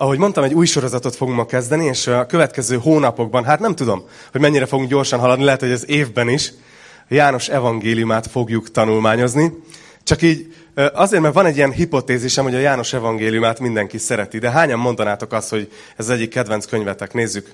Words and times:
ahogy 0.00 0.18
mondtam, 0.18 0.44
egy 0.44 0.54
új 0.54 0.66
sorozatot 0.66 1.16
fogunk 1.16 1.36
ma 1.36 1.46
kezdeni, 1.46 1.84
és 1.84 2.06
a 2.06 2.26
következő 2.26 2.76
hónapokban, 2.76 3.44
hát 3.44 3.60
nem 3.60 3.74
tudom, 3.74 4.04
hogy 4.32 4.40
mennyire 4.40 4.66
fogunk 4.66 4.88
gyorsan 4.88 5.18
haladni, 5.18 5.44
lehet, 5.44 5.60
hogy 5.60 5.70
az 5.70 5.88
évben 5.88 6.28
is, 6.28 6.52
János 7.08 7.48
evangéliumát 7.48 8.26
fogjuk 8.26 8.70
tanulmányozni. 8.70 9.52
Csak 10.02 10.22
így 10.22 10.54
azért, 10.92 11.22
mert 11.22 11.34
van 11.34 11.46
egy 11.46 11.56
ilyen 11.56 11.72
hipotézisem, 11.72 12.44
hogy 12.44 12.54
a 12.54 12.58
János 12.58 12.92
evangéliumát 12.92 13.60
mindenki 13.60 13.98
szereti, 13.98 14.38
de 14.38 14.50
hányan 14.50 14.78
mondanátok 14.78 15.32
azt, 15.32 15.50
hogy 15.50 15.72
ez 15.96 16.08
az 16.08 16.14
egyik 16.14 16.30
kedvenc 16.30 16.66
könyvetek? 16.66 17.12
Nézzük. 17.12 17.50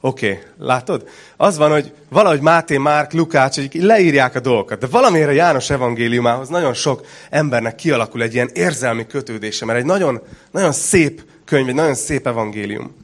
Oké, 0.00 0.30
okay, 0.30 0.42
látod? 0.58 1.08
Az 1.36 1.56
van, 1.56 1.70
hogy 1.70 1.92
valahogy 2.08 2.40
Máté, 2.40 2.76
Márk, 2.76 3.12
Lukács, 3.12 3.54
hogy 3.54 3.74
leírják 3.74 4.34
a 4.34 4.40
dolgokat, 4.40 4.78
de 4.78 4.86
valamiért 4.86 5.28
a 5.28 5.32
János 5.32 5.70
evangéliumához 5.70 6.48
nagyon 6.48 6.74
sok 6.74 7.06
embernek 7.30 7.74
kialakul 7.74 8.22
egy 8.22 8.34
ilyen 8.34 8.50
érzelmi 8.52 9.06
kötődése, 9.06 9.64
mert 9.64 9.78
egy 9.78 9.84
nagyon, 9.84 10.22
nagyon 10.50 10.72
szép 10.72 11.22
könyv, 11.44 11.68
egy 11.68 11.74
nagyon 11.74 11.94
szép 11.94 12.26
evangélium. 12.26 12.96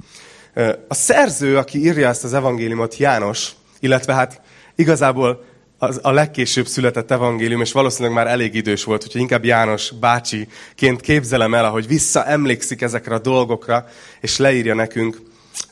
A 0.89 0.95
szerző, 0.95 1.57
aki 1.57 1.79
írja 1.79 2.09
ezt 2.09 2.25
az 2.25 2.35
evangéliumot, 2.35 2.97
János, 2.97 3.51
illetve 3.81 4.15
hát 4.15 4.41
igazából 4.75 5.45
az, 5.79 6.01
a 6.03 6.11
legkésőbb 6.11 6.67
született 6.67 7.11
evangélium, 7.11 7.61
és 7.61 7.73
valószínűleg 7.73 8.17
már 8.17 8.27
elég 8.27 8.55
idős 8.55 8.85
volt, 8.85 9.05
úgyhogy 9.05 9.21
inkább 9.21 9.45
János 9.45 9.91
bácsiként 9.91 11.01
képzelem 11.01 11.55
el, 11.55 11.65
ahogy 11.65 11.87
visszaemlékszik 11.87 12.83
ezekre 12.83 13.15
a 13.15 13.19
dolgokra, 13.19 13.87
és 14.21 14.37
leírja 14.37 14.75
nekünk. 14.75 15.21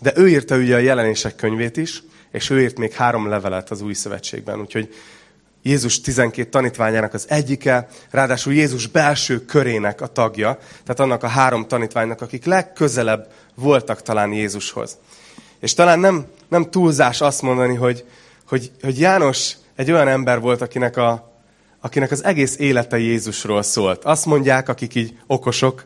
De 0.00 0.12
ő 0.16 0.28
írta 0.28 0.56
ugye 0.56 0.74
a 0.74 0.78
jelenések 0.78 1.36
könyvét 1.36 1.76
is, 1.76 2.02
és 2.32 2.50
ő 2.50 2.60
írt 2.60 2.78
még 2.78 2.92
három 2.92 3.28
levelet 3.28 3.70
az 3.70 3.80
új 3.80 3.92
szövetségben, 3.92 4.60
úgyhogy 4.60 4.94
Jézus 5.62 6.00
12 6.00 6.48
tanítványának 6.48 7.14
az 7.14 7.24
egyike, 7.28 7.88
ráadásul 8.10 8.52
Jézus 8.52 8.86
belső 8.86 9.44
körének 9.44 10.00
a 10.00 10.06
tagja, 10.06 10.58
tehát 10.82 11.00
annak 11.00 11.22
a 11.22 11.26
három 11.26 11.66
tanítványnak, 11.66 12.20
akik 12.20 12.44
legközelebb 12.44 13.32
voltak 13.54 14.02
talán 14.02 14.32
Jézushoz. 14.32 14.98
És 15.60 15.74
talán 15.74 15.98
nem, 15.98 16.26
nem 16.48 16.70
túlzás 16.70 17.20
azt 17.20 17.42
mondani, 17.42 17.74
hogy, 17.74 18.04
hogy, 18.46 18.70
hogy 18.82 18.98
János 18.98 19.52
egy 19.76 19.92
olyan 19.92 20.08
ember 20.08 20.40
volt, 20.40 20.60
akinek, 20.60 20.96
a, 20.96 21.32
akinek 21.80 22.10
az 22.10 22.24
egész 22.24 22.56
élete 22.58 22.98
Jézusról 22.98 23.62
szólt. 23.62 24.04
Azt 24.04 24.26
mondják, 24.26 24.68
akik 24.68 24.94
így 24.94 25.18
okosok, 25.26 25.84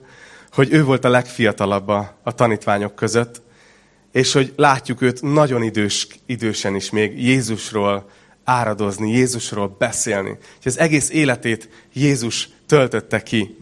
hogy 0.52 0.72
ő 0.72 0.84
volt 0.84 1.04
a 1.04 1.08
legfiatalabb 1.08 1.88
a, 1.88 2.16
a 2.22 2.32
tanítványok 2.32 2.94
között, 2.94 3.42
és 4.12 4.32
hogy 4.32 4.52
látjuk 4.56 5.02
őt 5.02 5.22
nagyon 5.22 5.62
idős, 5.62 6.06
idősen 6.26 6.74
is 6.74 6.90
még 6.90 7.22
Jézusról 7.22 8.10
áradozni, 8.44 9.10
Jézusról 9.10 9.76
beszélni. 9.78 10.38
És 10.60 10.66
az 10.66 10.78
egész 10.78 11.10
életét 11.10 11.68
Jézus 11.92 12.48
töltötte 12.66 13.22
ki. 13.22 13.56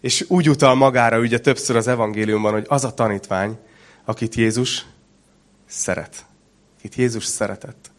És 0.00 0.24
úgy 0.28 0.48
utal 0.48 0.74
magára 0.74 1.18
ugye 1.18 1.38
többször 1.38 1.76
az 1.76 1.88
evangéliumban, 1.88 2.52
hogy 2.52 2.66
az 2.68 2.84
a 2.84 2.94
tanítvány, 2.94 3.58
akit 4.04 4.34
Jézus 4.34 4.86
szeret. 5.66 6.26
Akit 6.78 6.94
Jézus 6.94 7.24
szeretett. 7.24 7.90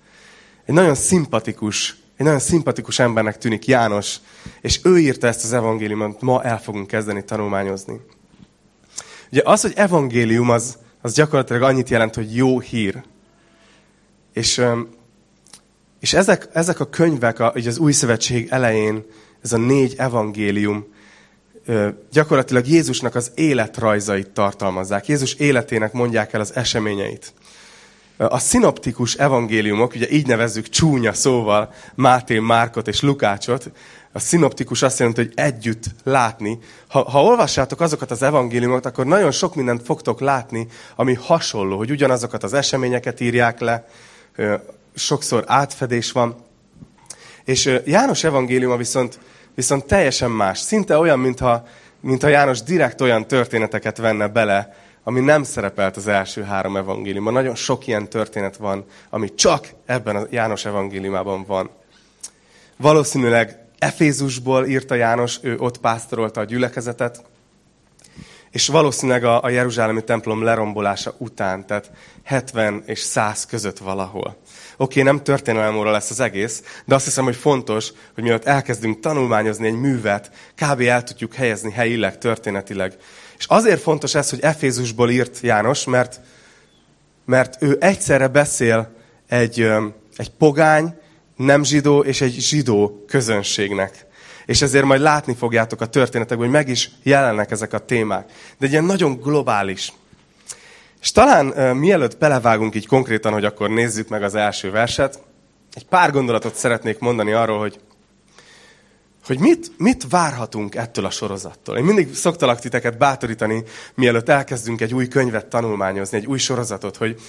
Egy 0.65 0.73
nagyon 0.73 0.95
szimpatikus, 0.95 1.95
egy 2.17 2.25
nagyon 2.25 2.39
szimpatikus 2.39 2.99
embernek 2.99 3.37
tűnik 3.37 3.65
János, 3.65 4.19
és 4.61 4.79
ő 4.83 4.99
írta 4.99 5.27
ezt 5.27 5.43
az 5.43 5.53
evangéliumot, 5.53 6.21
ma 6.21 6.43
el 6.43 6.59
fogunk 6.61 6.87
kezdeni 6.87 7.23
tanulmányozni. 7.23 7.99
Ugye 9.31 9.41
az, 9.45 9.61
hogy 9.61 9.73
evangélium, 9.75 10.49
az, 10.49 10.77
az 11.01 11.13
gyakorlatilag 11.13 11.61
annyit 11.61 11.89
jelent, 11.89 12.15
hogy 12.15 12.35
jó 12.35 12.59
hír. 12.59 13.03
És, 14.33 14.61
és 16.03 16.13
ezek, 16.13 16.47
ezek 16.53 16.79
a 16.79 16.89
könyvek, 16.89 17.39
a, 17.39 17.53
az 17.67 17.77
új 17.77 17.91
szövetség 17.91 18.47
elején, 18.49 19.05
ez 19.43 19.53
a 19.53 19.57
négy 19.57 19.93
evangélium, 19.97 20.85
gyakorlatilag 22.11 22.67
Jézusnak 22.67 23.15
az 23.15 23.31
életrajzait 23.35 24.29
tartalmazzák. 24.29 25.07
Jézus 25.07 25.33
életének 25.33 25.93
mondják 25.93 26.33
el 26.33 26.39
az 26.39 26.55
eseményeit. 26.55 27.33
A 28.17 28.39
szinoptikus 28.39 29.13
evangéliumok, 29.13 29.93
ugye 29.93 30.11
így 30.11 30.27
nevezzük 30.27 30.69
csúnya 30.69 31.13
szóval 31.13 31.73
Máté, 31.95 32.39
Márkot 32.39 32.87
és 32.87 33.01
Lukácsot, 33.01 33.71
a 34.11 34.19
szinoptikus 34.19 34.81
azt 34.81 34.99
jelenti, 34.99 35.21
hogy 35.21 35.33
együtt 35.35 35.83
látni. 36.03 36.59
Ha, 36.87 37.09
ha 37.09 37.23
olvassátok 37.23 37.81
azokat 37.81 38.11
az 38.11 38.23
evangéliumokat, 38.23 38.85
akkor 38.85 39.05
nagyon 39.05 39.31
sok 39.31 39.55
mindent 39.55 39.83
fogtok 39.83 40.19
látni, 40.19 40.67
ami 40.95 41.13
hasonló, 41.13 41.77
hogy 41.77 41.91
ugyanazokat 41.91 42.43
az 42.43 42.53
eseményeket 42.53 43.19
írják 43.19 43.59
le, 43.59 43.87
sokszor 44.95 45.43
átfedés 45.47 46.11
van. 46.11 46.35
És 47.45 47.79
János 47.85 48.23
evangéliuma 48.23 48.77
viszont, 48.77 49.19
viszont 49.55 49.85
teljesen 49.85 50.31
más. 50.31 50.59
Szinte 50.59 50.97
olyan, 50.97 51.19
mintha, 51.19 51.67
mintha 51.99 52.27
János 52.27 52.61
direkt 52.61 53.01
olyan 53.01 53.27
történeteket 53.27 53.97
venne 53.97 54.27
bele, 54.27 54.75
ami 55.03 55.19
nem 55.19 55.43
szerepelt 55.43 55.97
az 55.97 56.07
első 56.07 56.43
három 56.43 56.77
evangéliumban. 56.77 57.33
Nagyon 57.33 57.55
sok 57.55 57.87
ilyen 57.87 58.09
történet 58.09 58.57
van, 58.57 58.85
ami 59.09 59.33
csak 59.33 59.67
ebben 59.85 60.15
a 60.15 60.27
János 60.29 60.65
evangéliumában 60.65 61.43
van. 61.45 61.69
Valószínűleg 62.77 63.57
Efézusból 63.79 64.65
írta 64.65 64.95
János, 64.95 65.39
ő 65.41 65.57
ott 65.57 65.77
pásztorolta 65.77 66.39
a 66.39 66.43
gyülekezetet, 66.43 67.23
és 68.51 68.67
valószínűleg 68.67 69.23
a, 69.23 69.43
a 69.43 69.49
Jeruzsálemi 69.49 70.03
templom 70.03 70.43
lerombolása 70.43 71.13
után, 71.17 71.65
tehát 71.65 71.91
70 72.23 72.83
és 72.85 72.99
100 72.99 73.45
között 73.45 73.77
valahol. 73.77 74.37
Oké, 74.77 74.99
okay, 74.99 75.03
nem 75.11 75.23
történelemóra 75.23 75.91
lesz 75.91 76.09
az 76.09 76.19
egész, 76.19 76.63
de 76.85 76.95
azt 76.95 77.05
hiszem, 77.05 77.23
hogy 77.23 77.35
fontos, 77.35 77.91
hogy 78.13 78.23
mielőtt 78.23 78.45
elkezdünk 78.45 78.99
tanulmányozni 78.99 79.67
egy 79.67 79.79
művet, 79.79 80.31
kb. 80.55 80.81
el 80.81 81.03
tudjuk 81.03 81.33
helyezni 81.33 81.71
helyileg, 81.71 82.17
történetileg. 82.17 82.93
És 83.37 83.45
azért 83.45 83.81
fontos 83.81 84.15
ez, 84.15 84.29
hogy 84.29 84.39
Efézusból 84.39 85.09
írt 85.09 85.39
János, 85.41 85.83
mert, 85.83 86.19
mert 87.25 87.61
ő 87.61 87.77
egyszerre 87.79 88.27
beszél 88.27 88.95
egy, 89.27 89.59
egy 90.15 90.31
pogány, 90.37 90.93
nem 91.35 91.63
zsidó 91.63 91.99
és 91.99 92.21
egy 92.21 92.33
zsidó 92.33 93.03
közönségnek. 93.07 94.05
És 94.45 94.61
ezért 94.61 94.85
majd 94.85 95.01
látni 95.01 95.35
fogjátok 95.35 95.81
a 95.81 95.85
történetekben, 95.85 96.47
hogy 96.47 96.55
meg 96.55 96.69
is 96.69 96.89
jelennek 97.03 97.51
ezek 97.51 97.73
a 97.73 97.85
témák. 97.85 98.31
De 98.57 98.65
egy 98.65 98.71
ilyen 98.71 98.83
nagyon 98.83 99.19
globális. 99.19 99.93
És 101.03 101.11
talán 101.11 101.75
mielőtt 101.77 102.17
belevágunk 102.17 102.75
így 102.75 102.87
konkrétan, 102.87 103.33
hogy 103.33 103.45
akkor 103.45 103.69
nézzük 103.69 104.07
meg 104.07 104.23
az 104.23 104.35
első 104.35 104.71
verset, 104.71 105.19
egy 105.73 105.85
pár 105.85 106.11
gondolatot 106.11 106.55
szeretnék 106.55 106.99
mondani 106.99 107.31
arról, 107.31 107.59
hogy 107.59 107.79
hogy 109.25 109.39
mit, 109.39 109.71
mit 109.77 110.05
várhatunk 110.09 110.75
ettől 110.75 111.05
a 111.05 111.09
sorozattól. 111.09 111.77
Én 111.77 111.83
mindig 111.83 112.15
szoktalak 112.15 112.59
titeket 112.59 112.97
bátorítani, 112.97 113.63
mielőtt 113.95 114.29
elkezdünk 114.29 114.81
egy 114.81 114.93
új 114.93 115.07
könyvet 115.07 115.45
tanulmányozni, 115.45 116.17
egy 116.17 116.25
új 116.25 116.37
sorozatot, 116.37 116.97
hogy, 116.97 117.21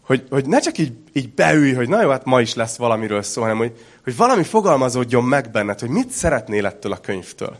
hogy, 0.00 0.26
hogy 0.30 0.46
ne 0.46 0.58
csak 0.58 0.78
így, 0.78 0.92
így 1.12 1.34
beülj, 1.34 1.72
hogy 1.72 1.88
na 1.88 2.02
jó, 2.02 2.10
hát 2.10 2.24
ma 2.24 2.40
is 2.40 2.54
lesz 2.54 2.76
valamiről 2.76 3.22
szó, 3.22 3.42
hanem 3.42 3.56
hogy, 3.56 3.72
hogy 4.04 4.16
valami 4.16 4.42
fogalmazódjon 4.42 5.24
meg 5.24 5.50
benned, 5.50 5.80
hogy 5.80 5.90
mit 5.90 6.10
szeretnél 6.10 6.66
ettől 6.66 6.92
a 6.92 7.00
könyvtől. 7.00 7.58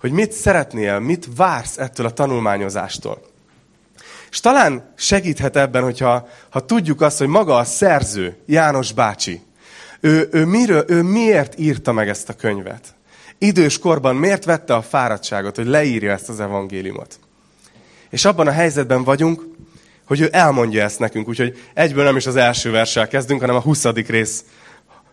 Hogy 0.00 0.12
mit 0.12 0.32
szeretnél, 0.32 0.98
mit 0.98 1.28
vársz 1.36 1.78
ettől 1.78 2.06
a 2.06 2.12
tanulmányozástól. 2.12 3.32
És 4.34 4.40
talán 4.40 4.92
segíthet 4.96 5.56
ebben, 5.56 5.82
hogyha 5.82 6.28
ha 6.50 6.64
tudjuk 6.64 7.00
azt, 7.00 7.18
hogy 7.18 7.26
maga 7.26 7.56
a 7.56 7.64
szerző, 7.64 8.36
János 8.46 8.92
bácsi, 8.92 9.42
ő, 10.00 10.28
ő, 10.32 10.44
miről, 10.44 10.84
ő 10.88 11.02
miért 11.02 11.58
írta 11.58 11.92
meg 11.92 12.08
ezt 12.08 12.28
a 12.28 12.32
könyvet? 12.32 12.94
Idős 13.38 13.78
korban 13.78 14.16
miért 14.16 14.44
vette 14.44 14.74
a 14.74 14.82
fáradtságot, 14.82 15.56
hogy 15.56 15.66
leírja 15.66 16.12
ezt 16.12 16.28
az 16.28 16.40
evangéliumot? 16.40 17.18
És 18.10 18.24
abban 18.24 18.46
a 18.46 18.50
helyzetben 18.50 19.04
vagyunk, 19.04 19.42
hogy 20.06 20.20
ő 20.20 20.28
elmondja 20.32 20.82
ezt 20.82 20.98
nekünk, 20.98 21.28
úgyhogy 21.28 21.58
egyből 21.74 22.04
nem 22.04 22.16
is 22.16 22.26
az 22.26 22.36
első 22.36 22.70
verssel 22.70 23.08
kezdünk, 23.08 23.40
hanem 23.40 23.56
a 23.56 23.60
20. 23.60 23.84
rész 23.84 24.44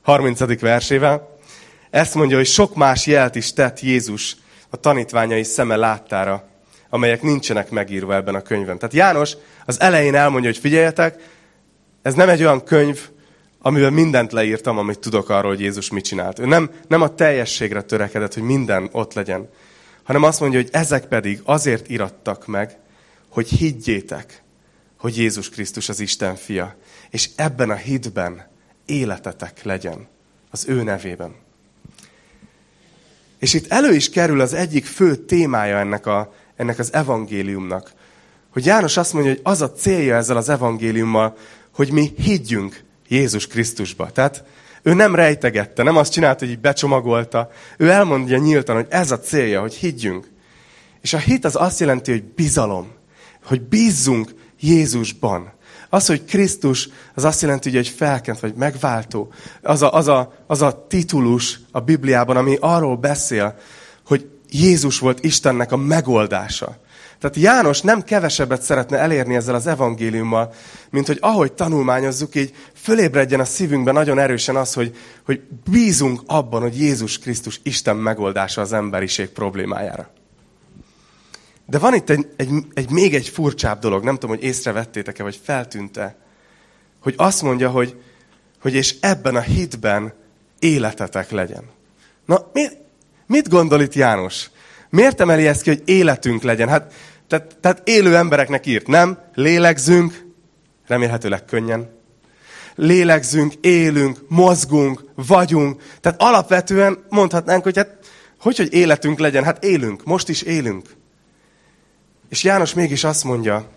30. 0.01 0.59
versével. 0.59 1.37
Ezt 1.89 2.15
mondja, 2.15 2.37
hogy 2.37 2.47
sok 2.47 2.75
más 2.75 3.05
jelt 3.05 3.35
is 3.35 3.53
tett 3.53 3.79
Jézus 3.79 4.37
a 4.69 4.77
tanítványai 4.77 5.43
szeme 5.43 5.75
láttára, 5.75 6.49
amelyek 6.93 7.21
nincsenek 7.21 7.69
megírva 7.69 8.15
ebben 8.15 8.35
a 8.35 8.41
könyvben. 8.41 8.77
Tehát 8.77 8.95
János 8.95 9.33
az 9.65 9.79
elején 9.79 10.15
elmondja, 10.15 10.49
hogy 10.49 10.59
figyeljetek, 10.59 11.23
ez 12.01 12.13
nem 12.13 12.29
egy 12.29 12.41
olyan 12.41 12.63
könyv, 12.63 13.09
amiben 13.61 13.93
mindent 13.93 14.31
leírtam, 14.31 14.77
amit 14.77 14.99
tudok 14.99 15.29
arról, 15.29 15.51
hogy 15.51 15.59
Jézus 15.59 15.89
mit 15.89 16.05
csinált. 16.05 16.39
Ő 16.39 16.45
nem, 16.45 16.71
nem 16.87 17.01
a 17.01 17.15
teljességre 17.15 17.81
törekedett, 17.81 18.33
hogy 18.33 18.43
minden 18.43 18.89
ott 18.91 19.13
legyen, 19.13 19.49
hanem 20.03 20.23
azt 20.23 20.39
mondja, 20.39 20.59
hogy 20.59 20.69
ezek 20.71 21.05
pedig 21.05 21.41
azért 21.43 21.89
irattak 21.89 22.47
meg, 22.47 22.77
hogy 23.29 23.47
higgyétek, 23.47 24.43
hogy 24.97 25.17
Jézus 25.17 25.49
Krisztus 25.49 25.89
az 25.89 25.99
Isten 25.99 26.35
fia. 26.35 26.75
És 27.09 27.29
ebben 27.35 27.69
a 27.69 27.75
hitben 27.75 28.47
életetek 28.85 29.63
legyen 29.63 30.07
az 30.49 30.65
ő 30.67 30.83
nevében. 30.83 31.35
És 33.39 33.53
itt 33.53 33.71
elő 33.71 33.93
is 33.93 34.09
kerül 34.09 34.41
az 34.41 34.53
egyik 34.53 34.85
fő 34.85 35.15
témája 35.15 35.77
ennek, 35.77 36.05
a, 36.05 36.33
ennek 36.61 36.79
az 36.79 36.93
evangéliumnak. 36.93 37.91
Hogy 38.51 38.65
János 38.65 38.97
azt 38.97 39.13
mondja, 39.13 39.31
hogy 39.31 39.41
az 39.43 39.61
a 39.61 39.71
célja 39.71 40.15
ezzel 40.15 40.37
az 40.37 40.49
evangéliummal, 40.49 41.37
hogy 41.73 41.91
mi 41.91 42.13
higgyünk 42.17 42.83
Jézus 43.07 43.47
Krisztusba. 43.47 44.11
Tehát 44.11 44.43
ő 44.81 44.93
nem 44.93 45.15
rejtegette, 45.15 45.83
nem 45.83 45.97
azt 45.97 46.11
csinálta, 46.11 46.45
hogy 46.45 46.53
így 46.53 46.59
becsomagolta. 46.59 47.49
Ő 47.77 47.89
elmondja 47.89 48.37
nyíltan, 48.37 48.75
hogy 48.75 48.85
ez 48.89 49.11
a 49.11 49.19
célja, 49.19 49.61
hogy 49.61 49.73
higgyünk. 49.73 50.29
És 51.01 51.13
a 51.13 51.17
hit 51.17 51.45
az 51.45 51.55
azt 51.55 51.79
jelenti, 51.79 52.11
hogy 52.11 52.23
bizalom. 52.23 52.91
hogy 53.43 53.61
bízzunk 53.61 54.33
Jézusban. 54.59 55.53
Az, 55.89 56.05
hogy 56.05 56.25
Krisztus, 56.25 56.89
az 57.15 57.23
azt 57.23 57.41
jelenti, 57.41 57.69
hogy 57.69 57.77
egy 57.77 57.87
felkent 57.87 58.39
vagy 58.39 58.53
megváltó. 58.53 59.33
Az 59.61 59.81
a, 59.81 59.93
az, 59.93 60.07
a, 60.07 60.33
az 60.47 60.61
a 60.61 60.85
titulus 60.87 61.59
a 61.71 61.79
Bibliában, 61.79 62.37
ami 62.37 62.57
arról 62.59 62.95
beszél, 62.95 63.55
hogy 64.05 64.29
Jézus 64.51 64.99
volt 64.99 65.23
Istennek 65.23 65.71
a 65.71 65.77
megoldása. 65.77 66.77
Tehát 67.19 67.35
János 67.35 67.81
nem 67.81 68.03
kevesebbet 68.03 68.61
szeretne 68.61 68.97
elérni 68.97 69.35
ezzel 69.35 69.55
az 69.55 69.67
evangéliummal, 69.67 70.53
mint 70.89 71.07
hogy 71.07 71.17
ahogy 71.21 71.53
tanulmányozzuk, 71.53 72.35
így 72.35 72.53
fölébredjen 72.73 73.39
a 73.39 73.45
szívünkben 73.45 73.93
nagyon 73.93 74.19
erősen 74.19 74.55
az, 74.55 74.73
hogy, 74.73 74.95
hogy 75.25 75.41
bízunk 75.71 76.21
abban, 76.25 76.61
hogy 76.61 76.79
Jézus 76.79 77.19
Krisztus 77.19 77.59
Isten 77.63 77.97
megoldása 77.97 78.61
az 78.61 78.73
emberiség 78.73 79.29
problémájára. 79.29 80.09
De 81.65 81.79
van 81.79 81.93
itt 81.93 82.09
egy, 82.09 82.27
egy, 82.35 82.49
egy 82.73 82.89
még 82.89 83.15
egy 83.15 83.27
furcsább 83.27 83.79
dolog, 83.79 84.03
nem 84.03 84.13
tudom, 84.13 84.35
hogy 84.35 84.45
észrevettétek-e, 84.45 85.23
vagy 85.23 85.39
feltűnte, 85.43 86.15
hogy 87.01 87.13
azt 87.17 87.41
mondja, 87.41 87.69
hogy, 87.69 88.01
hogy 88.61 88.73
és 88.73 88.95
ebben 88.99 89.35
a 89.35 89.41
hitben 89.41 90.13
életetek 90.59 91.31
legyen. 91.31 91.63
Na, 92.25 92.49
mi, 92.53 92.67
mit 93.31 93.49
gondol 93.49 93.81
itt 93.81 93.93
János? 93.93 94.49
Miért 94.89 95.21
emeli 95.21 95.47
ezt 95.47 95.61
ki, 95.61 95.69
hogy 95.69 95.81
életünk 95.85 96.41
legyen? 96.41 96.69
Hát, 96.69 96.93
tehát, 97.27 97.57
tehát 97.61 97.81
élő 97.87 98.15
embereknek 98.15 98.65
írt, 98.65 98.87
nem? 98.87 99.19
Lélegzünk, 99.35 100.25
remélhetőleg 100.87 101.45
könnyen. 101.45 101.89
Lélegzünk, 102.75 103.53
élünk, 103.61 104.19
mozgunk, 104.27 105.03
vagyunk. 105.15 105.81
Tehát 106.01 106.21
alapvetően 106.21 107.03
mondhatnánk, 107.09 107.63
hogy 107.63 107.77
hát, 107.77 107.97
hogy, 108.39 108.57
hogy 108.57 108.73
életünk 108.73 109.19
legyen? 109.19 109.43
Hát 109.43 109.63
élünk, 109.63 110.03
most 110.03 110.29
is 110.29 110.41
élünk. 110.41 110.95
És 112.29 112.43
János 112.43 112.73
mégis 112.73 113.03
azt 113.03 113.23
mondja, 113.23 113.69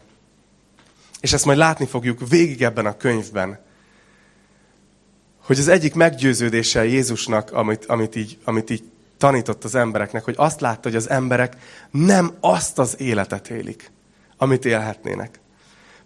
és 1.21 1.33
ezt 1.33 1.45
majd 1.45 1.59
látni 1.59 1.87
fogjuk 1.87 2.29
végig 2.29 2.63
ebben 2.63 2.87
a 2.87 2.97
könyvben, 2.97 3.59
hogy 5.45 5.59
az 5.59 5.69
egyik 5.69 5.95
meggyőződése 5.95 6.85
Jézusnak, 6.85 7.53
amit, 7.53 7.85
amit, 7.85 8.17
így, 8.17 8.39
amit 8.45 8.71
így 8.71 8.83
tanított 9.25 9.65
az 9.65 9.75
embereknek, 9.75 10.25
hogy 10.25 10.35
azt 10.37 10.61
látta, 10.61 10.89
hogy 10.89 10.97
az 10.97 11.11
emberek 11.11 11.57
nem 11.91 12.35
azt 12.41 12.79
az 12.79 13.01
életet 13.01 13.51
élik, 13.51 13.91
amit 14.37 14.65
élhetnének. 14.65 15.41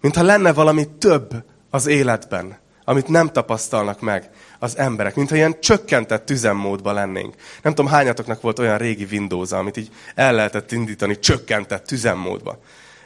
Mintha 0.01 0.23
lenne 0.23 0.53
valami 0.53 0.89
több 0.99 1.45
az 1.71 1.87
életben, 1.87 2.59
amit 2.85 3.09
nem 3.09 3.29
tapasztalnak 3.29 4.01
meg 4.01 4.31
az 4.59 4.77
emberek, 4.79 5.15
mintha 5.15 5.37
ilyen 5.37 5.61
csökkentett 5.61 6.31
üzemmódban 6.31 6.95
lennénk. 6.95 7.35
Nem 7.63 7.75
tudom, 7.75 7.91
hányatoknak 7.91 8.41
volt 8.41 8.59
olyan 8.59 8.79
régi 8.79 9.07
windows 9.11 9.53
amit 9.53 9.77
így 9.77 9.91
el 10.15 10.35
lehetett 10.35 10.73
indítani 10.73 11.19
csökkentett 11.19 11.91
üzemmódba. 11.91 12.59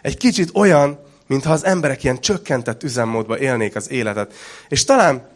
Egy 0.02 0.16
kicsit 0.16 0.50
olyan, 0.54 0.98
mintha 1.26 1.52
az 1.52 1.64
emberek 1.64 2.04
ilyen 2.04 2.20
csökkentett 2.20 2.82
üzemmódba 2.82 3.38
élnék 3.38 3.76
az 3.76 3.90
életet. 3.90 4.34
És 4.68 4.84
talán, 4.84 5.30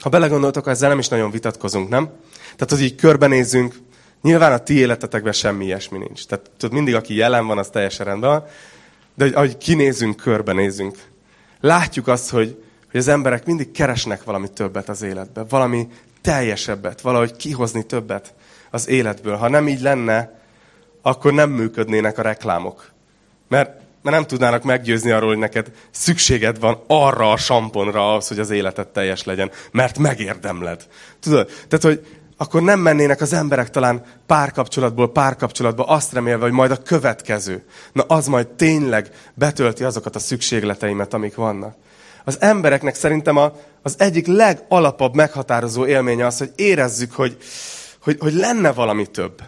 ha 0.00 0.08
belegondoltok, 0.08 0.68
ezzel 0.68 0.88
nem 0.88 0.98
is 0.98 1.08
nagyon 1.08 1.30
vitatkozunk, 1.30 1.88
nem? 1.88 2.10
Tehát, 2.56 2.70
hogy 2.70 2.82
így 2.82 2.94
körbenézzünk, 2.94 3.74
nyilván 4.24 4.52
a 4.52 4.58
ti 4.58 4.78
életetekben 4.78 5.32
semmi 5.32 5.64
ilyesmi 5.64 5.98
nincs. 5.98 6.26
Tehát 6.26 6.50
tudod, 6.56 6.74
mindig, 6.74 6.94
aki 6.94 7.14
jelen 7.14 7.46
van, 7.46 7.58
az 7.58 7.68
teljesen 7.68 8.06
rendben 8.06 8.30
van. 8.30 8.44
De 9.14 9.24
hogy, 9.24 9.34
ahogy 9.34 9.58
kinézünk, 9.58 10.16
körbenézünk, 10.16 10.98
látjuk 11.60 12.08
azt, 12.08 12.30
hogy, 12.30 12.64
hogy 12.90 13.00
az 13.00 13.08
emberek 13.08 13.46
mindig 13.46 13.70
keresnek 13.70 14.24
valami 14.24 14.48
többet 14.50 14.88
az 14.88 15.02
életbe, 15.02 15.44
valami 15.48 15.88
teljesebbet, 16.20 17.00
valahogy 17.00 17.36
kihozni 17.36 17.86
többet 17.86 18.34
az 18.70 18.88
életből. 18.88 19.36
Ha 19.36 19.48
nem 19.48 19.68
így 19.68 19.80
lenne, 19.80 20.40
akkor 21.02 21.32
nem 21.32 21.50
működnének 21.50 22.18
a 22.18 22.22
reklámok. 22.22 22.90
Mert, 23.48 23.68
mert 24.02 24.16
nem 24.16 24.26
tudnának 24.26 24.62
meggyőzni 24.62 25.10
arról, 25.10 25.28
hogy 25.28 25.38
neked 25.38 25.72
szükséged 25.90 26.58
van 26.58 26.82
arra 26.86 27.32
a 27.32 27.36
samponra 27.36 28.10
ahhoz, 28.10 28.28
hogy 28.28 28.38
az 28.38 28.50
életed 28.50 28.88
teljes 28.88 29.24
legyen, 29.24 29.50
mert 29.70 29.98
megérdemled. 29.98 30.86
Tudod? 31.20 31.46
Tehát, 31.68 31.84
hogy 31.84 32.06
akkor 32.44 32.62
nem 32.62 32.80
mennének 32.80 33.20
az 33.20 33.32
emberek 33.32 33.70
talán 33.70 34.02
párkapcsolatból 34.26 35.12
párkapcsolatba 35.12 35.84
azt 35.84 36.12
remélve, 36.12 36.42
hogy 36.42 36.52
majd 36.52 36.70
a 36.70 36.82
következő. 36.82 37.64
Na 37.92 38.02
az 38.02 38.26
majd 38.26 38.46
tényleg 38.46 39.10
betölti 39.34 39.84
azokat 39.84 40.16
a 40.16 40.18
szükségleteimet, 40.18 41.14
amik 41.14 41.34
vannak. 41.34 41.76
Az 42.24 42.36
embereknek 42.40 42.94
szerintem 42.94 43.36
a, 43.36 43.52
az 43.82 43.94
egyik 43.98 44.26
legalapabb 44.26 45.14
meghatározó 45.14 45.86
élménye 45.86 46.26
az, 46.26 46.38
hogy 46.38 46.52
érezzük, 46.56 47.12
hogy, 47.12 47.36
hogy, 48.02 48.16
hogy 48.20 48.32
lenne 48.32 48.72
valami 48.72 49.06
több, 49.06 49.42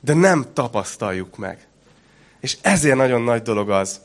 de 0.00 0.14
nem 0.14 0.46
tapasztaljuk 0.52 1.36
meg. 1.36 1.66
És 2.40 2.56
ezért 2.60 2.96
nagyon 2.96 3.22
nagy 3.22 3.42
dolog 3.42 3.70
az, 3.70 4.00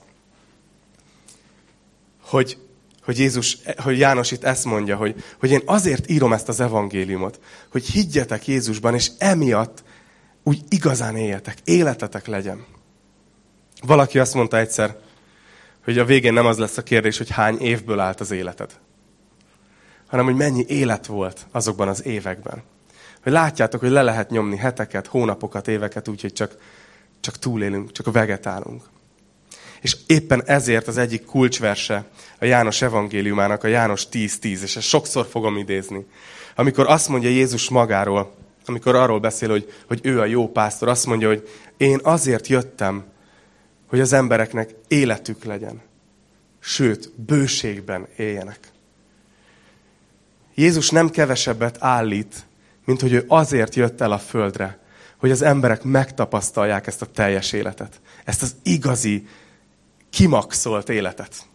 hogy, 2.21 2.57
hogy, 3.03 3.19
Jézus, 3.19 3.57
hogy 3.77 3.99
János 3.99 4.31
itt 4.31 4.43
ezt 4.43 4.65
mondja, 4.65 4.95
hogy, 4.95 5.23
hogy 5.39 5.51
én 5.51 5.61
azért 5.65 6.09
írom 6.09 6.33
ezt 6.33 6.49
az 6.49 6.59
evangéliumot, 6.59 7.39
hogy 7.71 7.85
higgyetek 7.85 8.47
Jézusban, 8.47 8.93
és 8.93 9.11
emiatt 9.17 9.83
úgy 10.43 10.61
igazán 10.69 11.15
éljetek, 11.15 11.57
életetek 11.63 12.27
legyen. 12.27 12.65
Valaki 13.81 14.19
azt 14.19 14.33
mondta 14.33 14.57
egyszer, 14.57 14.97
hogy 15.83 15.97
a 15.97 16.05
végén 16.05 16.33
nem 16.33 16.45
az 16.45 16.57
lesz 16.57 16.77
a 16.77 16.83
kérdés, 16.83 17.17
hogy 17.17 17.29
hány 17.29 17.59
évből 17.59 17.99
állt 17.99 18.19
az 18.19 18.31
életed, 18.31 18.79
hanem 20.07 20.25
hogy 20.25 20.35
mennyi 20.35 20.65
élet 20.67 21.05
volt 21.05 21.47
azokban 21.51 21.87
az 21.87 22.05
években. 22.05 22.63
Hogy 23.23 23.31
látjátok, 23.31 23.79
hogy 23.79 23.89
le 23.89 24.01
lehet 24.01 24.29
nyomni 24.29 24.57
heteket, 24.57 25.07
hónapokat, 25.07 25.67
éveket, 25.67 26.07
úgyhogy 26.07 26.33
csak, 26.33 26.57
csak 27.19 27.37
túlélünk, 27.37 27.91
csak 27.91 28.11
vegetálunk. 28.11 28.83
És 29.81 29.97
éppen 30.05 30.43
ezért 30.45 30.87
az 30.87 30.97
egyik 30.97 31.25
kulcsverse 31.25 32.05
a 32.39 32.45
János 32.45 32.81
evangéliumának, 32.81 33.63
a 33.63 33.67
János 33.67 34.07
10.10, 34.11 34.61
és 34.61 34.75
ezt 34.75 34.87
sokszor 34.87 35.25
fogom 35.25 35.57
idézni. 35.57 36.05
Amikor 36.55 36.89
azt 36.89 37.07
mondja 37.07 37.29
Jézus 37.29 37.69
magáról, 37.69 38.35
amikor 38.65 38.95
arról 38.95 39.19
beszél, 39.19 39.49
hogy, 39.49 39.73
hogy 39.87 39.99
ő 40.03 40.19
a 40.19 40.25
jó 40.25 40.51
pásztor, 40.51 40.87
azt 40.87 41.05
mondja, 41.05 41.27
hogy 41.27 41.49
én 41.77 41.99
azért 42.03 42.47
jöttem, 42.47 43.03
hogy 43.87 43.99
az 43.99 44.13
embereknek 44.13 44.75
életük 44.87 45.43
legyen. 45.43 45.81
Sőt, 46.59 47.11
bőségben 47.15 48.07
éljenek. 48.17 48.59
Jézus 50.55 50.89
nem 50.89 51.09
kevesebbet 51.09 51.77
állít, 51.79 52.45
mint 52.85 53.01
hogy 53.01 53.13
ő 53.13 53.25
azért 53.27 53.75
jött 53.75 54.01
el 54.01 54.11
a 54.11 54.17
földre, 54.17 54.79
hogy 55.17 55.31
az 55.31 55.41
emberek 55.41 55.83
megtapasztalják 55.83 56.87
ezt 56.87 57.01
a 57.01 57.05
teljes 57.05 57.51
életet. 57.51 58.01
Ezt 58.25 58.41
az 58.41 58.55
igazi, 58.63 59.27
kimaxolt 60.11 60.89
életet. 60.89 61.49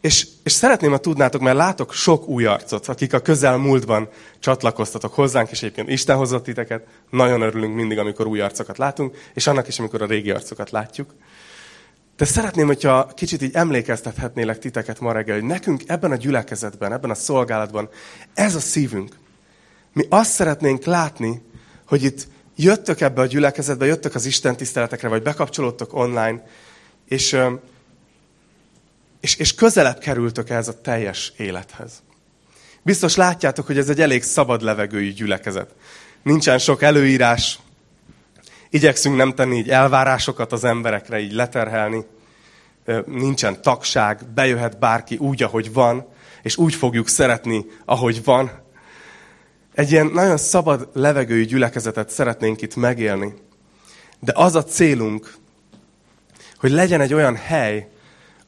És, 0.00 0.26
és 0.42 0.52
szeretném, 0.52 0.90
ha 0.90 0.98
tudnátok, 0.98 1.40
mert 1.40 1.56
látok 1.56 1.92
sok 1.92 2.28
új 2.28 2.44
arcot, 2.44 2.86
akik 2.86 3.12
a 3.12 3.20
közelmúltban 3.20 4.08
csatlakoztatok 4.38 5.14
hozzánk, 5.14 5.50
és 5.50 5.62
egyébként 5.62 5.88
Isten 5.88 6.16
hozott 6.16 6.44
titeket. 6.44 6.86
Nagyon 7.10 7.40
örülünk 7.40 7.74
mindig, 7.74 7.98
amikor 7.98 8.26
új 8.26 8.40
arcokat 8.40 8.78
látunk, 8.78 9.16
és 9.34 9.46
annak 9.46 9.68
is, 9.68 9.78
amikor 9.78 10.02
a 10.02 10.06
régi 10.06 10.30
arcokat 10.30 10.70
látjuk. 10.70 11.14
De 12.16 12.24
szeretném, 12.24 12.66
hogyha 12.66 13.06
kicsit 13.14 13.42
így 13.42 13.54
emlékeztethetnélek 13.54 14.58
titeket 14.58 15.00
ma 15.00 15.12
reggel, 15.12 15.34
hogy 15.34 15.44
nekünk 15.44 15.82
ebben 15.86 16.10
a 16.10 16.16
gyülekezetben, 16.16 16.92
ebben 16.92 17.10
a 17.10 17.14
szolgálatban 17.14 17.88
ez 18.34 18.54
a 18.54 18.60
szívünk. 18.60 19.16
Mi 19.92 20.06
azt 20.08 20.30
szeretnénk 20.30 20.84
látni, 20.84 21.42
hogy 21.86 22.02
itt 22.02 22.28
jöttök 22.56 23.00
ebbe 23.00 23.20
a 23.20 23.26
gyülekezetbe, 23.26 23.86
jöttök 23.86 24.14
az 24.14 24.26
Isten 24.26 24.56
tiszteletekre, 24.56 25.08
vagy 25.08 25.22
bekapcsolódtok 25.22 25.94
online, 25.94 26.46
és 27.08 27.38
és, 29.26 29.36
és 29.36 29.54
közelebb 29.54 29.98
kerültök 29.98 30.50
ehhez 30.50 30.68
a 30.68 30.80
teljes 30.80 31.32
élethez. 31.36 32.02
Biztos 32.82 33.16
látjátok, 33.16 33.66
hogy 33.66 33.78
ez 33.78 33.88
egy 33.88 34.00
elég 34.00 34.22
szabad 34.22 34.62
levegőjű 34.62 35.12
gyülekezet. 35.12 35.74
Nincsen 36.22 36.58
sok 36.58 36.82
előírás, 36.82 37.58
igyekszünk 38.70 39.16
nem 39.16 39.34
tenni 39.34 39.56
így 39.56 39.70
elvárásokat 39.70 40.52
az 40.52 40.64
emberekre, 40.64 41.18
így 41.18 41.32
leterhelni. 41.32 42.04
Nincsen 43.06 43.62
tagság, 43.62 44.24
bejöhet 44.34 44.78
bárki 44.78 45.16
úgy, 45.16 45.42
ahogy 45.42 45.72
van, 45.72 46.06
és 46.42 46.56
úgy 46.56 46.74
fogjuk 46.74 47.08
szeretni, 47.08 47.64
ahogy 47.84 48.24
van. 48.24 48.50
Egy 49.76 49.90
ilyen 49.90 50.06
nagyon 50.06 50.36
szabad 50.36 50.88
levegőjű 50.92 51.44
gyülekezetet 51.44 52.10
szeretnénk 52.10 52.62
itt 52.62 52.76
megélni. 52.76 53.34
De 54.20 54.32
az 54.34 54.54
a 54.54 54.64
célunk, 54.64 55.34
hogy 56.56 56.70
legyen 56.70 57.00
egy 57.00 57.14
olyan 57.14 57.36
hely, 57.36 57.88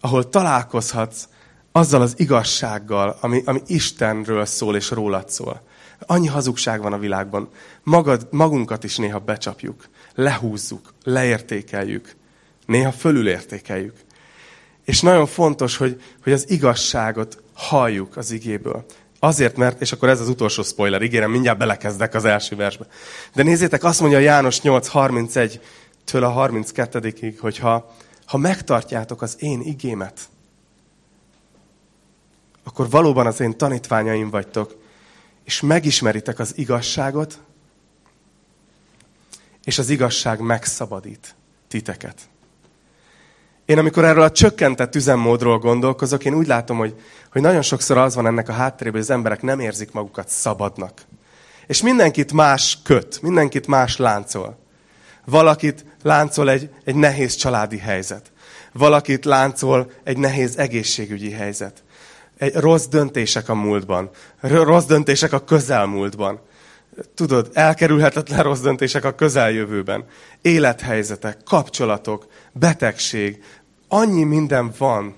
ahol 0.01 0.29
találkozhatsz 0.29 1.29
azzal 1.73 2.03
az 2.03 2.15
igazsággal, 2.17 3.19
ami, 3.21 3.43
ami 3.45 3.61
Istenről 3.67 4.45
szól 4.45 4.77
és 4.77 4.91
rólad 4.91 5.31
szól. 5.31 5.63
Annyi 5.99 6.27
hazugság 6.27 6.81
van 6.81 6.93
a 6.93 6.99
világban. 6.99 7.49
Magad, 7.83 8.29
magunkat 8.31 8.85
is 8.85 8.97
néha 8.97 9.19
becsapjuk, 9.19 9.89
lehúzzuk, 10.15 10.95
leértékeljük, 11.05 12.17
néha 12.67 12.93
fölülértékeljük. 12.93 13.97
És 14.85 15.01
nagyon 15.01 15.27
fontos, 15.27 15.77
hogy, 15.77 16.03
hogy 16.23 16.33
az 16.33 16.51
igazságot 16.51 17.43
halljuk 17.53 18.17
az 18.17 18.31
igéből. 18.31 18.85
Azért, 19.19 19.57
mert, 19.57 19.81
és 19.81 19.93
akkor 19.93 20.09
ez 20.09 20.21
az 20.21 20.29
utolsó 20.29 20.63
spoiler, 20.63 21.03
ígérem, 21.03 21.31
mindjárt 21.31 21.59
belekezdek 21.59 22.15
az 22.15 22.25
első 22.25 22.57
versbe. 22.57 22.87
De 23.35 23.43
nézzétek, 23.43 23.85
azt 23.85 24.01
mondja 24.01 24.19
János 24.19 24.61
8.31, 24.61 25.61
től 26.05 26.25
a 26.25 26.49
32-ig, 26.49 27.35
hogyha 27.41 27.95
ha 28.27 28.37
megtartjátok 28.37 29.23
az 29.23 29.37
én 29.39 29.61
igémet, 29.61 30.29
akkor 32.65 32.91
valóban 32.91 33.27
az 33.27 33.41
én 33.41 33.57
tanítványaim 33.57 34.31
vagytok, 34.31 34.77
és 35.45 35.61
megismeritek 35.61 36.39
az 36.39 36.53
igazságot, 36.57 37.41
és 39.65 39.79
az 39.79 39.89
igazság 39.89 40.41
megszabadít 40.41 41.35
titeket. 41.69 42.29
Én 43.69 43.79
amikor 43.79 44.05
erről 44.05 44.23
a 44.23 44.31
csökkentett 44.31 44.95
üzemmódról 44.95 45.59
gondolkozok, 45.59 46.25
én 46.25 46.35
úgy 46.35 46.47
látom, 46.47 46.79
hogy, 46.79 46.95
hogy 47.33 47.43
nagyon 47.43 47.63
sokszor 47.63 47.97
az 47.97 48.15
van 48.15 48.27
ennek 48.27 48.49
a 48.49 48.53
hátterében, 48.53 48.93
hogy 48.93 49.01
az 49.01 49.17
emberek 49.17 49.43
nem 49.43 49.61
érzik 49.61 49.93
magukat 49.93 50.29
szabadnak. 50.29 50.93
És 51.67 51.83
mindenkit 51.83 52.33
más 52.33 52.79
köt, 52.85 53.23
mindenkit 53.23 53.67
más 53.67 53.97
láncol. 53.97 54.59
Valakit 55.25 55.85
láncol 56.03 56.51
egy, 56.51 56.71
egy 56.85 56.95
nehéz 56.95 57.35
családi 57.35 57.79
helyzet. 57.79 58.33
Valakit 58.73 59.25
láncol 59.25 59.91
egy 60.05 60.19
nehéz 60.19 60.59
egészségügyi 60.59 61.31
helyzet. 61.31 61.83
Egy 62.39 62.55
rossz 62.55 62.87
döntések 62.87 63.49
a 63.49 63.55
múltban. 63.55 64.11
Rossz 64.41 64.85
döntések 64.85 65.33
a 65.33 65.45
közelmúltban. 65.45 66.41
Tudod, 67.15 67.51
elkerülhetetlen 67.53 68.43
rossz 68.43 68.61
döntések 68.61 69.05
a 69.05 69.15
közeljövőben. 69.15 70.05
Élethelyzetek, 70.43 71.39
kapcsolatok, 71.45 72.27
betegség. 72.53 73.43
Annyi 73.89 74.23
minden 74.23 74.73
van, 74.79 75.15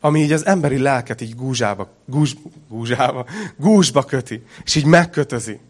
ami 0.00 0.20
így 0.20 0.32
az 0.32 0.46
emberi 0.46 0.78
lelket 0.78 1.20
így 1.20 1.34
gúzsába, 1.34 1.88
gúzs, 2.06 2.34
gúzsába, 2.68 3.26
gúzsba 3.56 4.04
köti, 4.04 4.42
és 4.64 4.74
így 4.74 4.84
megkötözi. 4.84 5.60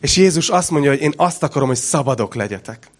És 0.00 0.16
Jézus 0.16 0.48
azt 0.48 0.70
mondja, 0.70 0.90
hogy 0.90 1.00
én 1.00 1.12
azt 1.16 1.42
akarom, 1.42 1.68
hogy 1.68 1.76
szabadok 1.76 2.34
legyetek. 2.34 2.90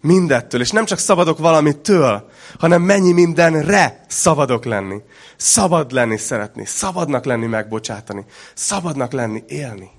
Mindettől. 0.00 0.60
És 0.60 0.70
nem 0.70 0.84
csak 0.84 0.98
szabadok 0.98 1.38
valamitől, 1.38 2.30
hanem 2.58 2.82
mennyi 2.82 3.12
mindenre 3.12 4.04
szabadok 4.08 4.64
lenni. 4.64 5.00
Szabad 5.36 5.92
lenni 5.92 6.16
szeretni, 6.16 6.64
szabadnak 6.64 7.24
lenni 7.24 7.46
megbocsátani, 7.46 8.24
szabadnak 8.54 9.12
lenni 9.12 9.44
élni. 9.48 9.90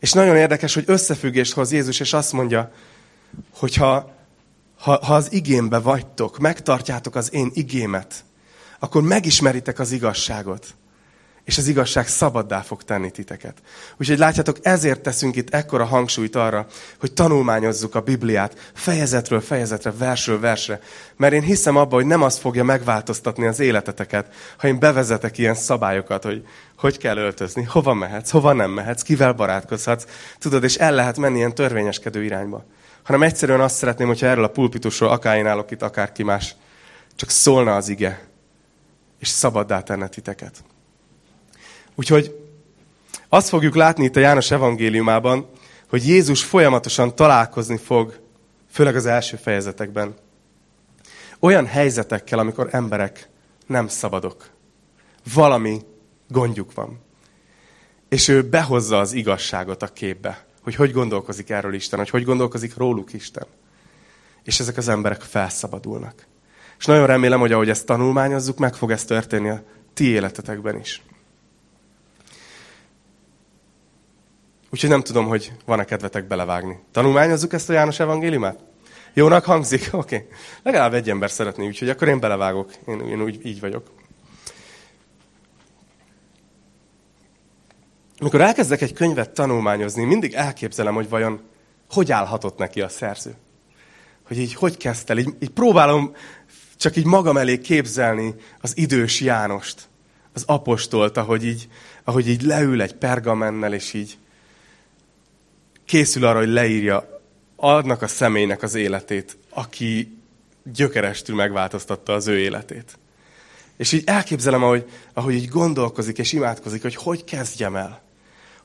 És 0.00 0.12
nagyon 0.12 0.36
érdekes, 0.36 0.74
hogy 0.74 0.84
összefüggést 0.86 1.52
hoz 1.52 1.72
Jézus, 1.72 2.00
és 2.00 2.12
azt 2.12 2.32
mondja, 2.32 2.72
hogy 3.58 3.74
ha, 4.78 5.04
ha, 5.04 5.14
az 5.14 5.32
igémbe 5.32 5.78
vagytok, 5.78 6.38
megtartjátok 6.38 7.14
az 7.14 7.32
én 7.32 7.50
igémet, 7.54 8.24
akkor 8.78 9.02
megismeritek 9.02 9.78
az 9.78 9.92
igazságot 9.92 10.74
és 11.48 11.58
az 11.58 11.66
igazság 11.66 12.08
szabaddá 12.08 12.60
fog 12.60 12.82
tenni 12.82 13.10
titeket. 13.10 13.58
Úgyhogy 13.96 14.18
látjátok, 14.18 14.56
ezért 14.62 15.00
teszünk 15.00 15.36
itt 15.36 15.54
ekkora 15.54 15.84
hangsúlyt 15.84 16.36
arra, 16.36 16.66
hogy 17.00 17.12
tanulmányozzuk 17.12 17.94
a 17.94 18.00
Bibliát 18.00 18.70
fejezetről 18.74 19.40
fejezetre, 19.40 19.92
versről 19.98 20.40
versre. 20.40 20.80
Mert 21.16 21.32
én 21.32 21.42
hiszem 21.42 21.76
abba, 21.76 21.94
hogy 21.94 22.06
nem 22.06 22.22
az 22.22 22.38
fogja 22.38 22.64
megváltoztatni 22.64 23.46
az 23.46 23.60
életeteket, 23.60 24.34
ha 24.58 24.66
én 24.66 24.78
bevezetek 24.78 25.38
ilyen 25.38 25.54
szabályokat, 25.54 26.22
hogy 26.22 26.46
hogy 26.76 26.98
kell 26.98 27.16
öltözni, 27.16 27.62
hova 27.62 27.94
mehetsz, 27.94 28.30
hova 28.30 28.52
nem 28.52 28.70
mehetsz, 28.70 29.02
kivel 29.02 29.32
barátkozhatsz. 29.32 30.06
Tudod, 30.38 30.64
és 30.64 30.76
el 30.76 30.92
lehet 30.92 31.18
menni 31.18 31.36
ilyen 31.36 31.54
törvényeskedő 31.54 32.24
irányba. 32.24 32.64
Hanem 33.02 33.22
egyszerűen 33.22 33.60
azt 33.60 33.76
szeretném, 33.76 34.06
hogyha 34.06 34.26
erről 34.26 34.44
a 34.44 34.48
pulpitusról, 34.48 35.10
akár 35.10 35.36
én 35.36 35.46
állok 35.46 35.70
itt, 35.70 35.82
akár 35.82 36.12
ki 36.12 36.22
más, 36.22 36.54
csak 37.16 37.30
szólna 37.30 37.76
az 37.76 37.88
ige, 37.88 38.26
és 39.18 39.28
szabaddá 39.28 39.80
tenne 39.80 40.08
titeket. 40.08 40.62
Úgyhogy 41.98 42.34
azt 43.28 43.48
fogjuk 43.48 43.74
látni 43.74 44.04
itt 44.04 44.16
a 44.16 44.20
János 44.20 44.50
evangéliumában, 44.50 45.48
hogy 45.88 46.06
Jézus 46.06 46.44
folyamatosan 46.44 47.14
találkozni 47.14 47.76
fog, 47.76 48.20
főleg 48.70 48.96
az 48.96 49.06
első 49.06 49.36
fejezetekben, 49.36 50.14
olyan 51.40 51.66
helyzetekkel, 51.66 52.38
amikor 52.38 52.68
emberek 52.70 53.28
nem 53.66 53.88
szabadok. 53.88 54.50
Valami 55.34 55.80
gondjuk 56.28 56.74
van. 56.74 57.00
És 58.08 58.28
ő 58.28 58.42
behozza 58.42 58.98
az 58.98 59.12
igazságot 59.12 59.82
a 59.82 59.86
képbe, 59.86 60.46
hogy 60.62 60.74
hogy 60.74 60.92
gondolkozik 60.92 61.50
erről 61.50 61.74
Isten, 61.74 61.98
hogy 61.98 62.10
hogy 62.10 62.24
gondolkozik 62.24 62.76
róluk 62.76 63.12
Isten. 63.12 63.46
És 64.42 64.60
ezek 64.60 64.76
az 64.76 64.88
emberek 64.88 65.20
felszabadulnak. 65.20 66.26
És 66.78 66.84
nagyon 66.84 67.06
remélem, 67.06 67.40
hogy 67.40 67.52
ahogy 67.52 67.68
ezt 67.68 67.86
tanulmányozzuk, 67.86 68.58
meg 68.58 68.74
fog 68.74 68.90
ez 68.90 69.04
történni 69.04 69.48
a 69.48 69.62
ti 69.94 70.04
életetekben 70.04 70.78
is. 70.78 71.02
Úgyhogy 74.70 74.90
nem 74.90 75.02
tudom, 75.02 75.26
hogy 75.26 75.52
van-e 75.64 75.84
kedvetek 75.84 76.26
belevágni. 76.26 76.78
Tanulmányozzuk 76.92 77.52
ezt 77.52 77.70
a 77.70 77.72
János 77.72 78.00
evangéliumát? 78.00 78.58
Jónak 79.14 79.44
hangzik? 79.44 79.88
Oké. 79.92 80.16
Okay. 80.16 80.28
Legalább 80.62 80.94
egy 80.94 81.10
ember 81.10 81.30
szeretné, 81.30 81.66
úgyhogy 81.66 81.88
akkor 81.88 82.08
én 82.08 82.20
belevágok. 82.20 82.70
Én, 82.86 83.00
én 83.00 83.22
úgy 83.22 83.46
így 83.46 83.60
vagyok. 83.60 83.90
Amikor 88.18 88.40
elkezdek 88.40 88.80
egy 88.80 88.92
könyvet 88.92 89.30
tanulmányozni, 89.30 90.04
mindig 90.04 90.32
elképzelem, 90.32 90.94
hogy 90.94 91.08
vajon 91.08 91.40
hogy 91.90 92.12
állhatott 92.12 92.58
neki 92.58 92.80
a 92.80 92.88
szerző. 92.88 93.34
Hogy 94.26 94.38
így 94.38 94.54
hogy 94.54 94.76
kezdte. 94.76 95.18
Így, 95.18 95.34
így 95.40 95.50
próbálom 95.50 96.14
csak 96.76 96.96
így 96.96 97.04
magam 97.04 97.36
elé 97.36 97.58
képzelni 97.58 98.34
az 98.60 98.76
idős 98.76 99.20
Jánost, 99.20 99.88
az 100.32 100.42
apostolt, 100.46 101.16
ahogy 101.16 101.44
így, 101.44 101.68
ahogy 102.04 102.28
így 102.28 102.42
leül 102.42 102.82
egy 102.82 102.94
pergamennel, 102.94 103.74
és 103.74 103.92
így 103.92 104.18
készül 105.88 106.24
arra, 106.24 106.38
hogy 106.38 106.48
leírja 106.48 107.20
annak 107.56 108.02
a 108.02 108.06
személynek 108.06 108.62
az 108.62 108.74
életét, 108.74 109.36
aki 109.50 110.18
gyökerestül 110.62 111.36
megváltoztatta 111.36 112.12
az 112.12 112.26
ő 112.26 112.38
életét. 112.38 112.98
És 113.76 113.92
így 113.92 114.02
elképzelem, 114.06 114.62
ahogy, 114.62 114.90
ahogy 115.12 115.34
így 115.34 115.48
gondolkozik 115.48 116.18
és 116.18 116.32
imádkozik, 116.32 116.82
hogy 116.82 116.94
hogy 116.94 117.24
kezdjem 117.24 117.76
el, 117.76 118.02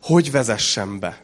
hogy 0.01 0.31
vezessem 0.31 0.99
be. 0.99 1.21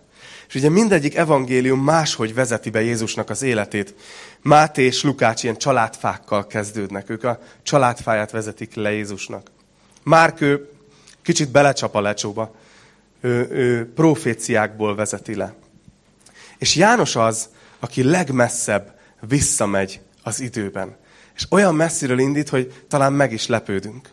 És 0.48 0.56
ugye 0.56 0.70
mindegyik 0.70 1.16
evangélium 1.16 1.84
máshogy 1.84 2.34
vezeti 2.34 2.70
be 2.70 2.82
Jézusnak 2.82 3.30
az 3.30 3.42
életét. 3.42 3.94
Máté 4.42 4.84
és 4.84 5.04
Lukács 5.04 5.44
ilyen 5.44 5.58
családfákkal 5.58 6.48
kezdődnek. 6.48 7.10
Ők 7.10 7.24
a 7.24 7.40
családfáját 7.64 8.32
vezetik 8.32 8.74
le 8.74 8.92
Jézusnak. 8.92 9.52
Márk 10.04 10.46
kicsit 11.22 11.52
belecsap 11.52 11.96
a 11.96 12.02
lecsóba. 12.02 12.56
Ő, 13.22 13.48
ő 13.52 13.94
proféciákból 13.94 14.96
vezeti 14.96 15.36
le. 15.36 15.56
És 16.60 16.76
János 16.76 17.16
az, 17.16 17.50
aki 17.80 18.04
legmesszebb 18.04 19.00
visszamegy 19.22 20.02
az 20.24 20.40
időben. 20.40 20.98
És 21.36 21.46
olyan 21.50 21.76
messziről 21.76 22.20
indít, 22.20 22.50
hogy 22.50 22.86
talán 22.88 23.14
meg 23.14 23.32
is 23.32 23.48
lepődünk. 23.48 24.10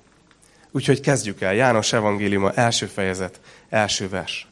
Úgyhogy 0.70 1.00
kezdjük 1.00 1.40
el. 1.40 1.54
János 1.54 1.92
evangéliuma 1.92 2.52
első 2.52 2.86
fejezet, 2.86 3.40
első 3.68 4.08
vers. 4.08 4.48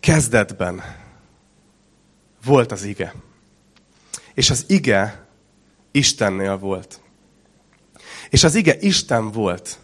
Kezdetben 0.00 0.82
volt 2.44 2.72
az 2.72 2.82
ige. 2.82 3.14
És 4.34 4.50
az 4.50 4.64
ige 4.68 5.26
Istennél 5.90 6.58
volt. 6.58 7.00
És 8.30 8.44
az 8.44 8.54
ige 8.54 8.76
Isten 8.78 9.30
volt. 9.30 9.78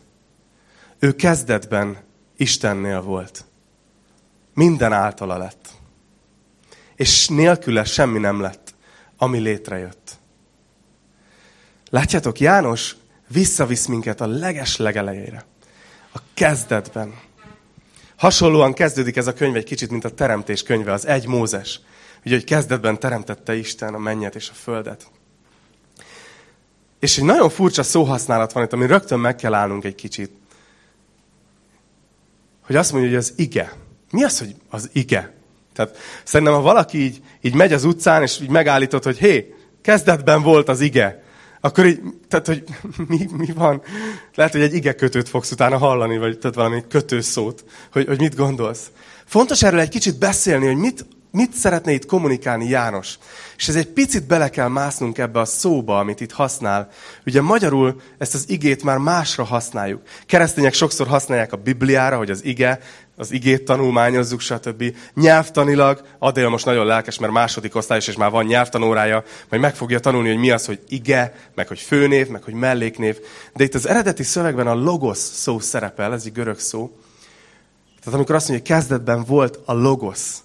Ő 0.99 1.15
kezdetben 1.15 2.06
Istennél 2.37 3.01
volt. 3.01 3.45
Minden 4.55 4.93
általa 4.93 5.37
lett. 5.37 5.69
És 6.95 7.29
nélküle 7.29 7.85
semmi 7.85 8.19
nem 8.19 8.41
lett, 8.41 8.75
ami 9.17 9.39
létrejött. 9.39 10.19
Látjátok, 11.91 12.41
János 12.41 12.97
visszavisz 13.29 13.87
minket 13.87 14.21
a 14.21 14.27
leges 14.27 14.77
legelejére. 14.77 15.45
A 16.15 16.19
kezdetben. 16.35 17.15
Hasonlóan 18.17 18.73
kezdődik 18.73 19.17
ez 19.17 19.27
a 19.27 19.33
könyv 19.33 19.57
egy 19.57 19.65
kicsit, 19.65 19.91
mint 19.91 20.05
a 20.05 20.15
teremtés 20.15 20.63
könyve, 20.63 20.93
az 20.93 21.07
egy 21.07 21.27
Mózes. 21.27 21.81
Ugye, 22.25 22.35
hogy 22.35 22.45
kezdetben 22.45 22.99
teremtette 22.99 23.55
Isten 23.55 23.95
a 23.95 23.99
mennyet 23.99 24.35
és 24.35 24.49
a 24.51 24.55
földet. 24.55 25.11
És 26.99 27.19
egy 27.19 27.25
nagyon 27.25 27.51
furcsa 27.51 27.83
szóhasználat 27.83 28.53
van 28.53 28.65
itt, 28.65 28.73
ami 28.73 28.87
rögtön 28.87 29.19
meg 29.19 29.37
kell 29.37 29.55
állnunk 29.55 29.85
egy 29.85 29.95
kicsit 29.95 30.31
hogy 32.67 32.77
azt 32.77 32.93
mondja, 32.93 33.11
hogy 33.11 33.19
az 33.19 33.33
ige. 33.37 33.73
Mi 34.11 34.25
az, 34.25 34.39
hogy 34.39 34.55
az 34.69 34.91
ige? 34.93 35.35
Tehát 35.75 35.97
szerintem, 36.25 36.57
ha 36.57 36.63
valaki 36.63 36.99
így, 36.99 37.21
így 37.41 37.55
megy 37.55 37.73
az 37.73 37.85
utcán, 37.85 38.23
és 38.23 38.41
így 38.43 38.49
megállított, 38.49 39.05
hogy 39.05 39.19
hé, 39.19 39.55
kezdetben 39.83 40.43
volt 40.43 40.69
az 40.69 40.81
ige, 40.81 41.25
akkor 41.61 41.87
így, 41.87 42.01
tehát, 42.29 42.47
hogy 42.47 42.65
mi, 43.09 43.29
mi 43.37 43.47
van? 43.55 43.83
Lehet, 44.35 44.53
hogy 44.53 44.61
egy 44.61 44.75
ige 44.75 44.93
kötőt 44.93 45.29
fogsz 45.29 45.51
utána 45.51 45.79
hallani, 45.79 46.19
vagy 46.19 46.39
tehát 46.39 46.57
valami 46.57 46.83
kötőszót, 46.89 47.65
hogy, 47.93 48.07
hogy 48.07 48.21
mit 48.21 48.37
gondolsz. 48.37 48.91
Fontos 49.25 49.63
erről 49.63 49.81
egy 49.81 49.89
kicsit 49.89 50.19
beszélni, 50.19 50.67
hogy 50.67 50.77
mit, 50.77 51.07
mit 51.37 51.53
szeretne 51.53 51.93
itt 51.93 52.07
kommunikálni 52.07 52.69
János? 52.69 53.19
És 53.57 53.69
ez 53.69 53.77
egy 53.77 53.87
picit 53.87 54.27
bele 54.27 54.49
kell 54.49 54.69
másznunk 54.69 55.19
ebbe 55.19 55.41
a 55.41 55.45
szóba, 55.45 55.99
amit 55.99 56.21
itt 56.21 56.33
használ. 56.33 56.89
Ugye 57.27 57.41
magyarul 57.41 58.01
ezt 58.19 58.35
az 58.35 58.45
igét 58.49 58.83
már 58.83 58.99
másra 58.99 59.45
használjuk. 59.45 60.03
Keresztények 60.27 60.73
sokszor 60.73 61.07
használják 61.07 61.53
a 61.53 61.57
Bibliára, 61.57 62.17
hogy 62.17 62.31
az 62.31 62.45
ige, 62.45 62.81
az 63.17 63.33
igét 63.33 63.65
tanulmányozzuk, 63.65 64.41
stb. 64.41 64.85
Nyelvtanilag, 65.15 66.03
Adél 66.19 66.49
most 66.49 66.65
nagyon 66.65 66.87
lelkes, 66.87 67.19
mert 67.19 67.33
második 67.33 67.75
osztályos, 67.75 68.09
és 68.09 68.17
már 68.17 68.31
van 68.31 68.45
nyelvtanórája, 68.45 69.25
majd 69.49 69.63
meg 69.63 69.75
fogja 69.75 69.99
tanulni, 69.99 70.29
hogy 70.29 70.39
mi 70.39 70.51
az, 70.51 70.67
hogy 70.67 70.81
ige, 70.89 71.35
meg 71.55 71.69
hogy 71.69 71.81
főnév, 71.81 72.29
meg 72.29 72.43
hogy 72.43 72.55
melléknév. 72.55 73.19
De 73.55 73.65
itt 73.65 73.75
az 73.75 73.89
eredeti 73.89 74.23
szövegben 74.23 74.67
a 74.67 74.75
logos 74.75 75.19
szó 75.19 75.59
szerepel, 75.59 76.13
ez 76.13 76.23
egy 76.25 76.33
görög 76.33 76.59
szó. 76.59 76.91
Tehát 77.99 78.15
amikor 78.15 78.35
azt 78.35 78.49
mondja, 78.49 78.67
hogy 78.67 78.77
kezdetben 78.77 79.25
volt 79.25 79.59
a 79.65 79.73
logosz, 79.73 80.45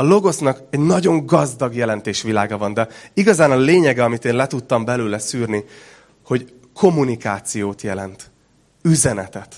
a 0.00 0.02
logosznak 0.02 0.62
egy 0.70 0.80
nagyon 0.80 1.26
gazdag 1.26 1.74
jelentésvilága 1.74 2.58
van, 2.58 2.74
de 2.74 2.88
igazán 3.14 3.50
a 3.50 3.56
lényege, 3.56 4.04
amit 4.04 4.24
én 4.24 4.34
le 4.34 4.46
tudtam 4.46 4.84
belőle 4.84 5.18
szűrni, 5.18 5.64
hogy 6.24 6.52
kommunikációt 6.74 7.82
jelent, 7.82 8.30
üzenetet. 8.82 9.54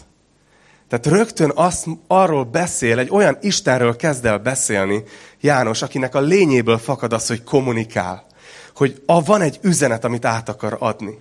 Tehát 0.89 1.07
rögtön 1.07 1.53
azt, 1.55 1.87
arról 2.07 2.45
beszél, 2.45 2.99
egy 2.99 3.11
olyan 3.11 3.39
Istenről 3.41 3.97
kezd 3.97 4.25
el 4.25 4.39
beszélni 4.39 5.03
János, 5.41 5.83
akinek 5.83 6.15
a 6.15 6.21
lényéből 6.21 6.79
fakad 6.79 7.13
az, 7.13 7.27
hogy 7.27 7.45
kommunikál. 7.45 8.27
Hogy 8.75 9.03
a, 9.07 9.23
van 9.23 9.41
egy 9.41 9.59
üzenet, 9.63 10.05
amit 10.05 10.25
át 10.25 10.49
akar 10.49 10.77
adni. 10.79 11.19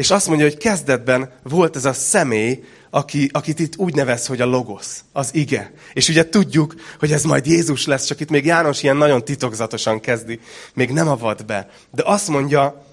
És 0.00 0.10
azt 0.10 0.26
mondja, 0.26 0.46
hogy 0.46 0.56
kezdetben 0.56 1.32
volt 1.42 1.76
ez 1.76 1.84
a 1.84 1.92
személy, 1.92 2.64
aki, 2.90 3.28
akit 3.32 3.58
itt 3.58 3.76
úgy 3.76 3.94
nevez, 3.94 4.26
hogy 4.26 4.40
a 4.40 4.46
logosz, 4.46 5.04
az 5.12 5.34
ige. 5.34 5.72
És 5.92 6.08
ugye 6.08 6.28
tudjuk, 6.28 6.74
hogy 6.98 7.12
ez 7.12 7.24
majd 7.24 7.46
Jézus 7.46 7.86
lesz, 7.86 8.04
csak 8.04 8.20
itt 8.20 8.30
még 8.30 8.44
János 8.44 8.82
ilyen 8.82 8.96
nagyon 8.96 9.24
titokzatosan 9.24 10.00
kezdi, 10.00 10.40
még 10.74 10.90
nem 10.90 11.08
avat 11.08 11.46
be. 11.46 11.70
De 11.90 12.02
azt 12.06 12.28
mondja, 12.28 12.84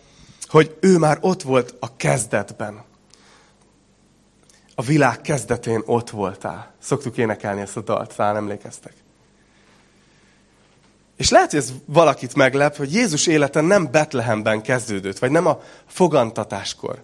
hogy 0.48 0.76
ő 0.80 0.98
már 0.98 1.18
ott 1.22 1.42
volt 1.42 1.76
a 1.80 1.96
kezdetben. 1.96 2.84
A 4.76 4.82
világ 4.82 5.22
kezdetén 5.22 5.82
ott 5.86 6.10
voltál. 6.10 6.74
Szoktuk 6.82 7.18
énekelni 7.18 7.62
ezt 7.62 7.78
a 7.78 7.82
dalt, 7.82 8.16
talán 8.16 8.36
emlékeztek. 8.36 8.94
És 11.18 11.30
lehet, 11.30 11.52
hogy 11.52 11.60
ez 11.60 11.74
valakit 11.86 12.36
meglep, 12.36 12.76
hogy 12.76 12.94
Jézus 12.94 13.28
élete 13.28 13.62
nem 13.62 13.92
Betlehemben 13.92 14.62
kezdődött, 14.62 15.20
vagy 15.20 15.32
nem 15.32 15.46
a 15.46 15.62
fogantatáskor, 15.88 17.04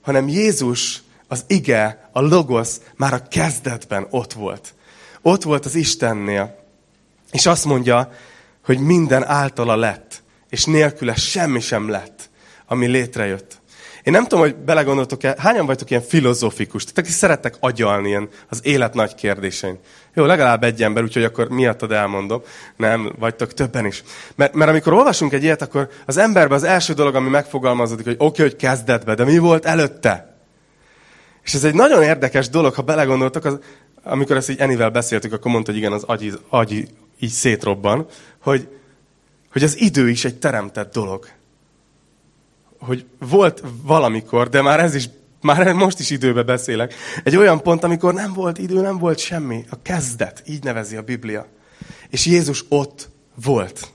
hanem 0.00 0.28
Jézus 0.28 1.02
az 1.28 1.44
ige, 1.46 2.08
a 2.12 2.20
logosz 2.20 2.80
már 2.96 3.12
a 3.12 3.22
kezdetben 3.28 4.06
ott 4.10 4.32
volt. 4.32 4.74
Ott 5.22 5.42
volt 5.42 5.64
az 5.64 5.74
Istennél. 5.74 6.64
És 7.30 7.46
azt 7.46 7.64
mondja, 7.64 8.12
hogy 8.64 8.78
minden 8.78 9.24
általa 9.24 9.76
lett, 9.76 10.22
és 10.48 10.64
nélküle 10.64 11.14
semmi 11.14 11.60
sem 11.60 11.88
lett, 11.88 12.30
ami 12.66 12.86
létrejött. 12.86 13.60
Én 14.02 14.12
nem 14.12 14.22
tudom, 14.22 14.40
hogy 14.40 14.56
belegondoltok-e, 14.56 15.34
hányan 15.38 15.66
vagytok 15.66 15.90
ilyen 15.90 16.02
filozófikus, 16.02 16.82
tehát 16.82 16.98
aki 16.98 17.10
szerettek 17.10 17.56
agyalni 17.60 18.08
ilyen 18.08 18.28
az 18.48 18.60
élet 18.62 18.94
nagy 18.94 19.14
kérdésein. 19.14 19.78
Jó, 20.14 20.24
legalább 20.24 20.62
egy 20.62 20.82
ember, 20.82 21.02
úgyhogy 21.02 21.24
akkor 21.24 21.48
miattad 21.48 21.92
elmondom. 21.92 22.42
Nem, 22.76 23.12
vagytok 23.18 23.54
többen 23.54 23.86
is. 23.86 24.02
Mert, 24.34 24.54
mert 24.54 24.70
amikor 24.70 24.92
olvasunk 24.92 25.32
egy 25.32 25.42
ilyet, 25.42 25.62
akkor 25.62 25.88
az 26.06 26.16
emberben 26.16 26.56
az 26.56 26.64
első 26.64 26.92
dolog, 26.92 27.14
ami 27.14 27.28
megfogalmazódik, 27.28 28.04
hogy 28.04 28.14
oké, 28.18 28.24
okay, 28.24 28.44
hogy 28.44 28.56
kezdetbe, 28.56 29.14
de 29.14 29.24
mi 29.24 29.38
volt 29.38 29.64
előtte? 29.64 30.36
És 31.44 31.54
ez 31.54 31.64
egy 31.64 31.74
nagyon 31.74 32.02
érdekes 32.02 32.48
dolog, 32.48 32.74
ha 32.74 32.82
belegondoltok, 32.82 33.44
az, 33.44 33.58
amikor 34.02 34.36
ezt 34.36 34.50
így 34.50 34.60
Enivel 34.60 34.90
beszéltük, 34.90 35.32
akkor 35.32 35.50
mondta, 35.50 35.70
hogy 35.70 35.80
igen, 35.80 35.92
az 35.92 36.02
agy, 36.06 36.38
agy 36.48 36.88
így 37.20 37.30
szétrobban, 37.30 38.06
hogy, 38.38 38.68
hogy 39.52 39.62
az 39.62 39.80
idő 39.80 40.08
is 40.08 40.24
egy 40.24 40.38
teremtett 40.38 40.92
dolog. 40.92 41.26
Hogy 42.86 43.06
volt 43.18 43.62
valamikor, 43.82 44.48
de 44.48 44.62
már 44.62 44.80
ez 44.80 44.94
is, 44.94 45.08
már 45.40 45.72
most 45.72 45.98
is 45.98 46.10
időbe 46.10 46.42
beszélek, 46.42 46.94
egy 47.24 47.36
olyan 47.36 47.62
pont, 47.62 47.84
amikor 47.84 48.14
nem 48.14 48.32
volt 48.32 48.58
idő, 48.58 48.80
nem 48.80 48.98
volt 48.98 49.18
semmi. 49.18 49.64
A 49.70 49.82
kezdet, 49.82 50.42
így 50.46 50.64
nevezi 50.64 50.96
a 50.96 51.02
Biblia. 51.02 51.46
És 52.08 52.26
Jézus 52.26 52.64
ott 52.68 53.08
volt. 53.44 53.88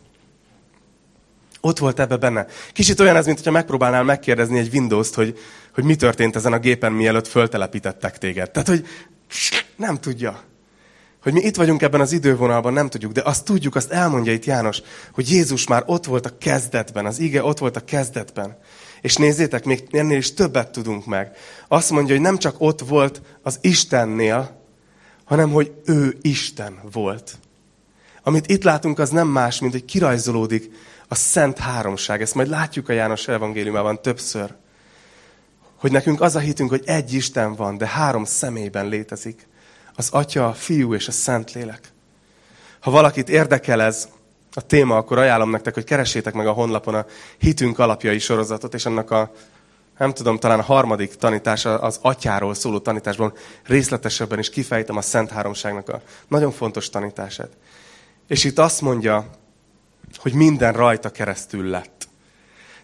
Ott 1.61 1.77
volt 1.77 1.99
ebbe 1.99 2.17
benne. 2.17 2.45
Kicsit 2.73 2.99
olyan 2.99 3.15
ez, 3.15 3.25
mint 3.25 3.49
megpróbálnál 3.49 4.03
megkérdezni 4.03 4.57
egy 4.57 4.73
Windows-t, 4.73 5.15
hogy, 5.15 5.37
hogy 5.73 5.83
mi 5.83 5.95
történt 5.95 6.35
ezen 6.35 6.53
a 6.53 6.59
gépen, 6.59 6.91
mielőtt 6.91 7.27
föltelepítettek 7.27 8.17
téged. 8.17 8.51
Tehát, 8.51 8.67
hogy 8.67 8.85
nem 9.75 9.99
tudja. 9.99 10.43
Hogy 11.23 11.33
mi 11.33 11.41
itt 11.41 11.55
vagyunk 11.55 11.81
ebben 11.81 12.01
az 12.01 12.11
idővonalban, 12.11 12.73
nem 12.73 12.89
tudjuk, 12.89 13.11
de 13.11 13.21
azt 13.25 13.45
tudjuk, 13.45 13.75
azt 13.75 13.91
elmondja 13.91 14.33
itt 14.33 14.45
János, 14.45 14.81
hogy 15.11 15.31
Jézus 15.31 15.67
már 15.67 15.83
ott 15.85 16.05
volt 16.05 16.25
a 16.25 16.37
kezdetben, 16.37 17.05
az 17.05 17.19
ige 17.19 17.43
ott 17.43 17.57
volt 17.57 17.75
a 17.75 17.85
kezdetben. 17.85 18.57
És 19.01 19.15
nézzétek, 19.15 19.65
még 19.65 19.87
ennél 19.91 20.17
is 20.17 20.33
többet 20.33 20.71
tudunk 20.71 21.05
meg. 21.05 21.31
Azt 21.67 21.91
mondja, 21.91 22.13
hogy 22.13 22.23
nem 22.23 22.37
csak 22.37 22.55
ott 22.57 22.79
volt 22.79 23.21
az 23.41 23.57
Istennél, 23.61 24.61
hanem 25.23 25.51
hogy 25.51 25.71
ő 25.85 26.17
Isten 26.21 26.79
volt. 26.91 27.37
Amit 28.23 28.47
itt 28.47 28.63
látunk, 28.63 28.99
az 28.99 29.09
nem 29.09 29.27
más, 29.27 29.59
mint 29.59 29.73
hogy 29.73 29.85
kirajzolódik 29.85 30.71
a 31.07 31.15
szent 31.15 31.57
háromság. 31.57 32.21
Ezt 32.21 32.35
majd 32.35 32.47
látjuk 32.47 32.89
a 32.89 32.93
János 32.93 33.27
evangéliumában 33.27 34.01
többször. 34.01 34.53
Hogy 35.75 35.91
nekünk 35.91 36.21
az 36.21 36.35
a 36.35 36.39
hitünk, 36.39 36.69
hogy 36.69 36.83
egy 36.85 37.13
Isten 37.13 37.55
van, 37.55 37.77
de 37.77 37.87
három 37.87 38.25
személyben 38.25 38.87
létezik. 38.87 39.47
Az 39.95 40.09
Atya, 40.09 40.47
a 40.47 40.53
Fiú 40.53 40.93
és 40.93 41.07
a 41.07 41.11
Szentlélek. 41.11 41.91
Ha 42.79 42.91
valakit 42.91 43.29
érdekel 43.29 43.81
ez 43.81 44.07
a 44.53 44.61
téma, 44.61 44.97
akkor 44.97 45.17
ajánlom 45.17 45.49
nektek, 45.49 45.73
hogy 45.73 45.83
keressétek 45.83 46.33
meg 46.33 46.47
a 46.47 46.51
honlapon 46.51 46.95
a 46.95 47.05
Hitünk 47.37 47.79
alapjai 47.79 48.19
sorozatot, 48.19 48.73
és 48.73 48.85
annak 48.85 49.11
a, 49.11 49.31
nem 49.97 50.13
tudom, 50.13 50.37
talán 50.39 50.59
a 50.59 50.63
harmadik 50.63 51.15
tanítása, 51.15 51.79
az 51.79 51.99
atyáról 52.01 52.53
szóló 52.53 52.79
tanításban 52.79 53.33
részletesebben 53.63 54.39
is 54.39 54.49
kifejtem 54.49 54.97
a 54.97 55.01
Szent 55.01 55.29
Háromságnak 55.29 55.89
a 55.89 56.01
nagyon 56.27 56.51
fontos 56.51 56.89
tanítását. 56.89 57.49
És 58.27 58.43
itt 58.43 58.59
azt 58.59 58.81
mondja, 58.81 59.29
hogy 60.17 60.33
minden 60.33 60.73
rajta 60.73 61.09
keresztül 61.09 61.69
lett. 61.69 62.07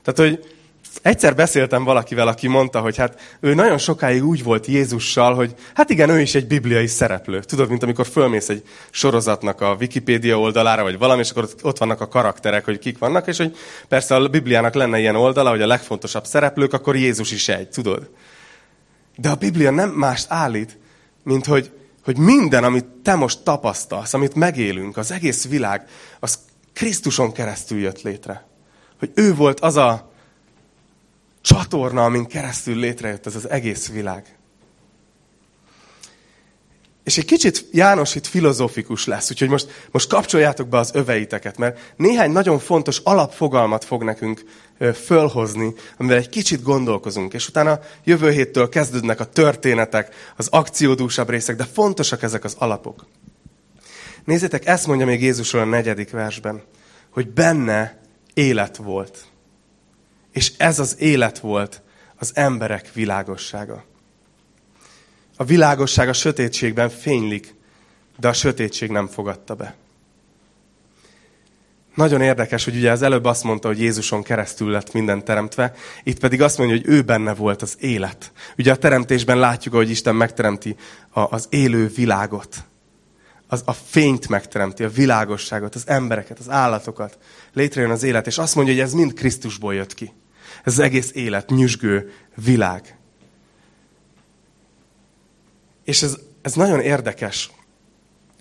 Tehát, 0.01 0.29
hogy 0.29 0.55
egyszer 1.01 1.35
beszéltem 1.35 1.83
valakivel, 1.83 2.27
aki 2.27 2.47
mondta, 2.47 2.79
hogy 2.79 2.97
hát 2.97 3.37
ő 3.39 3.53
nagyon 3.53 3.77
sokáig 3.77 4.25
úgy 4.25 4.43
volt 4.43 4.65
Jézussal, 4.65 5.35
hogy 5.35 5.53
hát 5.73 5.89
igen, 5.89 6.09
ő 6.09 6.19
is 6.19 6.35
egy 6.35 6.47
bibliai 6.47 6.87
szereplő. 6.87 7.39
Tudod, 7.39 7.69
mint 7.69 7.83
amikor 7.83 8.07
fölmész 8.07 8.49
egy 8.49 8.63
sorozatnak 8.89 9.61
a 9.61 9.75
Wikipédia 9.79 10.39
oldalára, 10.39 10.83
vagy 10.83 10.97
valami, 10.97 11.21
és 11.21 11.29
akkor 11.29 11.49
ott 11.61 11.77
vannak 11.77 12.01
a 12.01 12.07
karakterek, 12.07 12.65
hogy 12.65 12.79
kik 12.79 12.97
vannak, 12.97 13.27
és 13.27 13.37
hogy 13.37 13.55
persze 13.87 14.15
a 14.15 14.27
Bibliának 14.27 14.73
lenne 14.73 14.99
ilyen 14.99 15.15
oldala, 15.15 15.49
hogy 15.49 15.61
a 15.61 15.67
legfontosabb 15.67 16.25
szereplők, 16.25 16.73
akkor 16.73 16.95
Jézus 16.95 17.31
is 17.31 17.49
egy, 17.49 17.69
tudod? 17.69 18.09
De 19.15 19.29
a 19.29 19.35
Biblia 19.35 19.71
nem 19.71 19.89
mást 19.89 20.25
állít, 20.29 20.77
mint 21.23 21.45
hogy, 21.45 21.71
hogy 22.03 22.17
minden, 22.17 22.63
amit 22.63 22.85
te 22.85 23.15
most 23.15 23.39
tapasztalsz, 23.39 24.13
amit 24.13 24.35
megélünk, 24.35 24.97
az 24.97 25.11
egész 25.11 25.47
világ, 25.47 25.87
az 26.19 26.39
Krisztuson 26.73 27.31
keresztül 27.31 27.79
jött 27.79 28.01
létre. 28.01 28.45
Hogy 28.99 29.11
ő 29.15 29.35
volt 29.35 29.59
az 29.59 29.75
a 29.75 30.11
csatorna, 31.43 32.03
amin 32.03 32.25
keresztül 32.25 32.75
létrejött 32.75 33.25
ez 33.25 33.35
az 33.35 33.49
egész 33.49 33.89
világ. 33.89 34.37
És 37.03 37.17
egy 37.17 37.25
kicsit 37.25 37.65
János 37.71 38.15
itt 38.15 38.27
filozófikus 38.27 39.05
lesz, 39.05 39.31
úgyhogy 39.31 39.49
most, 39.49 39.87
most 39.91 40.09
kapcsoljátok 40.09 40.67
be 40.67 40.77
az 40.77 40.91
öveiteket, 40.93 41.57
mert 41.57 41.93
néhány 41.95 42.31
nagyon 42.31 42.59
fontos 42.59 42.97
alapfogalmat 42.97 43.83
fog 43.83 44.03
nekünk 44.03 44.43
fölhozni, 45.05 45.73
amivel 45.97 46.17
egy 46.17 46.29
kicsit 46.29 46.61
gondolkozunk, 46.61 47.33
és 47.33 47.47
utána 47.47 47.79
jövő 48.03 48.31
héttől 48.31 48.69
kezdődnek 48.69 49.19
a 49.19 49.29
történetek, 49.29 50.15
az 50.35 50.47
akciódúsabb 50.51 51.29
részek, 51.29 51.55
de 51.55 51.67
fontosak 51.73 52.23
ezek 52.23 52.43
az 52.43 52.55
alapok. 52.57 53.05
Nézzétek, 54.25 54.65
ezt 54.65 54.87
mondja 54.87 55.05
még 55.05 55.21
Jézusról 55.21 55.61
a 55.61 55.65
negyedik 55.65 56.11
versben, 56.11 56.63
hogy 57.09 57.29
benne 57.29 58.01
élet 58.33 58.77
volt. 58.77 59.32
És 60.33 60.53
ez 60.57 60.79
az 60.79 60.95
élet 60.99 61.39
volt 61.39 61.81
az 62.15 62.31
emberek 62.33 62.93
világossága. 62.93 63.83
A 65.37 65.43
világosság 65.43 66.09
a 66.09 66.13
sötétségben 66.13 66.89
fénylik, 66.89 67.55
de 68.19 68.27
a 68.27 68.33
sötétség 68.33 68.89
nem 68.89 69.07
fogadta 69.07 69.55
be. 69.55 69.75
Nagyon 71.95 72.21
érdekes, 72.21 72.63
hogy 72.63 72.75
ugye 72.75 72.91
az 72.91 73.01
előbb 73.01 73.25
azt 73.25 73.43
mondta, 73.43 73.67
hogy 73.67 73.79
Jézuson 73.79 74.23
keresztül 74.23 74.69
lett 74.69 74.93
minden 74.93 75.25
teremtve, 75.25 75.73
itt 76.03 76.19
pedig 76.19 76.41
azt 76.41 76.57
mondja, 76.57 76.75
hogy 76.75 76.87
ő 76.87 77.01
benne 77.01 77.33
volt 77.33 77.61
az 77.61 77.75
élet. 77.79 78.31
Ugye 78.57 78.71
a 78.71 78.75
teremtésben 78.77 79.37
látjuk, 79.37 79.73
hogy 79.73 79.89
Isten 79.89 80.15
megteremti 80.15 80.75
az 81.11 81.47
élő 81.49 81.87
világot 81.87 82.63
az 83.53 83.63
a 83.65 83.73
fényt 83.73 84.27
megteremti, 84.27 84.83
a 84.83 84.89
világosságot, 84.89 85.75
az 85.75 85.83
embereket, 85.87 86.39
az 86.39 86.49
állatokat. 86.49 87.17
Létrejön 87.53 87.91
az 87.91 88.03
élet, 88.03 88.27
és 88.27 88.37
azt 88.37 88.55
mondja, 88.55 88.73
hogy 88.73 88.83
ez 88.83 88.93
mind 88.93 89.13
Krisztusból 89.13 89.73
jött 89.73 89.93
ki. 89.93 90.13
Ez 90.63 90.73
az 90.73 90.79
egész 90.79 91.11
élet, 91.13 91.49
nyüzsgő 91.49 92.13
világ. 92.35 92.97
És 95.83 96.01
ez, 96.01 96.17
ez 96.41 96.53
nagyon 96.53 96.79
érdekes. 96.79 97.51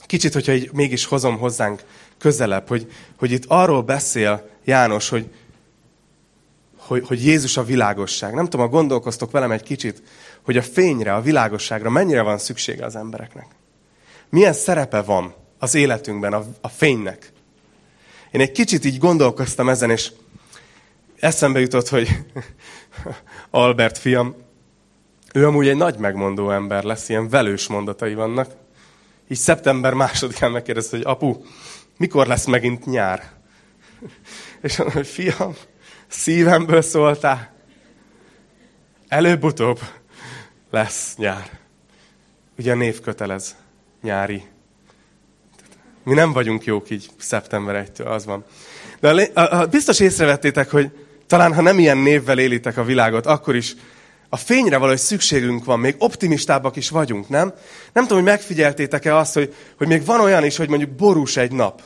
kicsit, 0.07 0.33
hogyha 0.33 0.53
így 0.53 0.73
mégis 0.73 1.05
hozom 1.05 1.39
hozzánk 1.39 1.83
közelebb, 2.19 2.69
hogy, 2.69 2.93
hogy 3.17 3.31
itt 3.31 3.45
arról 3.47 3.83
beszél 3.83 4.49
János, 4.65 5.09
hogy, 5.09 5.31
hogy, 6.77 7.07
hogy 7.07 7.25
Jézus 7.25 7.57
a 7.57 7.65
világosság. 7.65 8.35
Nem 8.35 8.45
tudom, 8.45 8.67
ha 8.67 8.73
gondolkoztok 8.73 9.31
velem 9.31 9.51
egy 9.51 9.63
kicsit, 9.63 10.03
hogy 10.43 10.57
a 10.57 10.63
fényre, 10.63 11.15
a 11.15 11.21
világosságra 11.21 11.91
mennyire 11.91 12.23
van 12.23 12.39
szüksége 12.39 12.85
az 12.85 12.97
embereknek. 12.97 13.47
Milyen 14.29 14.53
szerepe 14.53 15.03
van 15.03 15.35
az 15.59 15.75
életünkben 15.75 16.33
a, 16.33 16.45
a 16.61 16.69
fénynek. 16.69 17.33
Én 18.31 18.41
egy 18.41 18.53
kicsit 18.53 18.85
így 18.85 18.99
gondolkoztam 18.99 19.69
ezen, 19.69 19.91
és 19.91 20.13
eszembe 21.23 21.61
jutott, 21.61 21.89
hogy 21.89 22.09
Albert 23.51 23.99
fiam, 23.99 24.37
ő 25.35 25.47
amúgy 25.47 25.69
egy 25.69 25.77
nagy 25.77 25.99
megmondó 25.99 26.51
ember 26.51 26.83
lesz, 26.85 27.09
ilyen 27.09 27.29
velős 27.29 27.67
mondatai 27.67 28.15
vannak. 28.15 28.51
Így 29.29 29.39
szeptember 29.39 29.95
másodikán 29.95 30.51
megkérdezte, 30.51 30.97
hogy 30.97 31.07
apu, 31.07 31.37
mikor 31.99 32.27
lesz 32.27 32.47
megint 32.47 32.87
nyár? 32.87 33.31
És 34.63 34.77
mondom, 34.77 34.97
hogy 34.97 35.07
fiam, 35.07 35.55
szívemből 36.09 36.83
szóltál. 36.83 37.53
Előbb-utóbb 39.09 39.81
lesz 40.71 41.17
nyár. 41.17 41.59
Ugye 42.59 42.73
a 42.73 42.77
név 42.77 43.01
kötelez 43.01 43.57
nyári. 44.03 44.43
Mi 46.05 46.15
nem 46.15 46.33
vagyunk 46.33 46.65
jók 46.65 46.91
így 46.91 47.11
szeptember 47.17 47.87
1-től, 47.87 48.07
az 48.07 48.25
van. 48.25 48.45
De 49.01 49.11
a, 49.11 49.41
a, 49.41 49.61
a, 49.61 49.67
biztos 49.67 50.01
észrevettétek, 50.01 50.71
hogy 50.71 50.91
talán 51.33 51.55
ha 51.55 51.63
nem 51.63 51.79
ilyen 51.79 51.99
névvel 51.99 52.39
élitek 52.39 52.77
a 52.77 52.85
világot, 52.85 53.27
akkor 53.27 53.57
is 53.57 53.75
a 54.29 54.37
fényre 54.37 54.77
valahogy 54.77 54.99
szükségünk 54.99 55.65
van, 55.65 55.81
még 55.81 55.95
optimistábbak 55.99 56.77
is 56.77 56.91
vagyunk, 56.91 57.29
nem? 57.29 57.53
Nem 57.93 58.07
tudom, 58.07 58.23
hogy 58.23 58.33
megfigyeltétek-e 58.33 59.17
azt, 59.17 59.35
hogy, 59.35 59.55
hogy 59.79 59.87
még 59.87 60.05
van 60.05 60.21
olyan 60.21 60.45
is, 60.45 60.57
hogy 60.57 60.69
mondjuk 60.69 60.91
borús 60.91 61.37
egy 61.37 61.53
nap, 61.53 61.83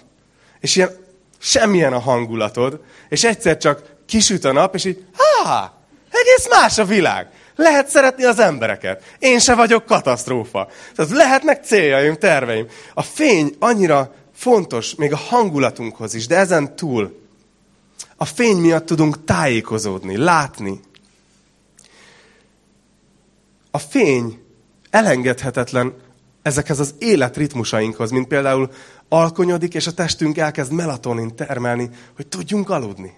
és 0.61 0.76
ilyen 0.76 0.90
semmilyen 1.38 1.92
a 1.92 1.98
hangulatod, 1.98 2.80
és 3.09 3.24
egyszer 3.24 3.56
csak 3.56 3.82
kisüt 4.06 4.44
a 4.44 4.52
nap, 4.52 4.74
és 4.74 4.85
így, 4.85 5.04
há, 5.16 5.72
egész 6.11 6.48
más 6.50 6.78
a 6.78 6.85
világ. 6.85 7.28
Lehet 7.56 7.88
szeretni 7.88 8.24
az 8.24 8.38
embereket. 8.38 9.02
Én 9.18 9.38
se 9.38 9.54
vagyok 9.54 9.85
katasztrófa. 9.85 10.68
Tehát 10.94 11.12
lehetnek 11.12 11.64
céljaim, 11.64 12.14
terveim. 12.14 12.66
A 12.94 13.02
fény 13.02 13.54
annyira 13.59 14.14
fontos, 14.35 14.94
még 14.94 15.12
a 15.12 15.16
hangulatunkhoz 15.16 16.14
is, 16.14 16.26
de 16.26 16.37
ezen 16.37 16.76
túl 16.76 17.25
a 18.16 18.24
fény 18.24 18.57
miatt 18.57 18.87
tudunk 18.87 19.24
tájékozódni, 19.24 20.16
látni. 20.16 20.81
A 23.70 23.79
fény 23.79 24.42
elengedhetetlen 24.90 25.94
ezekhez 26.42 26.79
az 26.79 26.94
életritmusainkhoz, 26.98 28.11
mint 28.11 28.29
például 28.29 28.70
alkonyodik, 29.09 29.74
és 29.74 29.87
a 29.87 29.94
testünk 29.94 30.38
elkezd 30.38 30.72
melatonin 30.72 31.37
termelni, 31.37 31.90
hogy 32.16 32.26
tudjunk 32.26 32.70
aludni. 32.70 33.14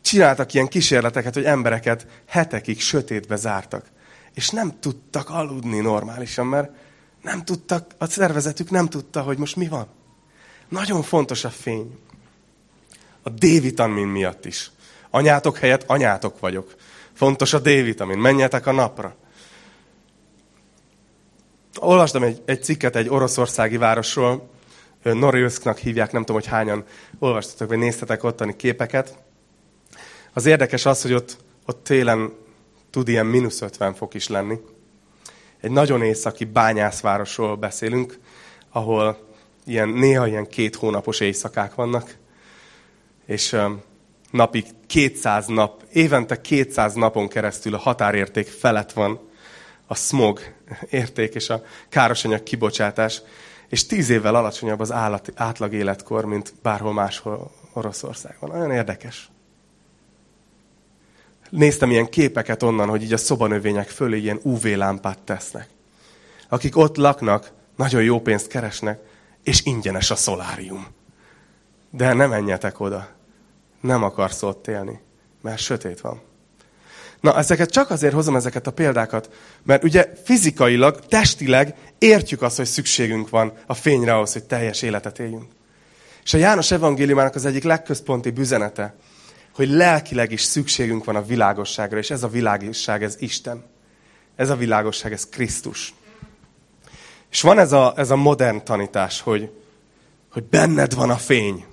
Csináltak 0.00 0.54
ilyen 0.54 0.68
kísérleteket, 0.68 1.34
hogy 1.34 1.44
embereket 1.44 2.06
hetekig 2.26 2.80
sötétbe 2.80 3.36
zártak. 3.36 3.86
És 4.34 4.50
nem 4.50 4.78
tudtak 4.80 5.30
aludni 5.30 5.80
normálisan, 5.80 6.46
mert 6.46 6.70
nem 7.22 7.44
tudtak, 7.44 7.94
a 7.98 8.06
szervezetük 8.06 8.70
nem 8.70 8.88
tudta, 8.88 9.22
hogy 9.22 9.38
most 9.38 9.56
mi 9.56 9.68
van. 9.68 9.86
Nagyon 10.68 11.02
fontos 11.02 11.44
a 11.44 11.50
fény. 11.50 11.98
A 13.26 13.30
D-vitamin 13.30 14.06
miatt 14.06 14.44
is. 14.44 14.70
Anyátok 15.10 15.58
helyett 15.58 15.84
anyátok 15.86 16.40
vagyok. 16.40 16.74
Fontos 17.12 17.52
a 17.52 17.58
D-vitamin. 17.58 18.18
Menjetek 18.18 18.66
a 18.66 18.72
napra. 18.72 19.16
Olvastam 21.78 22.22
egy, 22.22 22.42
egy 22.44 22.62
cikket 22.62 22.96
egy 22.96 23.08
oroszországi 23.08 23.76
városról, 23.76 24.52
Norilsknak 25.02 25.78
hívják, 25.78 26.12
nem 26.12 26.24
tudom, 26.24 26.40
hogy 26.40 26.50
hányan 26.50 26.84
olvastatok, 27.18 27.68
vagy 27.68 27.78
néztetek 27.78 28.24
ottani 28.24 28.56
képeket. 28.56 29.18
Az 30.32 30.46
érdekes 30.46 30.86
az, 30.86 31.02
hogy 31.02 31.12
ott, 31.12 31.36
ott 31.66 31.84
télen 31.84 32.32
tud 32.90 33.08
ilyen 33.08 33.26
mínusz 33.26 33.60
50 33.60 33.94
fok 33.94 34.14
is 34.14 34.28
lenni. 34.28 34.58
Egy 35.60 35.70
nagyon 35.70 36.02
északi 36.02 36.44
bányászvárosról 36.44 37.56
beszélünk, 37.56 38.18
ahol 38.70 39.28
ilyen, 39.66 39.88
néha 39.88 40.26
ilyen 40.26 40.46
két 40.46 40.76
hónapos 40.76 41.20
éjszakák 41.20 41.74
vannak, 41.74 42.16
és 43.26 43.56
napig 44.30 44.64
200 44.86 45.46
nap, 45.46 45.82
évente 45.92 46.40
200 46.40 46.94
napon 46.94 47.28
keresztül 47.28 47.74
a 47.74 47.78
határérték 47.78 48.46
felett 48.46 48.92
van 48.92 49.20
a 49.86 49.94
smog 49.94 50.40
érték 50.90 51.34
és 51.34 51.50
a 51.50 51.62
károsanyag 51.88 52.42
kibocsátás, 52.42 53.22
és 53.68 53.86
tíz 53.86 54.10
évvel 54.10 54.34
alacsonyabb 54.34 54.80
az 54.80 54.92
állat, 54.92 55.32
átlag 55.34 55.72
életkor, 55.72 56.24
mint 56.24 56.54
bárhol 56.62 56.92
máshol 56.92 57.50
Oroszországban. 57.72 58.50
Nagyon 58.50 58.70
érdekes. 58.70 59.28
Néztem 61.50 61.90
ilyen 61.90 62.08
képeket 62.08 62.62
onnan, 62.62 62.88
hogy 62.88 63.02
így 63.02 63.12
a 63.12 63.16
szobanövények 63.16 63.88
fölé 63.88 64.18
ilyen 64.18 64.40
UV-lámpát 64.42 65.18
tesznek. 65.18 65.68
Akik 66.48 66.76
ott 66.76 66.96
laknak, 66.96 67.52
nagyon 67.76 68.02
jó 68.02 68.20
pénzt 68.20 68.46
keresnek, 68.46 69.00
és 69.42 69.64
ingyenes 69.64 70.10
a 70.10 70.16
szolárium. 70.16 70.86
De 71.96 72.12
ne 72.12 72.26
menjetek 72.26 72.80
oda. 72.80 73.08
Nem 73.80 74.02
akarsz 74.02 74.42
ott 74.42 74.66
élni, 74.66 75.00
mert 75.42 75.58
sötét 75.58 76.00
van. 76.00 76.20
Na, 77.20 77.38
ezeket 77.38 77.70
csak 77.70 77.90
azért 77.90 78.14
hozom 78.14 78.36
ezeket 78.36 78.66
a 78.66 78.72
példákat, 78.72 79.30
mert 79.62 79.84
ugye 79.84 80.12
fizikailag, 80.24 81.06
testileg 81.06 81.74
értjük 81.98 82.42
azt, 82.42 82.56
hogy 82.56 82.66
szükségünk 82.66 83.28
van 83.28 83.52
a 83.66 83.74
fényre 83.74 84.14
ahhoz, 84.14 84.32
hogy 84.32 84.44
teljes 84.44 84.82
életet 84.82 85.18
éljünk. 85.18 85.52
És 86.24 86.34
a 86.34 86.38
János 86.38 86.70
evangéliumának 86.70 87.34
az 87.34 87.44
egyik 87.44 87.64
legközponti 87.64 88.32
üzenete, 88.36 88.94
hogy 89.54 89.68
lelkileg 89.68 90.32
is 90.32 90.42
szükségünk 90.42 91.04
van 91.04 91.16
a 91.16 91.24
világosságra, 91.24 91.98
és 91.98 92.10
ez 92.10 92.22
a 92.22 92.28
világosság, 92.28 93.02
ez 93.02 93.16
Isten. 93.18 93.64
Ez 94.36 94.50
a 94.50 94.56
világosság, 94.56 95.12
ez 95.12 95.28
Krisztus. 95.28 95.94
És 97.30 97.40
van 97.40 97.58
ez 97.58 97.72
a, 97.72 97.92
ez 97.96 98.10
a 98.10 98.16
modern 98.16 98.64
tanítás, 98.64 99.20
hogy, 99.20 99.50
hogy 100.32 100.44
benned 100.44 100.94
van 100.94 101.10
a 101.10 101.16
fény. 101.16 101.64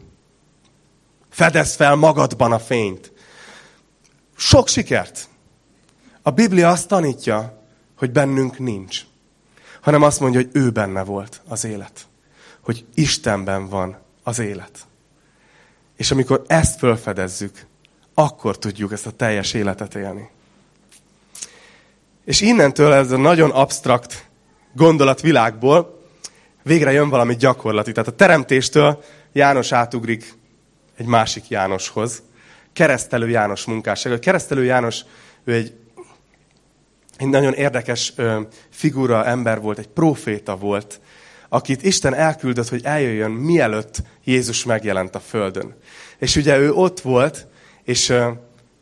Fedezd 1.32 1.76
fel 1.76 1.96
magadban 1.96 2.52
a 2.52 2.60
fényt. 2.60 3.12
Sok 4.36 4.68
sikert! 4.68 5.30
A 6.22 6.32
Biblia 6.32 6.70
azt 6.70 6.88
tanítja, 6.88 7.64
hogy 7.98 8.12
bennünk 8.12 8.60
nincs. 8.60 9.02
Hanem 9.82 10.02
azt 10.02 10.20
mondja, 10.20 10.40
hogy 10.40 10.50
ő 10.54 10.70
benne 10.70 11.04
volt 11.04 11.42
az 11.48 11.64
élet. 11.64 12.08
Hogy 12.62 12.86
Istenben 12.94 13.70
van 13.70 13.98
az 14.24 14.40
élet. 14.40 14.80
És 15.98 16.12
amikor 16.12 16.44
ezt 16.48 16.80
felfedezzük, 16.80 17.66
akkor 18.14 18.58
tudjuk 18.58 18.92
ezt 18.92 19.06
a 19.06 19.12
teljes 19.12 19.54
életet 19.54 19.96
élni. 19.96 20.30
És 22.26 22.42
innentől 22.42 22.94
ez 22.94 23.12
a 23.12 23.18
nagyon 23.18 23.50
absztrakt 23.50 24.30
gondolatvilágból 24.74 26.02
végre 26.64 26.92
jön 26.92 27.10
valami 27.10 27.36
gyakorlati. 27.36 27.92
Tehát 27.92 28.10
a 28.10 28.16
teremtéstől 28.16 29.04
János 29.32 29.72
átugrik 29.72 30.34
egy 30.98 31.06
másik 31.06 31.48
Jánoshoz. 31.48 32.22
Keresztelő 32.74 33.30
János 33.30 33.66
munkássága. 33.66 34.20
Keresztelő 34.20 34.64
János, 34.64 35.02
ő 35.44 35.54
egy 35.54 35.74
egy 37.22 37.28
nagyon 37.28 37.54
érdekes 37.54 38.14
ö, 38.16 38.42
figura, 38.70 39.26
ember 39.26 39.62
volt, 39.62 39.78
egy 39.78 39.88
proféta 39.88 40.56
volt, 40.56 41.00
akit 41.50 41.84
Isten 41.84 42.14
elküldött, 42.14 42.70
hogy 42.70 42.82
eljöjjön, 42.84 43.32
mielőtt 43.32 44.02
Jézus 44.24 44.66
megjelent 44.66 45.16
a 45.16 45.20
földön. 45.20 45.76
És 46.18 46.36
ugye 46.36 46.58
ő 46.58 46.72
ott 46.72 47.00
volt, 47.00 47.48
és, 47.84 48.10
ö, 48.10 48.30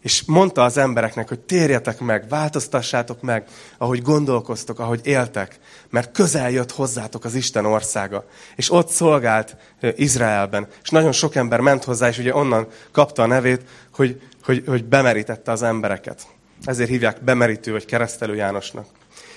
és 0.02 0.24
mondta 0.26 0.64
az 0.64 0.78
embereknek, 0.78 1.28
hogy 1.28 1.40
térjetek 1.40 2.00
meg, 2.00 2.30
változtassátok 2.30 3.22
meg, 3.22 3.48
ahogy 3.78 4.02
gondolkoztok, 4.02 4.80
ahogy 4.80 5.00
éltek, 5.04 5.60
mert 5.90 6.12
közel 6.12 6.52
jött 6.52 6.72
hozzátok 6.72 7.26
az 7.26 7.36
Isten 7.36 7.66
országa. 7.66 8.26
És 8.56 8.72
ott 8.72 8.90
szolgált 8.90 9.56
Izraelben, 9.96 10.68
és 10.84 10.90
nagyon 10.90 11.12
sok 11.12 11.36
ember 11.36 11.60
ment 11.60 11.84
hozzá, 11.84 12.08
és 12.08 12.18
ugye 12.18 12.36
onnan 12.36 12.68
kapta 12.92 13.24
a 13.24 13.26
nevét, 13.26 13.62
hogy, 13.94 14.22
hogy, 14.44 14.64
hogy 14.68 14.86
bemerítette 14.86 15.52
az 15.52 15.64
embereket. 15.64 16.28
Ezért 16.64 16.90
hívják 16.90 17.24
bemerítő 17.24 17.72
vagy 17.72 17.86
keresztelő 17.86 18.36
Jánosnak. 18.36 18.86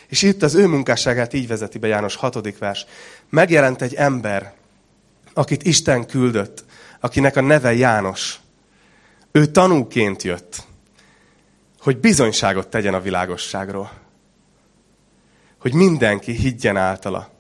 És 0.09 0.23
itt 0.23 0.43
az 0.43 0.55
ő 0.55 0.67
munkásságát 0.67 1.33
így 1.33 1.49
vezeti 1.49 1.79
be 1.79 1.87
János 1.87 2.17
hatodik 2.17 2.59
vers. 2.59 2.87
Megjelent 3.29 3.83
egy 3.83 3.95
ember, 3.95 4.53
akit 5.35 5.63
Isten 5.63 6.07
küldött, 6.07 6.65
akinek 7.01 7.37
a 7.37 7.41
neve 7.41 7.75
János. 7.75 8.42
Ő 9.33 9.47
tanúként 9.47 10.23
jött, 10.23 10.63
hogy 11.81 11.99
bizonyságot 11.99 12.69
tegyen 12.69 12.95
a 12.95 13.01
világosságról. 13.01 13.91
Hogy 15.59 15.75
mindenki 15.75 16.33
higgyen 16.33 16.77
általa. 16.77 17.31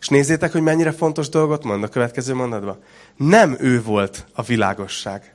És 0.00 0.08
nézzétek, 0.08 0.52
hogy 0.52 0.62
mennyire 0.62 0.92
fontos 0.92 1.28
dolgot 1.28 1.64
mond 1.64 1.82
a 1.82 1.88
következő 1.88 2.34
mondatban. 2.34 2.82
Nem 3.16 3.56
ő 3.58 3.82
volt 3.82 4.26
a 4.32 4.42
világosság, 4.42 5.34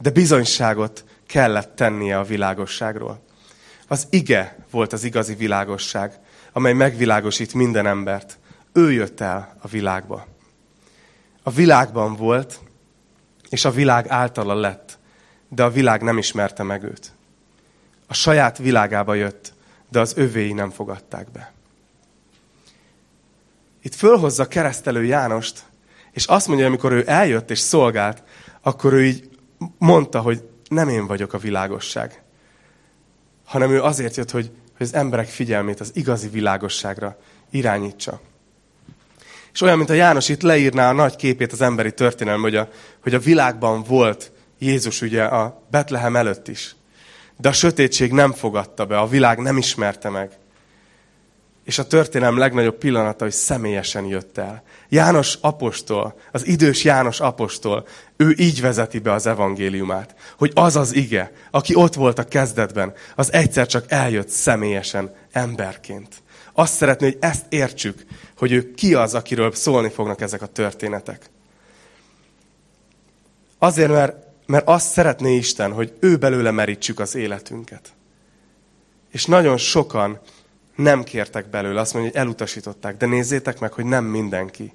de 0.00 0.10
bizonyságot 0.10 1.04
kellett 1.26 1.76
tennie 1.76 2.18
a 2.18 2.24
világosságról. 2.24 3.22
Az 3.88 4.06
ige 4.10 4.64
volt 4.70 4.92
az 4.92 5.04
igazi 5.04 5.34
világosság, 5.34 6.18
amely 6.52 6.72
megvilágosít 6.72 7.54
minden 7.54 7.86
embert. 7.86 8.38
Ő 8.72 8.92
jött 8.92 9.20
el 9.20 9.56
a 9.60 9.68
világba. 9.68 10.26
A 11.42 11.50
világban 11.50 12.16
volt, 12.16 12.60
és 13.48 13.64
a 13.64 13.70
világ 13.70 14.08
általa 14.08 14.54
lett, 14.54 14.98
de 15.54 15.62
a 15.62 15.70
világ 15.70 16.02
nem 16.02 16.18
ismerte 16.18 16.62
meg 16.62 16.82
őt. 16.82 17.12
A 18.06 18.14
saját 18.14 18.58
világába 18.58 19.14
jött, 19.14 19.52
de 19.90 20.00
az 20.00 20.16
övéi 20.16 20.52
nem 20.52 20.70
fogadták 20.70 21.30
be. 21.30 21.52
Itt 23.82 23.94
fölhozza 23.94 24.48
keresztelő 24.48 25.04
Jánost, 25.04 25.64
és 26.12 26.26
azt 26.26 26.48
mondja, 26.48 26.66
amikor 26.66 26.92
ő 26.92 27.02
eljött 27.06 27.50
és 27.50 27.58
szolgált, 27.58 28.22
akkor 28.60 28.92
ő 28.92 29.04
így 29.04 29.28
mondta, 29.78 30.20
hogy 30.20 30.48
nem 30.68 30.88
én 30.88 31.06
vagyok 31.06 31.32
a 31.32 31.38
világosság, 31.38 32.22
hanem 33.44 33.70
ő 33.70 33.82
azért 33.82 34.16
jött, 34.16 34.30
hogy, 34.30 34.50
hogy 34.76 34.86
az 34.86 34.94
emberek 34.94 35.28
figyelmét 35.28 35.80
az 35.80 35.90
igazi 35.94 36.28
világosságra 36.28 37.18
irányítsa. 37.50 38.20
És 39.52 39.60
olyan, 39.60 39.76
mint 39.76 39.90
a 39.90 39.94
János 39.94 40.28
itt 40.28 40.42
leírná 40.42 40.88
a 40.88 40.92
nagy 40.92 41.16
képét 41.16 41.52
az 41.52 41.60
emberi 41.60 41.92
történelem, 41.92 42.40
hogy 42.40 42.56
a, 42.56 42.68
hogy 43.02 43.14
a 43.14 43.18
világban 43.18 43.82
volt 43.82 44.31
Jézus 44.62 45.00
ugye 45.00 45.22
a 45.22 45.62
Betlehem 45.70 46.16
előtt 46.16 46.48
is. 46.48 46.76
De 47.36 47.48
a 47.48 47.52
sötétség 47.52 48.12
nem 48.12 48.32
fogadta 48.32 48.86
be, 48.86 48.98
a 48.98 49.06
világ 49.06 49.38
nem 49.38 49.56
ismerte 49.56 50.08
meg. 50.08 50.30
És 51.64 51.78
a 51.78 51.86
történelem 51.86 52.38
legnagyobb 52.38 52.78
pillanata, 52.78 53.24
hogy 53.24 53.32
személyesen 53.32 54.04
jött 54.04 54.38
el. 54.38 54.62
János 54.88 55.38
apostol, 55.40 56.14
az 56.32 56.46
idős 56.46 56.84
János 56.84 57.20
apostol, 57.20 57.86
ő 58.16 58.34
így 58.38 58.60
vezeti 58.60 58.98
be 58.98 59.12
az 59.12 59.26
evangéliumát, 59.26 60.14
hogy 60.38 60.52
az 60.54 60.76
az 60.76 60.94
ige, 60.94 61.32
aki 61.50 61.74
ott 61.74 61.94
volt 61.94 62.18
a 62.18 62.24
kezdetben, 62.24 62.92
az 63.16 63.32
egyszer 63.32 63.66
csak 63.66 63.84
eljött 63.88 64.28
személyesen, 64.28 65.14
emberként. 65.32 66.22
Azt 66.52 66.74
szeretné, 66.74 67.06
hogy 67.06 67.18
ezt 67.20 67.44
értsük, 67.48 68.04
hogy 68.36 68.52
ő 68.52 68.74
ki 68.74 68.94
az, 68.94 69.14
akiről 69.14 69.52
szólni 69.52 69.88
fognak 69.88 70.20
ezek 70.20 70.42
a 70.42 70.46
történetek. 70.46 71.30
Azért, 73.58 73.90
mert, 73.90 74.30
mert 74.52 74.68
azt 74.68 74.90
szeretné 74.90 75.36
Isten, 75.36 75.72
hogy 75.72 75.96
ő 76.00 76.16
belőle 76.16 76.50
merítsük 76.50 76.98
az 76.98 77.14
életünket. 77.14 77.92
És 79.10 79.26
nagyon 79.26 79.56
sokan 79.56 80.20
nem 80.76 81.02
kértek 81.02 81.50
belőle, 81.50 81.80
azt 81.80 81.92
mondja, 81.94 82.10
hogy 82.10 82.20
elutasították. 82.20 82.96
De 82.96 83.06
nézzétek 83.06 83.58
meg, 83.60 83.72
hogy 83.72 83.84
nem 83.84 84.04
mindenki. 84.04 84.74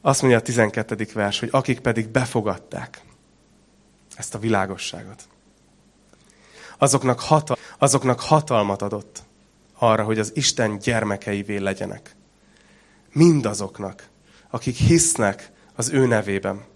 Azt 0.00 0.20
mondja 0.20 0.38
a 0.38 0.42
12. 0.42 1.06
vers, 1.14 1.40
hogy 1.40 1.48
akik 1.52 1.80
pedig 1.80 2.08
befogadták 2.08 3.00
ezt 4.16 4.34
a 4.34 4.38
világosságot, 4.38 5.22
azoknak, 6.78 7.20
hatal 7.20 7.56
azoknak 7.78 8.20
hatalmat 8.20 8.82
adott 8.82 9.22
arra, 9.78 10.04
hogy 10.04 10.18
az 10.18 10.32
Isten 10.34 10.78
gyermekeivé 10.78 11.56
legyenek. 11.56 12.16
Mindazoknak, 13.12 14.08
akik 14.50 14.76
hisznek 14.76 15.50
az 15.74 15.88
ő 15.90 16.06
nevében. 16.06 16.70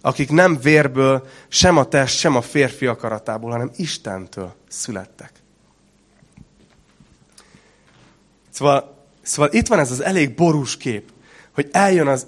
Akik 0.00 0.30
nem 0.30 0.60
vérből, 0.60 1.26
sem 1.48 1.76
a 1.76 1.84
test, 1.84 2.18
sem 2.18 2.36
a 2.36 2.40
férfi 2.40 2.86
akaratából, 2.86 3.50
hanem 3.50 3.70
Istentől 3.76 4.54
születtek. 4.68 5.32
Szóval, 8.50 9.06
szóval 9.22 9.52
itt 9.52 9.66
van 9.66 9.78
ez 9.78 9.90
az 9.90 10.00
elég 10.00 10.34
borús 10.34 10.76
kép, 10.76 11.10
hogy 11.54 11.68
eljön, 11.72 12.06
az, 12.06 12.26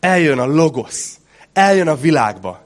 eljön 0.00 0.38
a 0.38 0.46
logosz, 0.46 1.18
eljön 1.52 1.88
a 1.88 1.96
világba, 1.96 2.64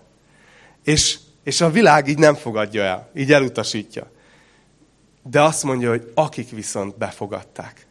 és, 0.84 1.18
és 1.44 1.60
a 1.60 1.70
világ 1.70 2.08
így 2.08 2.18
nem 2.18 2.34
fogadja 2.34 2.82
el, 2.82 3.10
így 3.14 3.32
elutasítja. 3.32 4.10
De 5.22 5.42
azt 5.42 5.62
mondja, 5.62 5.90
hogy 5.90 6.12
akik 6.14 6.50
viszont 6.50 6.98
befogadták. 6.98 7.86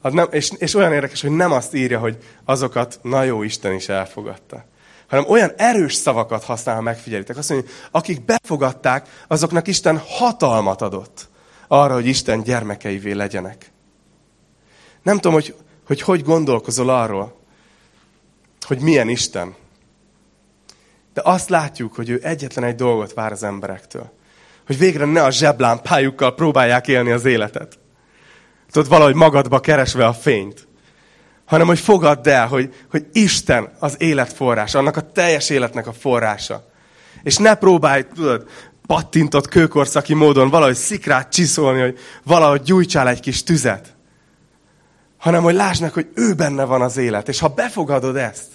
Az 0.00 0.12
nem, 0.12 0.28
és, 0.30 0.50
és 0.58 0.74
olyan 0.74 0.92
érdekes, 0.92 1.20
hogy 1.20 1.30
nem 1.30 1.52
azt 1.52 1.74
írja, 1.74 1.98
hogy 1.98 2.18
azokat, 2.44 2.98
na 3.02 3.22
jó, 3.22 3.42
Isten 3.42 3.74
is 3.74 3.88
elfogadta. 3.88 4.64
Hanem 5.08 5.24
olyan 5.28 5.52
erős 5.56 5.94
szavakat 5.94 6.44
használ, 6.44 6.74
ha 6.74 6.80
megfigyelitek. 6.80 7.36
Azt 7.36 7.50
mondja, 7.50 7.70
akik 7.90 8.24
befogadták, 8.24 9.08
azoknak 9.28 9.66
Isten 9.66 9.98
hatalmat 9.98 10.82
adott 10.82 11.28
arra, 11.68 11.94
hogy 11.94 12.06
Isten 12.06 12.42
gyermekeivé 12.42 13.12
legyenek. 13.12 13.72
Nem 15.02 15.14
tudom, 15.14 15.32
hogy 15.32 15.54
hogy, 15.86 16.00
hogy 16.00 16.22
gondolkozol 16.22 16.88
arról, 16.88 17.36
hogy 18.66 18.80
milyen 18.80 19.08
Isten. 19.08 19.54
De 21.12 21.20
azt 21.24 21.48
látjuk, 21.48 21.94
hogy 21.94 22.08
ő 22.08 22.20
egyetlen 22.22 22.64
egy 22.64 22.74
dolgot 22.74 23.14
vár 23.14 23.32
az 23.32 23.42
emberektől. 23.42 24.12
Hogy 24.66 24.78
végre 24.78 25.04
ne 25.04 25.22
a 25.22 25.30
zseblámpájukkal 25.30 26.34
próbálják 26.34 26.88
élni 26.88 27.10
az 27.10 27.24
életet. 27.24 27.78
Tudod, 28.70 28.88
valahogy 28.88 29.14
magadba 29.14 29.60
keresve 29.60 30.06
a 30.06 30.12
fényt. 30.12 30.68
Hanem, 31.44 31.66
hogy 31.66 31.78
fogadd 31.78 32.28
el, 32.28 32.46
hogy, 32.46 32.74
hogy 32.90 33.06
Isten 33.12 33.68
az 33.78 33.94
élet 33.98 34.32
forrása, 34.32 34.78
annak 34.78 34.96
a 34.96 35.12
teljes 35.12 35.50
életnek 35.50 35.86
a 35.86 35.92
forrása. 35.92 36.64
És 37.22 37.36
ne 37.36 37.54
próbálj, 37.54 38.04
tudod, 38.14 38.48
pattintott 38.86 39.48
kőkorszaki 39.48 40.14
módon 40.14 40.48
valahogy 40.48 40.74
szikrát 40.74 41.32
csiszolni, 41.32 41.80
hogy 41.80 41.98
valahogy 42.22 42.62
gyújtsál 42.62 43.08
egy 43.08 43.20
kis 43.20 43.42
tüzet. 43.42 43.94
Hanem, 45.18 45.42
hogy 45.42 45.54
lásd 45.54 45.80
meg, 45.80 45.92
hogy 45.92 46.08
ő 46.14 46.34
benne 46.34 46.64
van 46.64 46.82
az 46.82 46.96
élet. 46.96 47.28
És 47.28 47.38
ha 47.38 47.48
befogadod 47.48 48.16
ezt, 48.16 48.46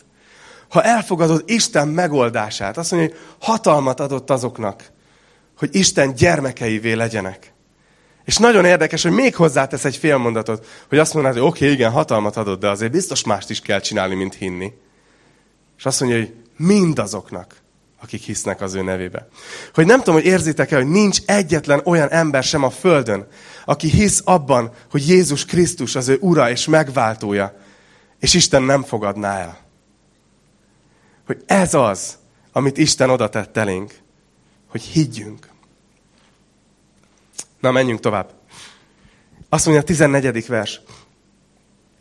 ha 0.69 0.83
elfogadod 0.83 1.43
Isten 1.45 1.87
megoldását, 1.87 2.77
azt 2.77 2.91
mondja, 2.91 3.09
hogy 3.09 3.19
hatalmat 3.39 3.99
adott 3.99 4.29
azoknak, 4.29 4.91
hogy 5.57 5.69
Isten 5.71 6.13
gyermekeivé 6.13 6.93
legyenek. 6.93 7.53
És 8.25 8.37
nagyon 8.37 8.65
érdekes, 8.65 9.03
hogy 9.03 9.11
még 9.11 9.35
hozzátesz 9.35 9.85
egy 9.85 9.97
fél 9.97 10.17
mondatot, 10.17 10.65
hogy 10.89 10.97
azt 10.97 11.13
mondod, 11.13 11.33
hogy 11.33 11.41
oké, 11.41 11.63
okay, 11.63 11.75
igen, 11.75 11.91
hatalmat 11.91 12.37
adott, 12.37 12.59
de 12.59 12.69
azért 12.69 12.91
biztos 12.91 13.23
mást 13.23 13.49
is 13.49 13.59
kell 13.59 13.79
csinálni, 13.79 14.15
mint 14.15 14.33
hinni. 14.33 14.73
És 15.77 15.85
azt 15.85 15.99
mondja, 15.99 16.19
hogy 16.19 16.33
mindazoknak, 16.57 17.55
akik 18.01 18.21
hisznek 18.21 18.61
az 18.61 18.73
ő 18.73 18.81
nevébe. 18.81 19.27
Hogy 19.73 19.85
nem 19.85 19.97
tudom, 19.97 20.15
hogy 20.15 20.25
érzitek-e, 20.25 20.75
hogy 20.75 20.87
nincs 20.87 21.19
egyetlen 21.25 21.81
olyan 21.83 22.09
ember 22.09 22.43
sem 22.43 22.63
a 22.63 22.69
Földön, 22.69 23.27
aki 23.65 23.89
hisz 23.89 24.21
abban, 24.25 24.71
hogy 24.91 25.07
Jézus 25.07 25.45
Krisztus 25.45 25.95
az 25.95 26.07
ő 26.07 26.17
ura 26.21 26.49
és 26.49 26.67
megváltója, 26.67 27.57
és 28.19 28.33
Isten 28.33 28.63
nem 28.63 28.83
fogadná 28.83 29.37
el. 29.37 29.57
Hogy 31.25 31.43
ez 31.45 31.73
az, 31.73 32.17
amit 32.51 32.77
Isten 32.77 33.09
oda 33.09 33.29
tett 33.29 33.57
elénk, 33.57 33.93
hogy 34.67 34.81
higgyünk. 34.81 35.48
Na, 37.59 37.71
menjünk 37.71 37.99
tovább. 37.99 38.33
Azt 39.49 39.65
mondja 39.65 39.83
a 39.83 39.85
14. 39.85 40.47
vers. 40.47 40.81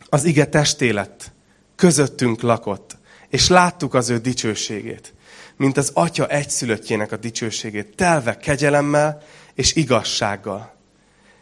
Az 0.09 0.23
ige 0.23 0.45
testé 0.45 0.89
lett, 0.89 1.31
közöttünk 1.75 2.41
lakott, 2.41 2.97
és 3.29 3.47
láttuk 3.47 3.93
az 3.93 4.09
ő 4.09 4.17
dicsőségét 4.17 5.13
mint 5.59 5.77
az 5.77 5.91
atya 5.93 6.27
egyszülöttjének 6.27 7.11
a 7.11 7.17
dicsőségét, 7.17 7.95
telve 7.95 8.37
kegyelemmel 8.37 9.21
és 9.53 9.75
igazsággal. 9.75 10.75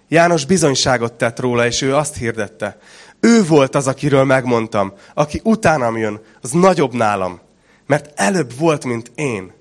János 0.08 0.46
bizonyságot 0.46 1.14
tett 1.14 1.40
róla, 1.40 1.66
és 1.66 1.82
ő 1.82 1.96
azt 1.96 2.16
hirdette. 2.16 2.78
Ő 3.20 3.44
volt 3.44 3.76
az, 3.76 3.88
akiről 3.88 4.24
megmondtam, 4.24 4.94
aki 5.14 5.42
utánam 5.44 5.98
jön, 5.98 6.22
az 6.42 6.52
nagyobb 6.52 6.94
nálam, 6.94 7.40
mert 7.86 8.20
előbb 8.20 8.58
volt, 8.58 8.86
mint 8.86 9.12
én. 9.16 9.54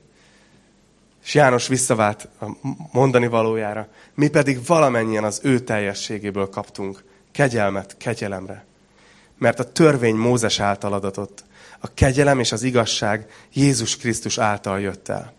És 1.27 1.35
János 1.35 1.69
visszavált 1.69 2.29
a 2.41 2.47
mondani 2.93 3.27
valójára. 3.27 3.89
Mi 4.15 4.29
pedig 4.29 4.67
valamennyien 4.67 5.25
az 5.25 5.41
ő 5.43 5.59
teljességéből 5.59 6.49
kaptunk 6.49 7.05
kegyelmet 7.33 7.97
kegyelemre. 7.97 8.65
Mert 9.39 9.59
a 9.59 9.73
törvény 9.73 10.15
Mózes 10.15 10.61
által 10.61 10.93
adatott, 10.93 11.45
a 11.81 11.95
kegyelem 11.95 12.39
és 12.39 12.53
az 12.53 12.63
igazság 12.63 13.27
Jézus 13.53 13.97
Krisztus 13.97 14.39
által 14.39 14.81
jött 14.81 15.09
el. 15.09 15.33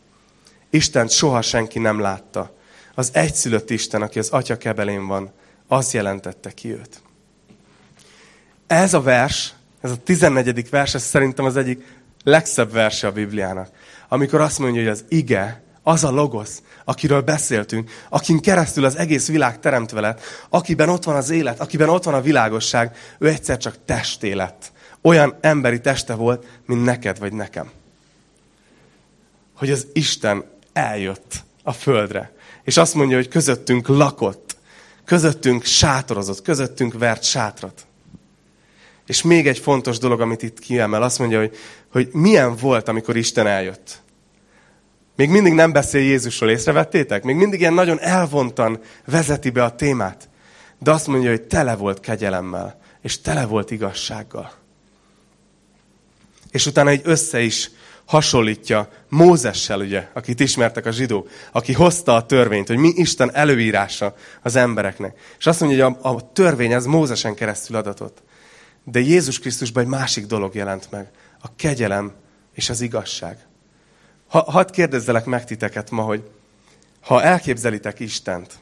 Istent 0.69 1.10
soha 1.10 1.41
senki 1.41 1.80
nem 1.80 2.00
látta. 2.00 2.56
Az 2.95 3.10
egyszülött 3.13 3.69
Isten, 3.69 4.02
aki 4.02 4.19
az 4.19 4.30
Atya 4.30 4.58
kebelén 4.58 5.08
van, 5.08 5.32
az 5.67 5.93
jelentette 5.93 6.52
ki 6.52 6.71
őt. 6.71 7.02
Ez 8.67 8.93
a 8.93 9.02
vers, 9.02 9.54
ez 9.82 9.91
a 9.91 9.97
14. 9.97 10.69
vers, 10.69 10.93
ez 10.93 11.04
szerintem 11.04 11.45
az 11.45 11.58
egyik 11.58 11.86
legszebb 12.23 12.71
verse 12.71 13.08
a 13.08 13.12
Bibliának. 13.12 13.69
Amikor 14.08 14.41
azt 14.41 14.60
mondja, 14.60 14.82
hogy 14.82 14.91
az 14.91 15.06
ige, 15.08 15.65
az 15.88 16.04
a 16.04 16.12
logosz, 16.12 16.62
akiről 16.86 17.21
beszéltünk, 17.21 17.91
akin 18.10 18.39
keresztül 18.39 18.86
az 18.86 18.97
egész 18.97 19.28
világ 19.28 19.60
teremtve 19.60 20.00
lett, 20.00 20.21
akiben 20.50 20.89
ott 20.89 21.04
van 21.04 21.15
az 21.15 21.30
élet, 21.30 21.60
akiben 21.60 21.89
ott 21.89 22.04
van 22.04 22.13
a 22.13 22.21
világosság, 22.21 22.95
ő 23.19 23.28
egyszer 23.28 23.58
csak 23.58 23.76
testé 23.86 24.32
lett 24.32 24.71
olyan 25.02 25.38
emberi 25.41 25.82
teste 25.82 26.13
volt, 26.13 26.45
mint 26.65 26.84
neked 26.84 27.19
vagy 27.19 27.34
nekem. 27.34 27.69
Hogy 29.54 29.71
az 29.71 29.88
Isten 29.93 30.45
eljött 30.73 31.43
a 31.63 31.71
földre. 31.71 32.32
És 32.63 32.78
azt 32.78 32.93
mondja, 32.93 33.15
hogy 33.15 33.28
közöttünk 33.28 33.88
lakott, 33.88 34.58
közöttünk 35.06 35.63
sátorozott, 35.63 36.41
közöttünk 36.41 36.97
vert 36.97 37.23
sátrat. 37.23 37.86
És 39.06 39.21
még 39.21 39.47
egy 39.47 39.60
fontos 39.60 39.97
dolog, 39.97 40.21
amit 40.21 40.43
itt 40.43 40.60
kiemel, 40.60 41.04
azt 41.04 41.19
mondja, 41.19 41.39
hogy, 41.39 41.56
hogy 41.91 42.10
milyen 42.12 42.56
volt, 42.56 42.88
amikor 42.88 43.15
Isten 43.15 43.47
eljött. 43.47 44.06
Még 45.17 45.30
mindig 45.30 45.53
nem 45.53 45.71
beszél 45.71 46.01
Jézusról, 46.01 46.49
észrevettétek? 46.49 47.23
Még 47.23 47.36
mindig 47.36 47.60
ilyen 47.60 47.73
nagyon 47.73 47.99
elvontan 47.99 48.80
vezeti 49.06 49.49
be 49.49 49.63
a 49.63 49.75
témát. 49.75 50.30
De 50.80 50.91
azt 50.91 51.08
mondja, 51.08 51.30
hogy 51.30 51.41
tele 51.41 51.75
volt 51.75 51.99
kegyelemmel, 51.99 52.80
és 53.01 53.21
tele 53.21 53.45
volt 53.45 53.71
igazsággal. 53.71 54.51
És 56.51 56.65
utána 56.65 56.89
egy 56.89 57.01
össze 57.03 57.41
is 57.41 57.71
hasonlítja 58.06 58.89
Mózessel, 59.10 59.80
ugye, 59.80 60.08
akit 60.13 60.39
ismertek 60.39 60.86
a 60.86 60.91
zsidók, 60.91 61.30
aki 61.51 61.73
hozta 61.73 62.15
a 62.15 62.25
törvényt, 62.25 62.67
hogy 62.67 62.77
mi 62.77 62.91
Isten 62.95 63.36
előírása 63.36 64.15
az 64.41 64.56
embereknek. 64.56 65.19
És 65.39 65.45
azt 65.45 65.60
mondja, 65.60 65.86
hogy 65.86 65.97
a, 66.01 66.10
a 66.10 66.32
törvény 66.32 66.73
az 66.73 66.86
Mózesen 66.86 67.36
keresztül 67.36 67.75
adatott. 67.75 68.23
De 68.84 68.99
Jézus 68.99 69.39
Krisztusban 69.39 69.84
egy 69.84 69.89
másik 69.89 70.25
dolog 70.25 70.56
jelent 70.56 70.88
meg. 70.91 71.10
A 71.41 71.56
kegyelem 71.56 72.13
és 72.53 72.69
az 72.69 72.82
igazság. 72.82 73.38
Ha, 74.27 74.51
hadd 74.51 74.71
kérdezzelek 74.71 75.25
meg 75.25 75.45
titeket 75.45 75.91
ma, 75.91 76.01
hogy 76.01 76.29
ha 77.01 77.23
elképzelitek 77.23 77.99
Istent, 77.99 78.59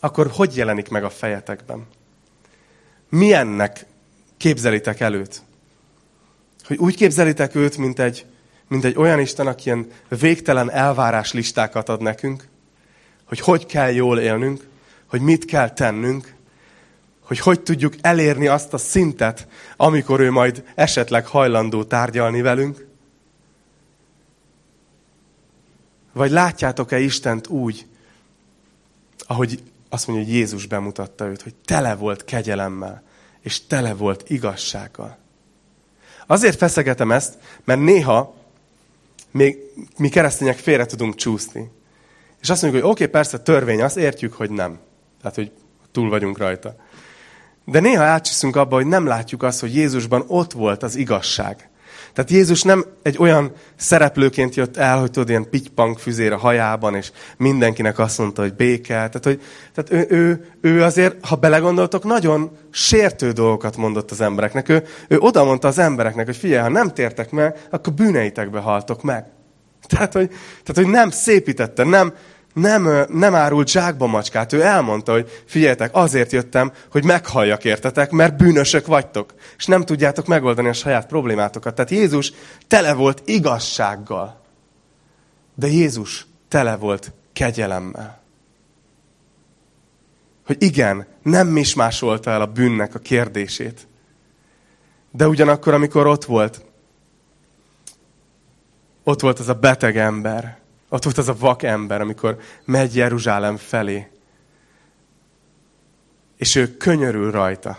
akkor 0.00 0.30
hogy 0.32 0.56
jelenik 0.56 0.88
meg 0.88 1.04
a 1.04 1.10
fejetekben? 1.10 1.86
Milyennek 3.08 3.86
képzelitek 4.36 5.00
előtt? 5.00 5.42
Hogy 6.64 6.76
úgy 6.76 6.96
képzelitek 6.96 7.54
őt, 7.54 7.76
mint 7.76 7.98
egy, 7.98 8.26
mint 8.68 8.84
egy 8.84 8.96
olyan 8.96 9.20
Isten, 9.20 9.46
aki 9.46 9.62
ilyen 9.64 9.86
végtelen 10.08 10.70
elvárás 10.70 11.32
listákat 11.32 11.88
ad 11.88 12.02
nekünk, 12.02 12.48
hogy 13.24 13.40
hogy 13.40 13.66
kell 13.66 13.90
jól 13.90 14.18
élnünk, 14.18 14.68
hogy 15.06 15.20
mit 15.20 15.44
kell 15.44 15.70
tennünk, 15.70 16.34
hogy 17.20 17.38
hogy 17.38 17.60
tudjuk 17.60 17.94
elérni 18.00 18.46
azt 18.46 18.72
a 18.72 18.78
szintet, 18.78 19.48
amikor 19.76 20.20
ő 20.20 20.30
majd 20.30 20.64
esetleg 20.74 21.26
hajlandó 21.26 21.84
tárgyalni 21.84 22.40
velünk. 22.40 22.86
Vagy 26.16 26.30
látjátok-e 26.30 26.98
Istent 26.98 27.46
úgy, 27.46 27.86
ahogy 29.26 29.62
azt 29.88 30.06
mondja, 30.06 30.24
hogy 30.24 30.34
Jézus 30.34 30.66
bemutatta 30.66 31.26
őt, 31.26 31.42
hogy 31.42 31.54
tele 31.64 31.94
volt 31.94 32.24
kegyelemmel, 32.24 33.02
és 33.40 33.66
tele 33.66 33.94
volt 33.94 34.30
igazsággal. 34.30 35.16
Azért 36.26 36.58
feszegetem 36.58 37.12
ezt, 37.12 37.34
mert 37.64 37.80
néha 37.80 38.34
még 39.30 39.58
mi 39.96 40.08
keresztények 40.08 40.58
félre 40.58 40.86
tudunk 40.86 41.14
csúszni. 41.14 41.70
És 42.40 42.50
azt 42.50 42.62
mondjuk, 42.62 42.82
hogy 42.82 42.92
oké, 42.92 43.02
okay, 43.02 43.14
persze 43.14 43.38
törvény, 43.38 43.82
azt 43.82 43.96
értjük, 43.96 44.32
hogy 44.32 44.50
nem. 44.50 44.78
Tehát, 45.20 45.36
hogy 45.36 45.52
túl 45.92 46.08
vagyunk 46.08 46.38
rajta. 46.38 46.76
De 47.64 47.80
néha 47.80 48.02
átcsiszünk 48.02 48.56
abba, 48.56 48.74
hogy 48.74 48.86
nem 48.86 49.06
látjuk 49.06 49.42
azt, 49.42 49.60
hogy 49.60 49.74
Jézusban 49.74 50.24
ott 50.26 50.52
volt 50.52 50.82
az 50.82 50.96
igazság. 50.96 51.68
Tehát 52.16 52.30
Jézus 52.30 52.62
nem 52.62 52.84
egy 53.02 53.16
olyan 53.18 53.52
szereplőként 53.76 54.54
jött 54.54 54.76
el, 54.76 54.98
hogy 55.00 55.10
tudod, 55.10 55.28
ilyen 55.28 55.50
pitypank 55.50 55.98
füzér 55.98 56.32
a 56.32 56.36
hajában, 56.36 56.94
és 56.94 57.10
mindenkinek 57.36 57.98
azt 57.98 58.18
mondta, 58.18 58.42
hogy 58.42 58.54
béke. 58.54 58.94
Tehát, 58.94 59.24
hogy, 59.24 59.42
tehát 59.74 60.10
ő, 60.10 60.16
ő, 60.16 60.50
ő 60.60 60.82
azért, 60.82 61.26
ha 61.26 61.36
belegondoltok, 61.36 62.04
nagyon 62.04 62.50
sértő 62.70 63.30
dolgokat 63.30 63.76
mondott 63.76 64.10
az 64.10 64.20
embereknek. 64.20 64.68
Ő, 64.68 64.84
ő 65.08 65.18
oda 65.18 65.44
mondta 65.44 65.68
az 65.68 65.78
embereknek, 65.78 66.26
hogy 66.26 66.36
figyelj, 66.36 66.62
ha 66.62 66.68
nem 66.68 66.94
tértek 66.94 67.30
meg, 67.30 67.66
akkor 67.70 67.92
bűneitekbe 67.92 68.58
haltok 68.58 69.02
meg. 69.02 69.24
Tehát, 69.86 70.12
hogy, 70.12 70.28
tehát, 70.64 70.84
hogy 70.84 70.86
nem 70.86 71.10
szépítette, 71.10 71.84
nem, 71.84 72.12
nem, 72.56 73.04
nem 73.08 73.34
árult 73.34 73.68
zsákba 73.68 74.06
macskát. 74.06 74.52
Ő 74.52 74.62
elmondta, 74.62 75.12
hogy 75.12 75.42
figyeljetek, 75.46 75.90
azért 75.92 76.32
jöttem, 76.32 76.72
hogy 76.90 77.04
meghalljak 77.04 77.64
értetek, 77.64 78.10
mert 78.10 78.36
bűnösök 78.36 78.86
vagytok, 78.86 79.34
és 79.56 79.66
nem 79.66 79.84
tudjátok 79.84 80.26
megoldani 80.26 80.68
a 80.68 80.72
saját 80.72 81.06
problémátokat. 81.06 81.74
Tehát 81.74 81.90
Jézus 81.90 82.32
tele 82.66 82.92
volt 82.92 83.22
igazsággal, 83.24 84.40
de 85.54 85.66
Jézus 85.66 86.26
tele 86.48 86.76
volt 86.76 87.12
kegyelemmel. 87.32 88.20
Hogy 90.46 90.56
igen, 90.58 91.06
nem 91.22 91.46
mismásolta 91.46 92.30
el 92.30 92.40
a 92.40 92.46
bűnnek 92.46 92.94
a 92.94 92.98
kérdését. 92.98 93.86
De 95.10 95.28
ugyanakkor, 95.28 95.74
amikor 95.74 96.06
ott 96.06 96.24
volt, 96.24 96.64
ott 99.04 99.20
volt 99.20 99.38
az 99.38 99.48
a 99.48 99.54
beteg 99.54 99.96
ember, 99.96 100.64
ott 100.88 101.04
volt 101.04 101.18
az 101.18 101.28
a 101.28 101.36
vak 101.38 101.62
ember, 101.62 102.00
amikor 102.00 102.38
megy 102.64 102.96
Jeruzsálem 102.96 103.56
felé. 103.56 104.10
És 106.36 106.54
ő 106.54 106.76
könyörül 106.76 107.30
rajta. 107.30 107.78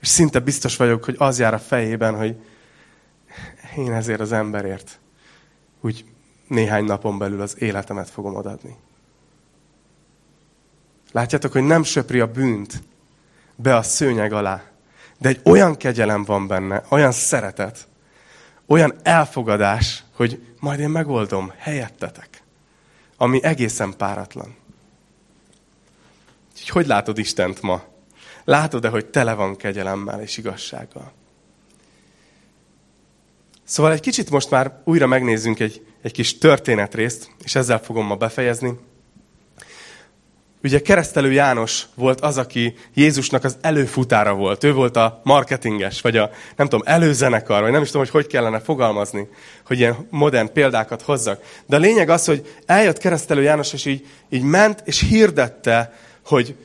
És 0.00 0.08
szinte 0.08 0.38
biztos 0.38 0.76
vagyok, 0.76 1.04
hogy 1.04 1.14
az 1.18 1.38
jár 1.38 1.54
a 1.54 1.58
fejében, 1.58 2.16
hogy 2.16 2.36
én 3.76 3.92
ezért 3.92 4.20
az 4.20 4.32
emberért 4.32 5.00
úgy 5.80 6.04
néhány 6.48 6.84
napon 6.84 7.18
belül 7.18 7.40
az 7.40 7.62
életemet 7.62 8.10
fogom 8.10 8.34
odadni. 8.34 8.76
Látjátok, 11.12 11.52
hogy 11.52 11.62
nem 11.62 11.82
söpri 11.82 12.20
a 12.20 12.26
bűnt 12.26 12.82
be 13.56 13.76
a 13.76 13.82
szőnyeg 13.82 14.32
alá, 14.32 14.62
de 15.18 15.28
egy 15.28 15.40
olyan 15.44 15.76
kegyelem 15.76 16.24
van 16.24 16.46
benne, 16.46 16.84
olyan 16.88 17.12
szeretet, 17.12 17.88
olyan 18.66 18.94
elfogadás, 19.02 20.04
hogy 20.12 20.51
majd 20.62 20.80
én 20.80 20.88
megoldom 20.88 21.52
helyettetek, 21.56 22.42
ami 23.16 23.44
egészen 23.44 23.96
páratlan. 23.96 24.56
Úgyhogy 26.50 26.68
hogy 26.68 26.86
látod 26.86 27.18
Istent 27.18 27.62
ma? 27.62 27.82
Látod-e, 28.44 28.88
hogy 28.88 29.06
tele 29.06 29.34
van 29.34 29.56
kegyelemmel 29.56 30.20
és 30.20 30.36
igazsággal? 30.36 31.12
Szóval 33.64 33.92
egy 33.92 34.00
kicsit 34.00 34.30
most 34.30 34.50
már 34.50 34.80
újra 34.84 35.06
megnézzünk 35.06 35.60
egy, 35.60 35.86
egy 36.02 36.12
kis 36.12 36.38
történetrészt, 36.38 37.30
és 37.44 37.54
ezzel 37.54 37.78
fogom 37.78 38.06
ma 38.06 38.16
befejezni. 38.16 38.78
Ugye 40.64 40.80
keresztelő 40.80 41.32
János 41.32 41.86
volt 41.94 42.20
az, 42.20 42.38
aki 42.38 42.74
Jézusnak 42.94 43.44
az 43.44 43.56
előfutára 43.60 44.34
volt. 44.34 44.64
Ő 44.64 44.72
volt 44.72 44.96
a 44.96 45.20
marketinges, 45.24 46.00
vagy 46.00 46.16
a, 46.16 46.30
nem 46.56 46.68
tudom, 46.68 46.86
előzenekar, 46.86 47.62
vagy 47.62 47.72
nem 47.72 47.82
is 47.82 47.86
tudom, 47.86 48.02
hogy 48.02 48.10
hogy 48.10 48.26
kellene 48.26 48.60
fogalmazni, 48.60 49.28
hogy 49.66 49.78
ilyen 49.78 50.06
modern 50.10 50.52
példákat 50.52 51.02
hozzak. 51.02 51.42
De 51.66 51.76
a 51.76 51.78
lényeg 51.78 52.08
az, 52.08 52.24
hogy 52.24 52.54
eljött 52.66 52.98
keresztelő 52.98 53.42
János, 53.42 53.72
és 53.72 53.84
így, 53.84 54.06
így 54.28 54.42
ment, 54.42 54.82
és 54.84 55.00
hirdette, 55.00 55.92
hogy, 56.26 56.56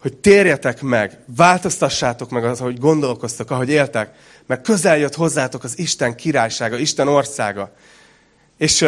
hogy 0.00 0.16
térjetek 0.16 0.82
meg, 0.82 1.18
változtassátok 1.36 2.30
meg 2.30 2.44
az, 2.44 2.60
ahogy 2.60 2.78
gondolkoztok, 2.78 3.50
ahogy 3.50 3.68
éltek, 3.68 4.10
mert 4.46 4.62
közel 4.62 4.98
jött 4.98 5.14
hozzátok 5.14 5.64
az 5.64 5.78
Isten 5.78 6.16
királysága, 6.16 6.76
Isten 6.76 7.08
országa. 7.08 7.72
És 8.58 8.86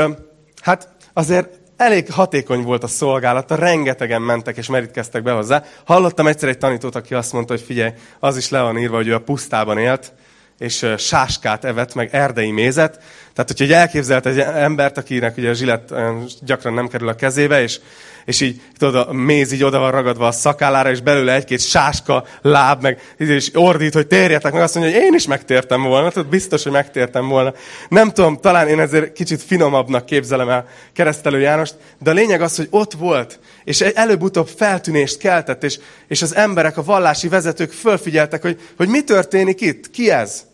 hát 0.63 0.89
azért 1.13 1.64
elég 1.77 2.13
hatékony 2.13 2.63
volt 2.63 2.83
a 2.83 2.87
szolgálata, 2.87 3.55
rengetegen 3.55 4.23
mentek 4.23 4.57
és 4.57 4.69
merítkeztek 4.69 5.23
be 5.23 5.33
hozzá. 5.33 5.63
Hallottam 5.85 6.27
egyszer 6.27 6.49
egy 6.49 6.59
tanítót, 6.59 6.95
aki 6.95 7.15
azt 7.15 7.33
mondta, 7.33 7.53
hogy 7.53 7.63
figyelj, 7.63 7.93
az 8.19 8.37
is 8.37 8.51
le 8.51 8.61
van 8.61 8.79
írva, 8.79 8.97
hogy 8.97 9.09
ő 9.09 9.15
a 9.15 9.21
pusztában 9.21 9.79
élt, 9.79 10.13
és 10.59 10.87
sáskát 10.99 11.65
evett, 11.65 11.95
meg 11.95 12.09
erdei 12.13 12.51
mézet. 12.51 13.01
Tehát, 13.33 13.55
hogyha 13.57 13.75
elképzelt 13.75 14.27
egy 14.27 14.39
embert, 14.39 14.99
akinek 14.99 15.37
ugye 15.37 15.51
a 15.51 15.53
zsilet 15.53 15.95
gyakran 16.41 16.75
nem 16.75 16.89
kerül 16.89 17.09
a 17.09 17.15
kezébe, 17.15 17.63
és 17.63 17.81
és 18.25 18.41
így, 18.41 18.61
tudod, 18.79 19.09
a 19.09 19.13
méz 19.13 19.53
így 19.53 19.65
oda 19.65 19.79
van 19.79 19.91
ragadva 19.91 20.27
a 20.27 20.33
szakállára, 20.33 20.91
és 20.91 21.01
belőle 21.01 21.35
egy-két 21.35 21.61
sáska 21.61 22.25
láb, 22.43 22.83
meg 22.83 23.01
és 23.17 23.51
ordít, 23.55 23.95
hogy 23.95 24.07
térjetek 24.07 24.53
meg, 24.53 24.63
azt 24.63 24.75
mondja, 24.75 24.95
hogy 24.95 25.03
én 25.03 25.15
is 25.15 25.27
megtértem 25.27 25.83
volna, 25.83 26.11
tudod, 26.11 26.29
biztos, 26.29 26.63
hogy 26.63 26.73
megtértem 26.73 27.29
volna. 27.29 27.53
Nem 27.89 28.11
tudom, 28.11 28.41
talán 28.41 28.69
én 28.69 28.81
ezért 28.81 29.13
kicsit 29.13 29.43
finomabbnak 29.43 30.07
képzelem 30.07 30.49
el 30.49 30.67
keresztelő 30.93 31.41
Jánost, 31.41 31.75
de 31.99 32.11
a 32.11 32.15
lényeg 32.15 32.41
az, 32.41 32.57
hogy 32.57 32.69
ott 32.71 32.93
volt, 32.93 33.39
és 33.65 33.81
előbb-utóbb 33.81 34.49
feltűnést 34.49 35.19
keltett, 35.19 35.65
és, 35.65 35.79
és 36.07 36.23
az 36.23 36.35
emberek, 36.35 36.77
a 36.77 36.83
vallási 36.83 37.29
vezetők 37.29 37.73
fölfigyeltek, 37.73 38.43
hogy, 38.43 38.61
hogy 38.77 38.89
mi 38.89 39.05
történik 39.05 39.61
itt, 39.61 39.91
ki 39.91 40.11
ez? 40.11 40.45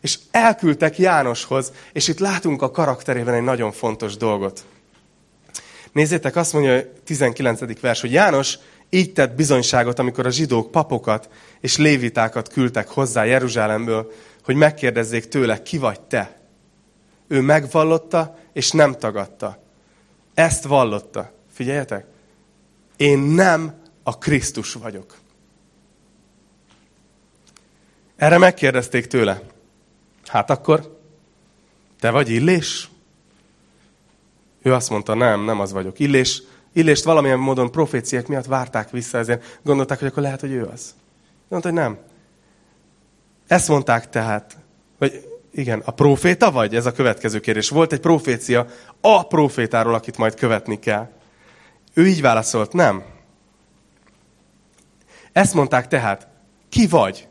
És 0.00 0.18
elküldtek 0.30 0.98
Jánoshoz, 0.98 1.72
és 1.92 2.08
itt 2.08 2.18
látunk 2.18 2.62
a 2.62 2.70
karakterében 2.70 3.34
egy 3.34 3.42
nagyon 3.42 3.72
fontos 3.72 4.16
dolgot. 4.16 4.64
Nézzétek, 5.92 6.36
azt 6.36 6.52
mondja 6.52 6.76
a 6.76 6.82
19. 7.04 7.80
vers, 7.80 8.00
hogy 8.00 8.12
János 8.12 8.58
így 8.90 9.12
tett 9.12 9.34
bizonyságot, 9.34 9.98
amikor 9.98 10.26
a 10.26 10.30
zsidók 10.30 10.70
papokat 10.70 11.28
és 11.60 11.76
lévitákat 11.76 12.48
küldtek 12.48 12.88
hozzá 12.88 13.24
Jeruzsálemből, 13.24 14.12
hogy 14.44 14.54
megkérdezzék 14.54 15.28
tőle, 15.28 15.62
ki 15.62 15.78
vagy 15.78 16.00
te? 16.00 16.40
Ő 17.28 17.40
megvallotta, 17.40 18.38
és 18.52 18.70
nem 18.70 18.92
tagadta. 18.98 19.62
Ezt 20.34 20.64
vallotta. 20.64 21.32
Figyeljetek! 21.52 22.06
Én 22.96 23.18
nem 23.18 23.74
a 24.02 24.18
Krisztus 24.18 24.72
vagyok. 24.72 25.14
Erre 28.16 28.38
megkérdezték 28.38 29.06
tőle. 29.06 29.42
Hát 30.26 30.50
akkor, 30.50 31.00
te 32.00 32.10
vagy 32.10 32.30
illés? 32.30 32.90
Ő 34.62 34.72
azt 34.72 34.90
mondta, 34.90 35.14
nem, 35.14 35.44
nem 35.44 35.60
az 35.60 35.72
vagyok. 35.72 35.98
Illés, 35.98 36.42
Illést 36.76 37.04
valamilyen 37.04 37.38
módon 37.38 37.70
proféciák 37.70 38.26
miatt 38.26 38.44
várták 38.44 38.90
vissza, 38.90 39.18
ezért 39.18 39.58
gondolták, 39.62 39.98
hogy 39.98 40.08
akkor 40.08 40.22
lehet, 40.22 40.40
hogy 40.40 40.50
ő 40.50 40.64
az. 40.64 40.94
Mondta, 41.48 41.68
hogy 41.68 41.78
nem. 41.78 41.98
Ezt 43.46 43.68
mondták 43.68 44.10
tehát, 44.10 44.56
hogy 44.98 45.28
igen, 45.52 45.82
a 45.84 45.90
proféta 45.90 46.50
vagy? 46.50 46.74
Ez 46.74 46.86
a 46.86 46.92
következő 46.92 47.40
kérdés. 47.40 47.68
Volt 47.68 47.92
egy 47.92 48.00
profécia 48.00 48.66
a 49.00 49.26
profétáról, 49.26 49.94
akit 49.94 50.16
majd 50.16 50.34
követni 50.34 50.78
kell. 50.78 51.10
Ő 51.96 52.06
így 52.06 52.20
válaszolt, 52.20 52.72
nem. 52.72 53.04
Ezt 55.32 55.54
mondták 55.54 55.88
tehát, 55.88 56.28
Ki 56.68 56.86
vagy? 56.86 57.28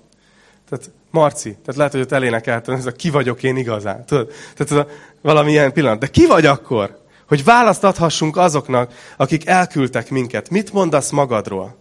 Tehát 0.70 0.92
Marci, 1.12 1.52
tehát 1.52 1.76
lehet, 1.76 1.92
hogy 1.92 2.02
ott 2.02 2.12
elénekeltem, 2.12 2.76
ez 2.76 2.86
a 2.86 2.92
ki 2.92 3.10
vagyok 3.10 3.44
én 3.44 3.58
igazán. 3.58 4.06
Tudod? 4.06 4.28
Tehát 4.28 4.72
ez 4.72 4.78
a 4.78 4.88
valami 5.22 5.52
ilyen 5.52 5.74
pillanat. 5.74 6.00
De 6.00 6.08
ki 6.08 6.26
vagy 6.26 6.46
akkor? 6.46 7.04
Hogy 7.28 7.44
választ 7.44 7.84
adhassunk 7.84 8.38
azoknak, 8.38 8.94
akik 9.18 9.48
elküldtek 9.48 10.10
minket. 10.10 10.50
Mit 10.50 10.74
mondasz 10.74 11.10
magadról? 11.10 11.78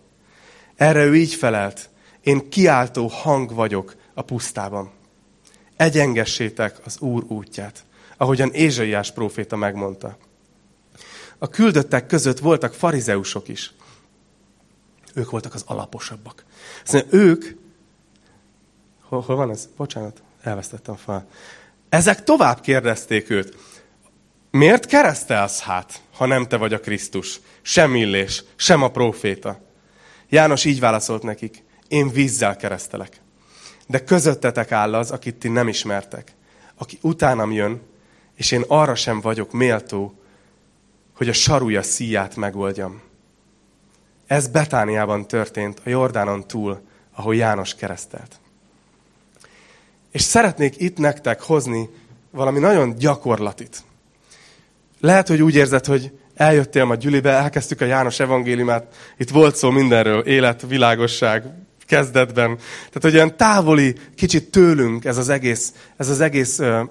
Erre 0.76 1.05
ő 1.05 1.16
így 1.16 1.35
felelt. 1.35 1.91
Én 2.20 2.49
kiáltó 2.49 3.07
hang 3.07 3.55
vagyok 3.55 3.95
a 4.14 4.22
pusztában. 4.22 4.91
Egyengessétek 5.76 6.76
az 6.85 6.99
Úr 7.01 7.24
útját, 7.28 7.85
ahogyan 8.16 8.51
Ézsaiás 8.53 9.12
próféta 9.12 9.57
megmondta. 9.57 10.16
A 11.45 11.49
küldöttek 11.49 12.07
között 12.07 12.38
voltak 12.38 12.74
farizeusok 12.74 13.49
is. 13.49 13.72
Ők 15.14 15.30
voltak 15.30 15.55
az 15.55 15.64
alaposabbak. 15.66 16.45
Szóval 16.84 17.09
ők, 17.11 17.45
hol, 19.03 19.20
hol 19.20 19.36
van 19.36 19.51
ez? 19.51 19.68
Bocsánat, 19.76 20.22
elvesztettem 20.42 20.97
fel. 20.97 21.26
Ezek 21.88 22.22
tovább 22.22 22.61
kérdezték 22.61 23.30
őt. 23.30 23.57
Miért 24.51 24.86
keresztelsz 24.86 25.61
hát, 25.61 26.03
ha 26.12 26.26
nem 26.26 26.47
te 26.47 26.57
vagy 26.57 26.72
a 26.72 26.80
Krisztus? 26.80 27.40
Sem 27.62 27.95
illés, 27.95 28.45
sem 28.57 28.82
a 28.82 28.90
próféta. 28.90 29.61
János 30.28 30.64
így 30.64 30.80
válaszolt 30.80 31.22
nekik. 31.22 31.62
Én 31.88 32.11
vízzel 32.11 32.57
keresztelek. 32.57 33.20
De 33.86 34.05
közöttetek 34.05 34.72
áll 34.72 34.95
az, 34.95 35.11
akit 35.11 35.36
ti 35.36 35.49
nem 35.49 35.68
ismertek. 35.68 36.32
Aki 36.74 36.99
utánam 37.01 37.53
jön, 37.53 37.80
és 38.34 38.51
én 38.51 38.64
arra 38.68 38.95
sem 38.95 39.20
vagyok 39.20 39.53
méltó, 39.53 40.18
hogy 41.16 41.28
a 41.28 41.32
sarúja 41.32 41.82
szíját 41.82 42.36
megoldjam. 42.36 43.02
Ez 44.26 44.48
Betániában 44.48 45.26
történt, 45.26 45.80
a 45.84 45.88
Jordánon 45.88 46.46
túl, 46.46 46.80
ahol 47.14 47.34
János 47.34 47.74
keresztelt. 47.74 48.40
És 50.10 50.22
szeretnék 50.22 50.80
itt 50.80 50.98
nektek 50.98 51.40
hozni 51.40 51.88
valami 52.30 52.58
nagyon 52.58 52.94
gyakorlatit. 52.98 53.82
Lehet, 55.00 55.28
hogy 55.28 55.42
úgy 55.42 55.54
érzed, 55.54 55.84
hogy 55.84 56.12
eljöttél 56.34 56.84
ma 56.84 56.94
gyülibe, 56.94 57.30
elkezdtük 57.30 57.80
a 57.80 57.84
János 57.84 58.20
evangéliumát, 58.20 58.94
itt 59.16 59.30
volt 59.30 59.56
szó 59.56 59.70
mindenről, 59.70 60.20
élet, 60.20 60.62
világosság, 60.68 61.44
kezdetben. 61.86 62.56
Tehát, 62.56 63.00
hogy 63.00 63.14
olyan 63.14 63.36
távoli, 63.36 63.94
kicsit 64.16 64.50
tőlünk 64.50 65.04
ez 65.04 65.16
az 65.16 65.28
egész, 65.28 65.72
ez 65.96 66.08
az 66.08 66.20
egész 66.20 66.58
ö, 66.58 66.82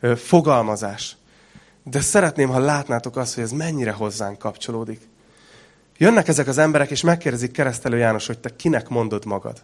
ö, 0.00 0.16
fogalmazás. 0.16 1.16
De 1.84 2.00
szeretném, 2.00 2.48
ha 2.48 2.58
látnátok 2.58 3.16
azt, 3.16 3.34
hogy 3.34 3.42
ez 3.42 3.50
mennyire 3.50 3.92
hozzánk 3.92 4.38
kapcsolódik. 4.38 5.00
Jönnek 5.98 6.28
ezek 6.28 6.46
az 6.46 6.58
emberek, 6.58 6.90
és 6.90 7.02
megkérdezik 7.02 7.52
keresztelő 7.52 7.96
János, 7.96 8.26
hogy 8.26 8.38
te 8.38 8.56
kinek 8.56 8.88
mondod 8.88 9.24
magad. 9.24 9.62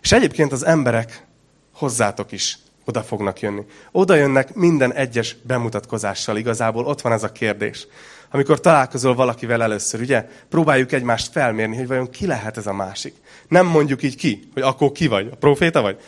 És 0.00 0.12
egyébként 0.12 0.52
az 0.52 0.64
emberek 0.64 1.26
hozzátok 1.72 2.32
is 2.32 2.58
oda 2.84 3.02
fognak 3.02 3.40
jönni. 3.40 3.64
Oda 3.92 4.14
jönnek 4.14 4.54
minden 4.54 4.92
egyes 4.92 5.36
bemutatkozással 5.42 6.36
igazából. 6.36 6.84
Ott 6.84 7.00
van 7.00 7.12
ez 7.12 7.22
a 7.22 7.32
kérdés. 7.32 7.86
Amikor 8.30 8.60
találkozol 8.60 9.14
valakivel 9.14 9.62
először, 9.62 10.00
ugye, 10.00 10.28
próbáljuk 10.48 10.92
egymást 10.92 11.32
felmérni, 11.32 11.76
hogy 11.76 11.86
vajon 11.86 12.10
ki 12.10 12.26
lehet 12.26 12.56
ez 12.56 12.66
a 12.66 12.72
másik. 12.72 13.14
Nem 13.48 13.66
mondjuk 13.66 14.02
így 14.02 14.16
ki, 14.16 14.48
hogy 14.54 14.62
akkor 14.62 14.92
ki 14.92 15.06
vagy, 15.06 15.28
a 15.32 15.36
proféta 15.36 15.80
vagy, 15.80 16.00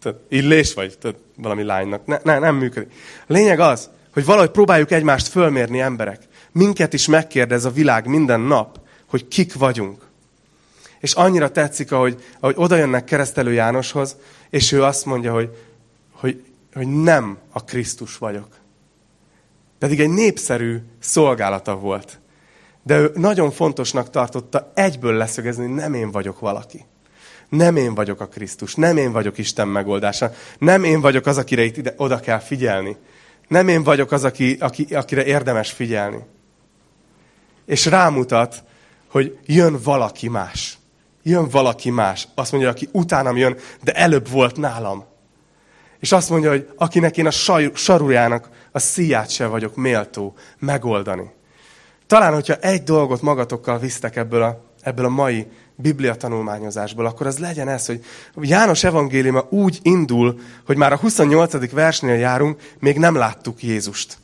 tudod, 0.00 0.20
illés 0.28 0.74
vagy, 0.74 0.98
tudod, 0.98 1.16
valami 1.36 1.62
lánynak. 1.62 2.06
Ne, 2.06 2.18
ne, 2.22 2.38
nem 2.38 2.56
működik. 2.56 2.92
A 3.28 3.32
lényeg 3.32 3.60
az, 3.60 3.90
hogy 4.18 4.26
valahogy 4.26 4.50
próbáljuk 4.50 4.90
egymást 4.90 5.28
fölmérni 5.28 5.80
emberek. 5.80 6.22
Minket 6.52 6.92
is 6.92 7.06
megkérdez 7.06 7.64
a 7.64 7.70
világ 7.70 8.06
minden 8.06 8.40
nap, 8.40 8.80
hogy 9.06 9.28
kik 9.28 9.54
vagyunk. 9.54 10.06
És 11.00 11.12
annyira 11.12 11.50
tetszik, 11.50 11.92
ahogy, 11.92 12.24
ahogy 12.40 12.54
oda 12.58 12.76
jönnek 12.76 13.04
keresztelő 13.04 13.52
Jánoshoz, 13.52 14.16
és 14.50 14.72
ő 14.72 14.82
azt 14.82 15.04
mondja, 15.04 15.32
hogy, 15.32 15.50
hogy, 16.12 16.44
hogy 16.74 16.86
nem 16.86 17.38
a 17.52 17.64
Krisztus 17.64 18.16
vagyok. 18.16 18.48
Pedig 19.78 20.00
egy 20.00 20.10
népszerű 20.10 20.78
szolgálata 20.98 21.76
volt. 21.76 22.20
De 22.82 22.98
ő 22.98 23.10
nagyon 23.14 23.50
fontosnak 23.50 24.10
tartotta 24.10 24.70
egyből 24.74 25.14
leszögezni, 25.14 25.66
hogy 25.66 25.74
nem 25.74 25.94
én 25.94 26.10
vagyok 26.10 26.40
valaki. 26.40 26.84
Nem 27.48 27.76
én 27.76 27.94
vagyok 27.94 28.20
a 28.20 28.28
Krisztus, 28.28 28.74
nem 28.74 28.96
én 28.96 29.12
vagyok 29.12 29.38
Isten 29.38 29.68
megoldása, 29.68 30.32
nem 30.58 30.84
én 30.84 31.00
vagyok 31.00 31.26
az, 31.26 31.38
akire 31.38 31.62
itt 31.62 31.76
ide, 31.76 31.94
oda 31.96 32.20
kell 32.20 32.38
figyelni. 32.38 32.96
Nem 33.48 33.68
én 33.68 33.82
vagyok 33.82 34.12
az, 34.12 34.24
aki, 34.24 34.56
aki, 34.60 34.94
akire 34.94 35.24
érdemes 35.24 35.70
figyelni. 35.72 36.24
És 37.66 37.86
rámutat, 37.86 38.64
hogy 39.08 39.38
jön 39.46 39.78
valaki 39.82 40.28
más. 40.28 40.78
Jön 41.22 41.48
valaki 41.48 41.90
más. 41.90 42.28
Azt 42.34 42.52
mondja, 42.52 42.70
aki 42.70 42.88
utánam 42.92 43.36
jön, 43.36 43.56
de 43.82 43.92
előbb 43.92 44.28
volt 44.28 44.56
nálam. 44.56 45.04
És 46.00 46.12
azt 46.12 46.30
mondja, 46.30 46.50
hogy 46.50 46.68
akinek 46.76 47.16
én 47.16 47.26
a 47.26 47.30
saj, 47.30 47.70
sarújának 47.74 48.48
a 48.72 48.78
szíját 48.78 49.30
se 49.30 49.46
vagyok 49.46 49.76
méltó 49.76 50.34
megoldani. 50.58 51.30
Talán, 52.06 52.34
hogyha 52.34 52.54
egy 52.54 52.82
dolgot 52.82 53.22
magatokkal 53.22 53.78
visztek 53.78 54.16
ebből 54.16 54.42
a, 54.42 54.64
ebből 54.80 55.04
a 55.04 55.08
mai 55.08 55.46
Biblia 55.80 56.14
tanulmányozásból, 56.14 57.06
akkor 57.06 57.26
az 57.26 57.38
legyen 57.38 57.68
ez, 57.68 57.86
hogy 57.86 58.04
János 58.40 58.84
evangéliuma 58.84 59.46
úgy 59.50 59.78
indul, 59.82 60.40
hogy 60.66 60.76
már 60.76 60.92
a 60.92 60.96
28. 60.96 61.70
versnél 61.70 62.14
járunk, 62.14 62.60
még 62.78 62.98
nem 62.98 63.14
láttuk 63.14 63.62
Jézust. 63.62 64.18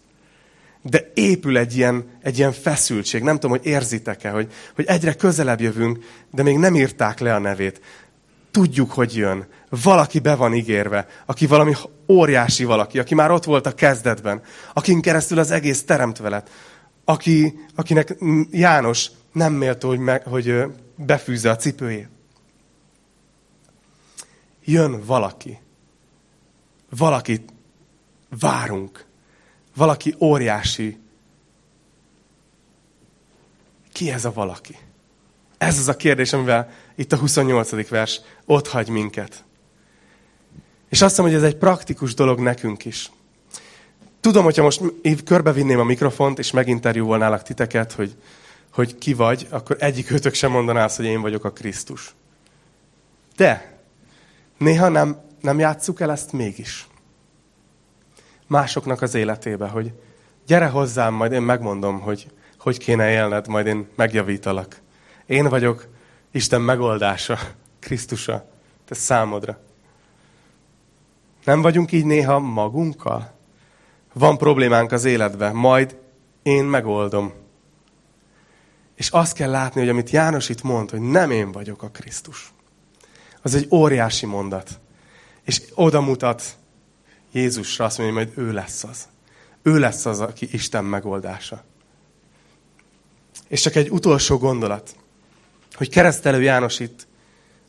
De 0.82 1.10
épül 1.14 1.58
egy 1.58 1.76
ilyen, 1.76 2.04
egy 2.22 2.38
ilyen 2.38 2.52
feszültség. 2.52 3.22
Nem 3.22 3.34
tudom, 3.34 3.50
hogy 3.50 3.66
érzitek-e, 3.66 4.30
hogy, 4.30 4.52
hogy 4.74 4.84
egyre 4.84 5.14
közelebb 5.14 5.60
jövünk, 5.60 5.98
de 6.30 6.42
még 6.42 6.58
nem 6.58 6.74
írták 6.74 7.18
le 7.18 7.34
a 7.34 7.38
nevét. 7.38 7.80
Tudjuk, 8.50 8.92
hogy 8.92 9.16
jön. 9.16 9.46
Valaki 9.82 10.18
be 10.18 10.34
van 10.34 10.54
ígérve, 10.54 11.06
aki 11.26 11.46
valami 11.46 11.74
óriási 12.08 12.64
valaki, 12.64 12.98
aki 12.98 13.14
már 13.14 13.30
ott 13.30 13.44
volt 13.44 13.66
a 13.66 13.74
kezdetben, 13.74 14.42
akin 14.72 15.00
keresztül 15.00 15.38
az 15.38 15.50
egész 15.50 15.84
teremtve 15.84 16.28
lett, 16.28 16.50
aki, 17.04 17.58
akinek 17.74 18.16
János 18.50 19.10
nem 19.34 19.52
méltó, 19.52 19.88
hogy, 19.88 19.98
meg, 19.98 20.24
hogy 20.24 20.62
befűzze 20.96 21.50
a 21.50 21.56
cipőjét. 21.56 22.08
Jön 24.64 25.04
valaki. 25.04 25.58
Valakit 26.90 27.52
várunk. 28.40 29.04
Valaki 29.76 30.14
óriási. 30.20 30.98
Ki 33.92 34.10
ez 34.10 34.24
a 34.24 34.32
valaki? 34.32 34.76
Ez 35.58 35.78
az 35.78 35.88
a 35.88 35.96
kérdés, 35.96 36.32
amivel 36.32 36.70
itt 36.94 37.12
a 37.12 37.16
28. 37.16 37.88
vers 37.88 38.20
ott 38.44 38.68
hagy 38.68 38.88
minket. 38.88 39.44
És 40.88 41.02
azt 41.02 41.10
hiszem, 41.10 41.24
hogy 41.24 41.34
ez 41.34 41.42
egy 41.42 41.56
praktikus 41.56 42.14
dolog 42.14 42.40
nekünk 42.40 42.84
is. 42.84 43.10
Tudom, 44.20 44.44
hogyha 44.44 44.62
most 44.62 44.82
körbevinném 45.24 45.78
a 45.78 45.84
mikrofont, 45.84 46.38
és 46.38 46.50
meginterjúvolnálak 46.50 47.42
titeket, 47.42 47.92
hogy, 47.92 48.16
hogy 48.74 48.98
ki 48.98 49.14
vagy, 49.14 49.46
akkor 49.50 49.76
egyik 49.80 50.10
őtök 50.10 50.34
sem 50.34 50.50
mondaná 50.50 50.84
azt, 50.84 50.96
hogy 50.96 51.04
én 51.04 51.20
vagyok 51.20 51.44
a 51.44 51.52
Krisztus. 51.52 52.14
De 53.36 53.78
néha 54.58 54.88
nem, 54.88 55.20
nem 55.40 55.58
játsszuk 55.58 56.00
el 56.00 56.10
ezt 56.10 56.32
mégis. 56.32 56.86
Másoknak 58.46 59.02
az 59.02 59.14
életébe, 59.14 59.68
hogy 59.68 59.92
gyere 60.46 60.66
hozzám, 60.66 61.14
majd 61.14 61.32
én 61.32 61.42
megmondom, 61.42 62.00
hogy 62.00 62.30
hogy 62.58 62.78
kéne 62.78 63.10
élned, 63.10 63.46
majd 63.46 63.66
én 63.66 63.88
megjavítalak. 63.94 64.80
Én 65.26 65.48
vagyok 65.48 65.86
Isten 66.30 66.60
megoldása, 66.60 67.38
Krisztusa, 67.80 68.46
te 68.84 68.94
számodra. 68.94 69.58
Nem 71.44 71.62
vagyunk 71.62 71.92
így 71.92 72.04
néha 72.04 72.38
magunkkal? 72.38 73.32
Van 74.12 74.38
problémánk 74.38 74.92
az 74.92 75.04
életben, 75.04 75.54
majd 75.54 75.98
én 76.42 76.64
megoldom. 76.64 77.43
És 78.94 79.08
azt 79.08 79.34
kell 79.34 79.50
látni, 79.50 79.80
hogy 79.80 79.88
amit 79.88 80.10
János 80.10 80.48
itt 80.48 80.62
mond, 80.62 80.90
hogy 80.90 81.00
nem 81.00 81.30
én 81.30 81.52
vagyok 81.52 81.82
a 81.82 81.88
Krisztus. 81.88 82.52
Az 83.42 83.54
egy 83.54 83.68
óriási 83.70 84.26
mondat. 84.26 84.80
És 85.44 85.62
oda 85.74 86.00
mutat 86.00 86.56
Jézusra, 87.32 87.84
azt 87.84 87.98
mondja, 87.98 88.16
hogy 88.16 88.26
majd 88.26 88.48
ő 88.48 88.52
lesz 88.52 88.84
az. 88.84 89.08
Ő 89.62 89.78
lesz 89.78 90.06
az, 90.06 90.20
aki 90.20 90.48
Isten 90.52 90.84
megoldása. 90.84 91.64
És 93.48 93.60
csak 93.60 93.74
egy 93.74 93.90
utolsó 93.90 94.38
gondolat, 94.38 94.96
hogy 95.72 95.88
keresztelő 95.88 96.42
János 96.42 96.80
itt 96.80 97.06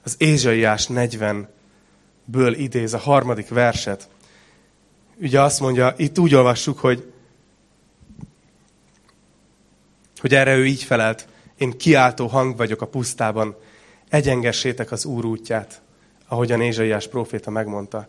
az 0.03 0.15
Ézsaiás 0.17 0.88
40-ből 0.89 2.53
idéz 2.57 2.93
a 2.93 2.97
harmadik 2.97 3.49
verset. 3.49 4.09
Ugye 5.17 5.41
azt 5.41 5.59
mondja, 5.59 5.93
itt 5.97 6.19
úgy 6.19 6.36
olvassuk, 6.36 6.80
hogy 6.80 7.13
hogy 10.26 10.36
erre 10.36 10.55
ő 10.55 10.65
így 10.65 10.84
felelt, 10.84 11.28
én 11.57 11.78
kiáltó 11.78 12.28
hang 12.28 12.57
vagyok 12.57 12.82
a 12.82 12.88
pusztában, 12.88 13.55
egyengessétek 14.09 14.91
az 14.91 15.05
Úr 15.05 15.26
útját, 15.26 15.82
ahogyan 16.28 16.61
Ézsaiás 16.61 17.07
próféta 17.07 17.51
megmondta. 17.51 18.07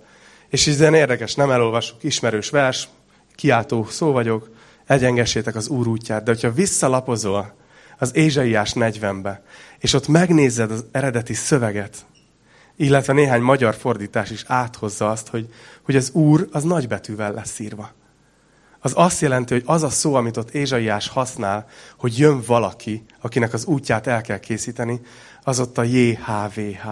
És 0.49 0.67
ez 0.67 0.81
érdekes, 0.81 1.35
nem 1.35 1.51
elolvasok, 1.51 2.05
ismerős 2.05 2.51
vers, 2.51 2.89
kiáltó 3.35 3.87
szó 3.91 4.13
vagyok, 4.13 4.51
egyengessétek 4.87 5.55
az 5.55 5.69
Úr 5.69 5.87
útját. 5.87 6.23
De 6.23 6.31
hogyha 6.31 6.53
visszalapozol 6.53 7.55
az 7.99 8.17
Ézsaiás 8.17 8.73
40-be, 8.75 9.43
és 9.79 9.93
ott 9.93 10.09
megnézed 10.09 10.71
az 10.71 10.85
eredeti 10.93 11.35
szöveget, 11.35 12.07
illetve 12.77 13.13
néhány 13.13 13.41
magyar 13.41 13.75
fordítás 13.75 14.31
is 14.31 14.45
áthozza 14.47 15.11
azt, 15.11 15.29
hogy, 15.29 15.49
hogy 15.83 15.97
az 15.97 16.11
Úr 16.11 16.49
az 16.53 16.63
nagybetűvel 16.63 17.33
lesz 17.33 17.59
írva. 17.59 17.93
Az 18.87 18.93
azt 18.95 19.21
jelenti, 19.21 19.53
hogy 19.53 19.63
az 19.67 19.83
a 19.83 19.89
szó, 19.89 20.15
amit 20.15 20.37
ott 20.37 20.51
Ézsaiás 20.51 21.09
használ, 21.09 21.69
hogy 21.99 22.19
jön 22.19 22.43
valaki, 22.47 23.05
akinek 23.21 23.53
az 23.53 23.65
útját 23.65 24.07
el 24.07 24.21
kell 24.21 24.39
készíteni, 24.39 25.01
az 25.43 25.61
ott 25.61 25.79
a 25.79 25.83
JHVH. 25.83 26.89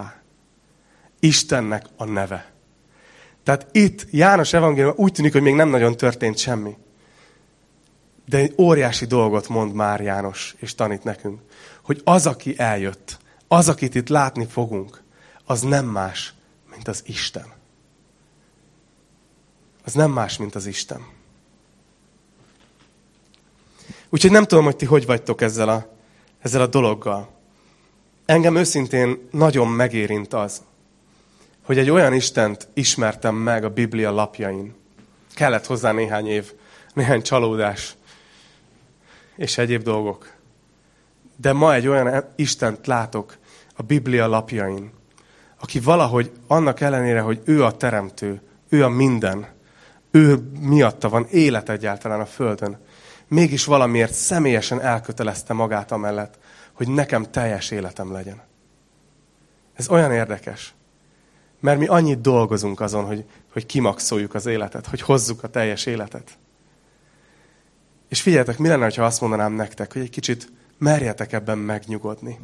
Istennek 1.19 1.85
a 1.97 2.05
neve. 2.05 2.51
Tehát 3.43 3.67
itt 3.71 4.07
János 4.11 4.53
evangélium 4.53 4.93
úgy 4.95 5.11
tűnik, 5.11 5.31
hogy 5.31 5.41
még 5.41 5.53
nem 5.53 5.69
nagyon 5.69 5.97
történt 5.97 6.37
semmi. 6.37 6.77
De 8.25 8.37
egy 8.37 8.53
óriási 8.57 9.05
dolgot 9.05 9.47
mond 9.47 9.73
már 9.73 10.01
János, 10.01 10.55
és 10.57 10.75
tanít 10.75 11.03
nekünk. 11.03 11.39
Hogy 11.83 12.01
az, 12.03 12.25
aki 12.27 12.53
eljött, 12.57 13.17
az, 13.47 13.69
akit 13.69 13.95
itt 13.95 14.09
látni 14.09 14.45
fogunk, 14.45 15.03
az 15.45 15.61
nem 15.61 15.85
más, 15.85 16.33
mint 16.71 16.87
az 16.87 17.03
Isten. 17.05 17.47
Az 19.85 19.93
nem 19.93 20.11
más, 20.11 20.37
mint 20.37 20.55
az 20.55 20.65
Isten. 20.65 21.14
Úgyhogy 24.09 24.31
nem 24.31 24.45
tudom, 24.45 24.63
hogy 24.63 24.75
ti 24.75 24.85
hogy 24.85 25.05
vagytok 25.05 25.41
ezzel 25.41 25.69
a, 25.69 25.87
ezzel 26.39 26.61
a 26.61 26.67
dologgal. 26.67 27.29
Engem 28.25 28.55
őszintén 28.55 29.27
nagyon 29.31 29.67
megérint 29.67 30.33
az, 30.33 30.61
hogy 31.65 31.77
egy 31.77 31.89
olyan 31.89 32.13
Istent 32.13 32.67
ismertem 32.73 33.35
meg 33.35 33.63
a 33.63 33.69
Biblia 33.69 34.11
lapjain. 34.11 34.75
Kellett 35.33 35.65
hozzá 35.65 35.91
néhány 35.91 36.27
év, 36.27 36.53
néhány 36.93 37.21
csalódás 37.21 37.95
és 39.35 39.57
egyéb 39.57 39.81
dolgok. 39.81 40.33
De 41.35 41.53
ma 41.53 41.73
egy 41.73 41.87
olyan 41.87 42.23
Istent 42.35 42.87
látok 42.87 43.37
a 43.75 43.83
Biblia 43.83 44.27
lapjain, 44.27 44.91
aki 45.59 45.79
valahogy 45.79 46.31
annak 46.47 46.81
ellenére, 46.81 47.19
hogy 47.19 47.41
ő 47.45 47.63
a 47.63 47.77
teremtő, 47.77 48.41
ő 48.69 48.83
a 48.83 48.89
minden, 48.89 49.47
ő 50.11 50.51
miatta 50.59 51.09
van 51.09 51.27
élet 51.29 51.69
egyáltalán 51.69 52.19
a 52.19 52.25
Földön, 52.25 52.77
mégis 53.27 53.65
valamiért 53.65 54.13
személyesen 54.13 54.81
elkötelezte 54.81 55.53
magát 55.53 55.91
amellett, 55.91 56.37
hogy 56.73 56.87
nekem 56.87 57.31
teljes 57.31 57.71
életem 57.71 58.11
legyen. 58.11 58.41
Ez 59.73 59.89
olyan 59.89 60.11
érdekes. 60.11 60.73
Mert 61.59 61.79
mi 61.79 61.85
annyit 61.85 62.21
dolgozunk 62.21 62.79
azon, 62.79 63.05
hogy, 63.05 63.25
hogy 63.51 63.65
kimaxoljuk 63.65 64.33
az 64.33 64.45
életet, 64.45 64.87
hogy 64.87 65.01
hozzuk 65.01 65.43
a 65.43 65.47
teljes 65.47 65.85
életet. 65.85 66.37
És 68.07 68.21
figyeljetek, 68.21 68.57
mi 68.57 68.67
lenne, 68.67 68.91
ha 68.95 69.03
azt 69.03 69.21
mondanám 69.21 69.53
nektek, 69.53 69.93
hogy 69.93 70.01
egy 70.01 70.09
kicsit 70.09 70.51
merjetek 70.77 71.33
ebben 71.33 71.57
megnyugodni. 71.57 72.39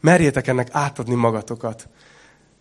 Merjétek 0.00 0.46
ennek 0.46 0.68
átadni 0.70 1.14
magatokat, 1.14 1.88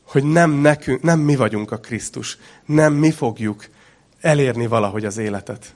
hogy 0.04 0.24
nem, 0.24 0.52
nekünk, 0.52 1.02
nem 1.02 1.20
mi 1.20 1.36
vagyunk 1.36 1.72
a 1.72 1.78
Krisztus, 1.78 2.38
nem 2.66 2.94
mi 2.94 3.12
fogjuk 3.12 3.66
elérni 4.22 4.68
valahogy 4.68 5.06
az 5.06 5.18
életet, 5.18 5.76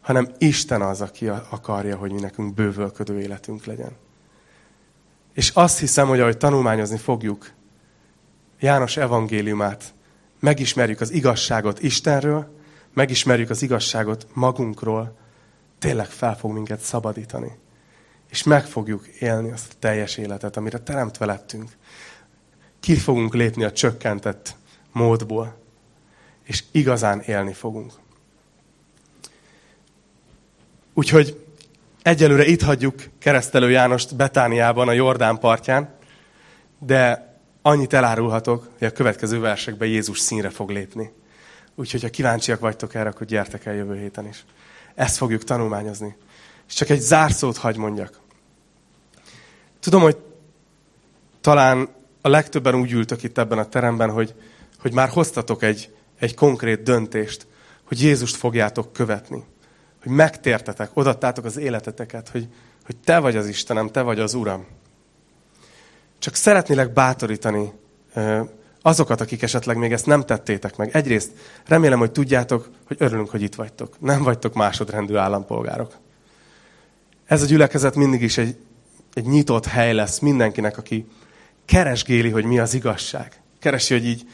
hanem 0.00 0.32
Isten 0.38 0.82
az, 0.82 1.00
aki 1.00 1.28
akarja, 1.28 1.96
hogy 1.96 2.12
mi 2.12 2.20
nekünk 2.20 2.54
bővölködő 2.54 3.20
életünk 3.20 3.64
legyen. 3.64 3.96
És 5.32 5.50
azt 5.50 5.78
hiszem, 5.78 6.08
hogy 6.08 6.20
ahogy 6.20 6.36
tanulmányozni 6.36 6.98
fogjuk 6.98 7.50
János 8.60 8.96
evangéliumát, 8.96 9.94
megismerjük 10.38 11.00
az 11.00 11.10
igazságot 11.10 11.82
Istenről, 11.82 12.58
megismerjük 12.94 13.50
az 13.50 13.62
igazságot 13.62 14.26
magunkról, 14.32 15.16
tényleg 15.78 16.06
fel 16.06 16.36
fog 16.36 16.52
minket 16.52 16.80
szabadítani. 16.80 17.58
És 18.30 18.42
meg 18.42 18.66
fogjuk 18.66 19.06
élni 19.06 19.50
azt 19.50 19.72
a 19.72 19.76
teljes 19.78 20.16
életet, 20.16 20.56
amire 20.56 20.78
teremtve 20.78 21.24
lettünk. 21.26 21.70
Ki 22.80 22.96
fogunk 22.96 23.34
lépni 23.34 23.64
a 23.64 23.72
csökkentett 23.72 24.56
módból, 24.92 25.56
és 26.42 26.64
igazán 26.70 27.20
élni 27.20 27.52
fogunk. 27.52 27.92
Úgyhogy 30.94 31.44
egyelőre 32.02 32.44
itt 32.46 32.62
hagyjuk 32.62 33.02
keresztelő 33.18 33.70
Jánost 33.70 34.16
Betániában, 34.16 34.88
a 34.88 34.92
Jordán 34.92 35.38
partján, 35.38 35.94
de 36.78 37.30
annyit 37.62 37.92
elárulhatok, 37.92 38.68
hogy 38.78 38.86
a 38.86 38.92
következő 38.92 39.40
versekben 39.40 39.88
Jézus 39.88 40.18
színre 40.18 40.50
fog 40.50 40.70
lépni. 40.70 41.12
Úgyhogy, 41.74 42.02
ha 42.02 42.08
kíváncsiak 42.08 42.60
vagytok 42.60 42.94
erre, 42.94 43.08
akkor 43.08 43.26
gyertek 43.26 43.66
el 43.66 43.74
jövő 43.74 43.98
héten 43.98 44.26
is. 44.26 44.44
Ezt 44.94 45.16
fogjuk 45.16 45.44
tanulmányozni. 45.44 46.16
És 46.68 46.74
csak 46.74 46.88
egy 46.88 47.00
zárszót 47.00 47.56
hagy 47.56 47.76
mondjak. 47.76 48.20
Tudom, 49.80 50.02
hogy 50.02 50.16
talán 51.40 51.88
a 52.20 52.28
legtöbben 52.28 52.74
úgy 52.74 52.92
ültök 52.92 53.22
itt 53.22 53.38
ebben 53.38 53.58
a 53.58 53.68
teremben, 53.68 54.10
hogy, 54.10 54.34
hogy 54.80 54.92
már 54.92 55.08
hoztatok 55.08 55.62
egy, 55.62 55.94
egy 56.18 56.34
konkrét 56.34 56.82
döntést, 56.82 57.46
hogy 57.84 58.02
Jézust 58.02 58.36
fogjátok 58.36 58.92
követni. 58.92 59.44
Hogy 60.02 60.12
megtértetek, 60.12 60.90
odattátok 60.94 61.44
az 61.44 61.56
életeteket, 61.56 62.28
hogy, 62.28 62.48
hogy 62.86 62.96
te 62.96 63.18
vagy 63.18 63.36
az 63.36 63.46
Istenem, 63.46 63.88
te 63.88 64.00
vagy 64.00 64.20
az 64.20 64.34
Uram. 64.34 64.66
Csak 66.18 66.34
szeretnélek 66.34 66.92
bátorítani 66.92 67.72
azokat, 68.82 69.20
akik 69.20 69.42
esetleg 69.42 69.76
még 69.76 69.92
ezt 69.92 70.06
nem 70.06 70.22
tettétek 70.22 70.76
meg. 70.76 70.90
Egyrészt 70.92 71.30
remélem, 71.66 71.98
hogy 71.98 72.12
tudjátok, 72.12 72.70
hogy 72.86 72.96
örülünk, 73.00 73.30
hogy 73.30 73.42
itt 73.42 73.54
vagytok. 73.54 74.00
Nem 74.00 74.22
vagytok 74.22 74.54
másodrendű 74.54 75.16
állampolgárok. 75.16 75.94
Ez 77.26 77.42
a 77.42 77.46
gyülekezet 77.46 77.94
mindig 77.94 78.22
is 78.22 78.38
egy, 78.38 78.56
egy 79.14 79.26
nyitott 79.26 79.66
hely 79.66 79.92
lesz 79.92 80.18
mindenkinek, 80.18 80.78
aki 80.78 81.06
keresgéli, 81.64 82.30
hogy 82.30 82.44
mi 82.44 82.58
az 82.58 82.74
igazság. 82.74 83.40
Keresi, 83.58 83.94
hogy 83.94 84.06
így 84.06 84.28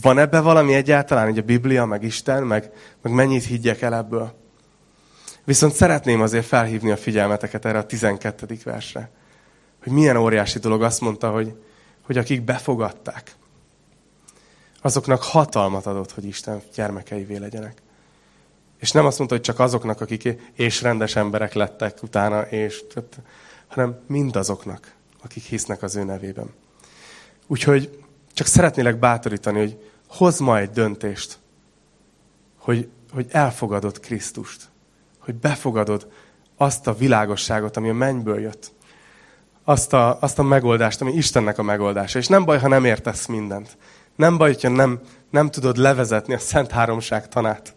van 0.00 0.18
ebbe 0.18 0.40
valami 0.40 0.74
egyáltalán, 0.74 1.28
így 1.28 1.38
a 1.38 1.42
Biblia, 1.42 1.84
meg 1.84 2.02
Isten, 2.02 2.42
meg, 2.42 2.70
meg 3.02 3.12
mennyit 3.12 3.44
higgyek 3.44 3.82
el 3.82 3.94
ebből. 3.94 4.34
Viszont 5.46 5.72
szeretném 5.72 6.20
azért 6.20 6.46
felhívni 6.46 6.90
a 6.90 6.96
figyelmeteket 6.96 7.64
erre 7.64 7.78
a 7.78 7.86
12. 7.86 8.58
versre 8.64 9.10
hogy 9.86 9.94
milyen 9.94 10.16
óriási 10.16 10.58
dolog 10.58 10.82
azt 10.82 11.00
mondta, 11.00 11.30
hogy, 11.30 11.54
hogy 12.02 12.18
akik 12.18 12.42
befogadták, 12.42 13.34
azoknak 14.82 15.22
hatalmat 15.22 15.86
adott, 15.86 16.12
hogy 16.12 16.24
Isten 16.24 16.62
gyermekeivé 16.74 17.36
legyenek. 17.36 17.82
És 18.78 18.90
nem 18.90 19.06
azt 19.06 19.18
mondta, 19.18 19.36
hogy 19.36 19.44
csak 19.44 19.58
azoknak, 19.58 20.00
akik 20.00 20.28
és 20.54 20.82
rendes 20.82 21.16
emberek 21.16 21.52
lettek 21.52 22.02
utána, 22.02 22.42
és, 22.42 22.84
hanem 23.66 24.00
mindazoknak, 24.06 24.94
akik 25.22 25.42
hisznek 25.42 25.82
az 25.82 25.96
ő 25.96 26.04
nevében. 26.04 26.54
Úgyhogy 27.46 28.04
csak 28.32 28.46
szeretnélek 28.46 28.98
bátorítani, 28.98 29.58
hogy 29.58 29.90
hozz 30.08 30.40
ma 30.40 30.58
egy 30.58 30.70
döntést, 30.70 31.38
hogy, 32.58 32.88
hogy 33.12 33.26
elfogadod 33.30 34.00
Krisztust, 34.00 34.68
hogy 35.26 35.34
befogadod 35.34 36.08
azt 36.56 36.86
a 36.86 36.94
világosságot, 36.94 37.76
ami 37.76 37.88
a 37.88 37.94
mennyből 37.94 38.40
jött 38.40 38.74
azt 39.68 39.92
a, 39.92 40.18
azt 40.20 40.38
a 40.38 40.42
megoldást, 40.42 41.00
ami 41.00 41.12
Istennek 41.12 41.58
a 41.58 41.62
megoldása. 41.62 42.18
És 42.18 42.26
nem 42.26 42.44
baj, 42.44 42.58
ha 42.58 42.68
nem 42.68 42.84
értesz 42.84 43.26
mindent. 43.26 43.76
Nem 44.16 44.36
baj, 44.36 44.52
hogyha 44.52 44.68
nem, 44.68 45.00
nem 45.30 45.50
tudod 45.50 45.76
levezetni 45.76 46.34
a 46.34 46.38
Szent 46.38 46.70
Háromság 46.70 47.28
tanát. 47.28 47.74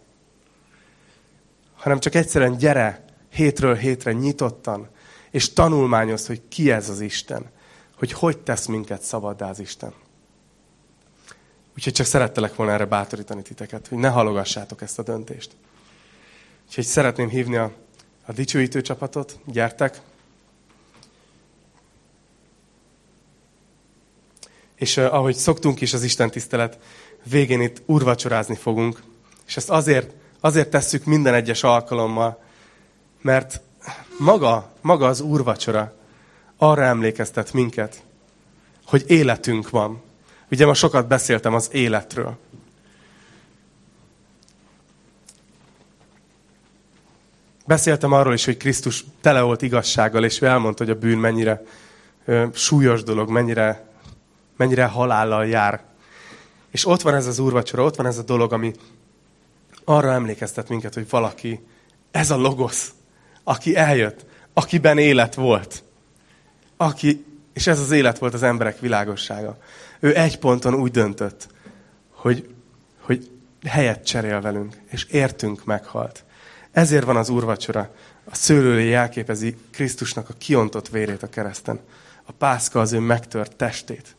Hanem 1.76 1.98
csak 1.98 2.14
egyszerűen 2.14 2.56
gyere 2.56 3.04
hétről 3.30 3.74
hétre 3.74 4.12
nyitottan, 4.12 4.88
és 5.30 5.52
tanulmányozz, 5.52 6.26
hogy 6.26 6.42
ki 6.48 6.70
ez 6.70 6.88
az 6.88 7.00
Isten. 7.00 7.50
Hogy 7.98 8.12
hogy 8.12 8.38
tesz 8.38 8.66
minket 8.66 9.02
szabaddá 9.02 9.48
az 9.48 9.58
Isten. 9.60 9.92
Úgyhogy 11.76 11.92
csak 11.92 12.06
szerettelek 12.06 12.54
volna 12.54 12.72
erre 12.72 12.84
bátorítani 12.84 13.42
titeket, 13.42 13.86
hogy 13.88 13.98
ne 13.98 14.08
halogassátok 14.08 14.82
ezt 14.82 14.98
a 14.98 15.02
döntést. 15.02 15.56
Úgyhogy 16.70 16.84
szeretném 16.84 17.28
hívni 17.28 17.56
a, 17.56 17.72
a 18.26 18.32
dicsőítő 18.32 18.80
csapatot, 18.80 19.38
gyertek, 19.44 20.00
És 24.80 24.96
uh, 24.96 25.14
ahogy 25.14 25.34
szoktunk 25.34 25.80
is 25.80 25.92
az 25.92 26.02
Isten 26.02 26.30
tisztelet 26.30 26.78
végén 27.22 27.60
itt 27.60 27.82
urvacsorázni 27.86 28.54
fogunk. 28.54 29.02
És 29.46 29.56
ezt 29.56 29.70
azért, 29.70 30.12
azért 30.40 30.70
tesszük 30.70 31.04
minden 31.04 31.34
egyes 31.34 31.62
alkalommal, 31.62 32.42
mert 33.20 33.60
maga, 34.18 34.72
maga 34.80 35.06
az 35.06 35.20
úrvacsora 35.20 35.94
arra 36.56 36.82
emlékeztet 36.82 37.52
minket, 37.52 38.02
hogy 38.86 39.04
életünk 39.06 39.70
van. 39.70 40.02
Ugye 40.50 40.66
ma 40.66 40.74
sokat 40.74 41.06
beszéltem 41.06 41.54
az 41.54 41.68
életről. 41.72 42.38
Beszéltem 47.66 48.12
arról 48.12 48.34
is, 48.34 48.44
hogy 48.44 48.56
Krisztus 48.56 49.04
tele 49.20 49.40
volt 49.40 49.62
igazsággal, 49.62 50.24
és 50.24 50.40
ő 50.40 50.46
elmondta, 50.46 50.84
hogy 50.84 50.92
a 50.92 50.98
bűn 50.98 51.18
mennyire 51.18 51.62
ö, 52.24 52.46
súlyos 52.52 53.02
dolog, 53.02 53.30
mennyire 53.30 53.90
mennyire 54.60 54.84
halállal 54.84 55.46
jár. 55.46 55.82
És 56.70 56.86
ott 56.86 57.02
van 57.02 57.14
ez 57.14 57.26
az 57.26 57.38
úrvacsora, 57.38 57.84
ott 57.84 57.96
van 57.96 58.06
ez 58.06 58.18
a 58.18 58.22
dolog, 58.22 58.52
ami 58.52 58.72
arra 59.84 60.12
emlékeztet 60.12 60.68
minket, 60.68 60.94
hogy 60.94 61.08
valaki, 61.10 61.66
ez 62.10 62.30
a 62.30 62.36
logosz, 62.36 62.92
aki 63.44 63.76
eljött, 63.76 64.26
akiben 64.52 64.98
élet 64.98 65.34
volt, 65.34 65.82
aki, 66.76 67.24
És 67.52 67.66
ez 67.66 67.80
az 67.80 67.90
élet 67.90 68.18
volt 68.18 68.34
az 68.34 68.42
emberek 68.42 68.78
világossága. 68.78 69.58
Ő 70.00 70.16
egy 70.16 70.38
ponton 70.38 70.74
úgy 70.74 70.90
döntött, 70.90 71.48
hogy, 72.10 72.54
hogy 73.00 73.30
helyet 73.66 74.06
cserél 74.06 74.40
velünk, 74.40 74.74
és 74.90 75.04
értünk 75.04 75.64
meghalt. 75.64 76.24
Ezért 76.72 77.04
van 77.04 77.16
az 77.16 77.28
úrvacsora. 77.28 77.94
A 78.24 78.34
szőlőlé 78.34 78.88
jelképezi 78.88 79.56
Krisztusnak 79.70 80.28
a 80.28 80.34
kiontott 80.38 80.88
vérét 80.88 81.22
a 81.22 81.28
kereszten. 81.28 81.80
A 82.24 82.32
pászka 82.32 82.80
az 82.80 82.92
ő 82.92 82.98
megtört 82.98 83.56
testét. 83.56 84.16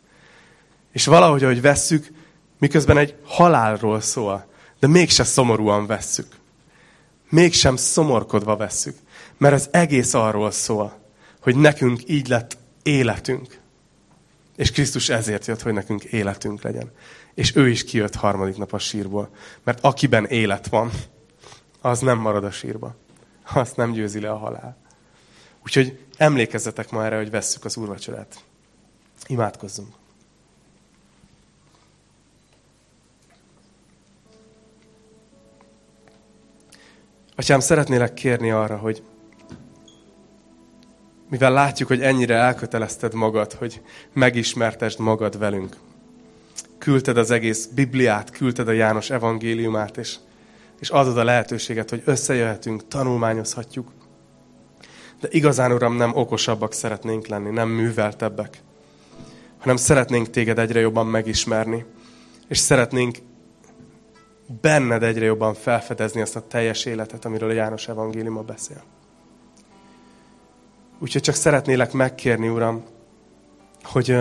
És 0.91 1.05
valahogy, 1.05 1.43
ahogy 1.43 1.61
vesszük, 1.61 2.07
miközben 2.59 2.97
egy 2.97 3.15
halálról 3.23 4.01
szól, 4.01 4.45
de 4.79 4.87
mégse 4.87 5.23
szomorúan 5.23 5.85
vesszük. 5.85 6.27
Mégsem 7.29 7.75
szomorkodva 7.75 8.55
vesszük. 8.55 8.97
Mert 9.37 9.53
az 9.53 9.67
egész 9.71 10.13
arról 10.13 10.51
szól, 10.51 10.99
hogy 11.41 11.55
nekünk 11.55 12.01
így 12.09 12.27
lett 12.27 12.57
életünk. 12.83 13.59
És 14.55 14.71
Krisztus 14.71 15.09
ezért 15.09 15.45
jött, 15.45 15.61
hogy 15.61 15.73
nekünk 15.73 16.03
életünk 16.03 16.61
legyen. 16.61 16.91
És 17.33 17.55
ő 17.55 17.69
is 17.69 17.83
kijött 17.83 18.15
harmadik 18.15 18.57
nap 18.57 18.73
a 18.73 18.79
sírból. 18.79 19.29
Mert 19.63 19.79
akiben 19.81 20.25
élet 20.25 20.67
van, 20.67 20.91
az 21.81 21.99
nem 21.99 22.17
marad 22.17 22.43
a 22.43 22.51
sírba. 22.51 22.95
Azt 23.53 23.75
nem 23.75 23.91
győzi 23.91 24.19
le 24.19 24.31
a 24.31 24.37
halál. 24.37 24.77
Úgyhogy 25.63 26.05
emlékezzetek 26.17 26.91
ma 26.91 27.05
erre, 27.05 27.17
hogy 27.17 27.29
vesszük 27.29 27.65
az 27.65 27.77
úrvacsorát. 27.77 28.43
Imádkozzunk. 29.27 29.93
Atyám, 37.35 37.59
szeretnélek 37.59 38.13
kérni 38.13 38.51
arra, 38.51 38.77
hogy 38.77 39.03
mivel 41.29 41.51
látjuk, 41.51 41.87
hogy 41.87 42.01
ennyire 42.01 42.35
elkötelezted 42.35 43.13
magad, 43.13 43.53
hogy 43.53 43.81
megismertesd 44.13 44.99
magad 44.99 45.37
velünk. 45.37 45.75
Küldted 46.77 47.17
az 47.17 47.31
egész 47.31 47.65
Bibliát, 47.65 48.29
küldted 48.29 48.67
a 48.67 48.71
János 48.71 49.09
evangéliumát, 49.09 49.97
és, 49.97 50.15
és 50.81 50.89
adod 50.89 51.17
a 51.17 51.23
lehetőséget, 51.23 51.89
hogy 51.89 52.01
összejöhetünk, 52.05 52.87
tanulmányozhatjuk. 52.87 53.91
De 55.19 55.27
igazán, 55.31 55.71
Uram, 55.71 55.95
nem 55.95 56.15
okosabbak 56.15 56.73
szeretnénk 56.73 57.27
lenni, 57.27 57.49
nem 57.49 57.69
műveltebbek, 57.69 58.61
hanem 59.59 59.75
szeretnénk 59.75 60.29
téged 60.29 60.59
egyre 60.59 60.79
jobban 60.79 61.07
megismerni, 61.07 61.85
és 62.47 62.57
szeretnénk 62.57 63.17
benned 64.61 65.03
egyre 65.03 65.25
jobban 65.25 65.53
felfedezni 65.53 66.21
azt 66.21 66.35
a 66.35 66.47
teljes 66.47 66.85
életet, 66.85 67.25
amiről 67.25 67.53
János 67.53 67.87
evangéliuma 67.87 68.41
beszél. 68.41 68.83
Úgyhogy 70.99 71.21
csak 71.21 71.35
szeretnélek 71.35 71.91
megkérni, 71.91 72.47
Uram, 72.47 72.83
hogy, 73.83 74.15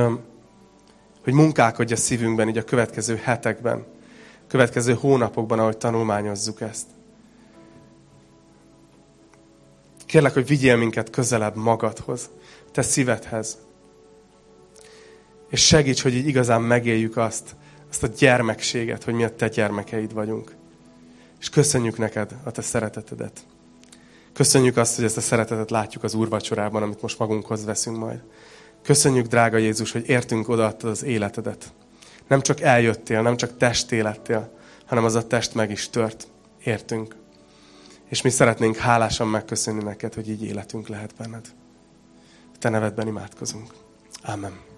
hogy 1.24 1.32
munkálkodj 1.32 1.92
a 1.92 1.96
szívünkben 1.96 2.48
így 2.48 2.58
a 2.58 2.64
következő 2.64 3.16
hetekben, 3.22 3.84
következő 4.50 4.94
hónapokban, 4.94 5.58
ahogy 5.58 5.76
tanulmányozzuk 5.76 6.60
ezt. 6.60 6.86
Kérlek, 10.06 10.32
hogy 10.32 10.46
vigyél 10.46 10.76
minket 10.76 11.10
közelebb 11.10 11.56
magadhoz, 11.56 12.30
te 12.72 12.82
szívedhez. 12.82 13.58
És 15.48 15.66
segíts, 15.66 16.02
hogy 16.02 16.14
így 16.14 16.26
igazán 16.26 16.62
megéljük 16.62 17.16
azt, 17.16 17.56
azt 17.90 18.02
a 18.02 18.06
gyermekséget, 18.06 19.04
hogy 19.04 19.14
mi 19.14 19.24
a 19.24 19.34
te 19.34 19.48
gyermekeid 19.48 20.12
vagyunk. 20.12 20.54
És 21.40 21.50
köszönjük 21.50 21.98
neked 21.98 22.34
a 22.44 22.50
te 22.50 22.62
szeretetedet. 22.62 23.40
Köszönjük 24.32 24.76
azt, 24.76 24.96
hogy 24.96 25.04
ezt 25.04 25.16
a 25.16 25.20
szeretetet 25.20 25.70
látjuk 25.70 26.04
az 26.04 26.14
úrvacsorában, 26.14 26.82
amit 26.82 27.02
most 27.02 27.18
magunkhoz 27.18 27.64
veszünk 27.64 27.96
majd. 27.96 28.22
Köszönjük, 28.82 29.26
drága 29.26 29.56
Jézus, 29.56 29.92
hogy 29.92 30.08
értünk 30.08 30.48
odaadtad 30.48 30.90
az 30.90 31.02
életedet. 31.02 31.72
Nem 32.30 32.40
csak 32.40 32.60
eljöttél, 32.60 33.22
nem 33.22 33.36
csak 33.36 33.56
testélettél, 33.56 34.52
hanem 34.86 35.04
az 35.04 35.14
a 35.14 35.26
test 35.26 35.54
meg 35.54 35.70
is 35.70 35.88
tört. 35.88 36.26
Értünk. 36.64 37.16
És 38.08 38.22
mi 38.22 38.30
szeretnénk 38.30 38.76
hálásan 38.76 39.28
megköszönni 39.28 39.82
neked, 39.82 40.14
hogy 40.14 40.28
így 40.28 40.44
életünk 40.44 40.88
lehet 40.88 41.14
benned. 41.18 41.46
Te 42.58 42.68
nevedben 42.68 43.06
imádkozunk. 43.06 43.72
Amen. 44.22 44.69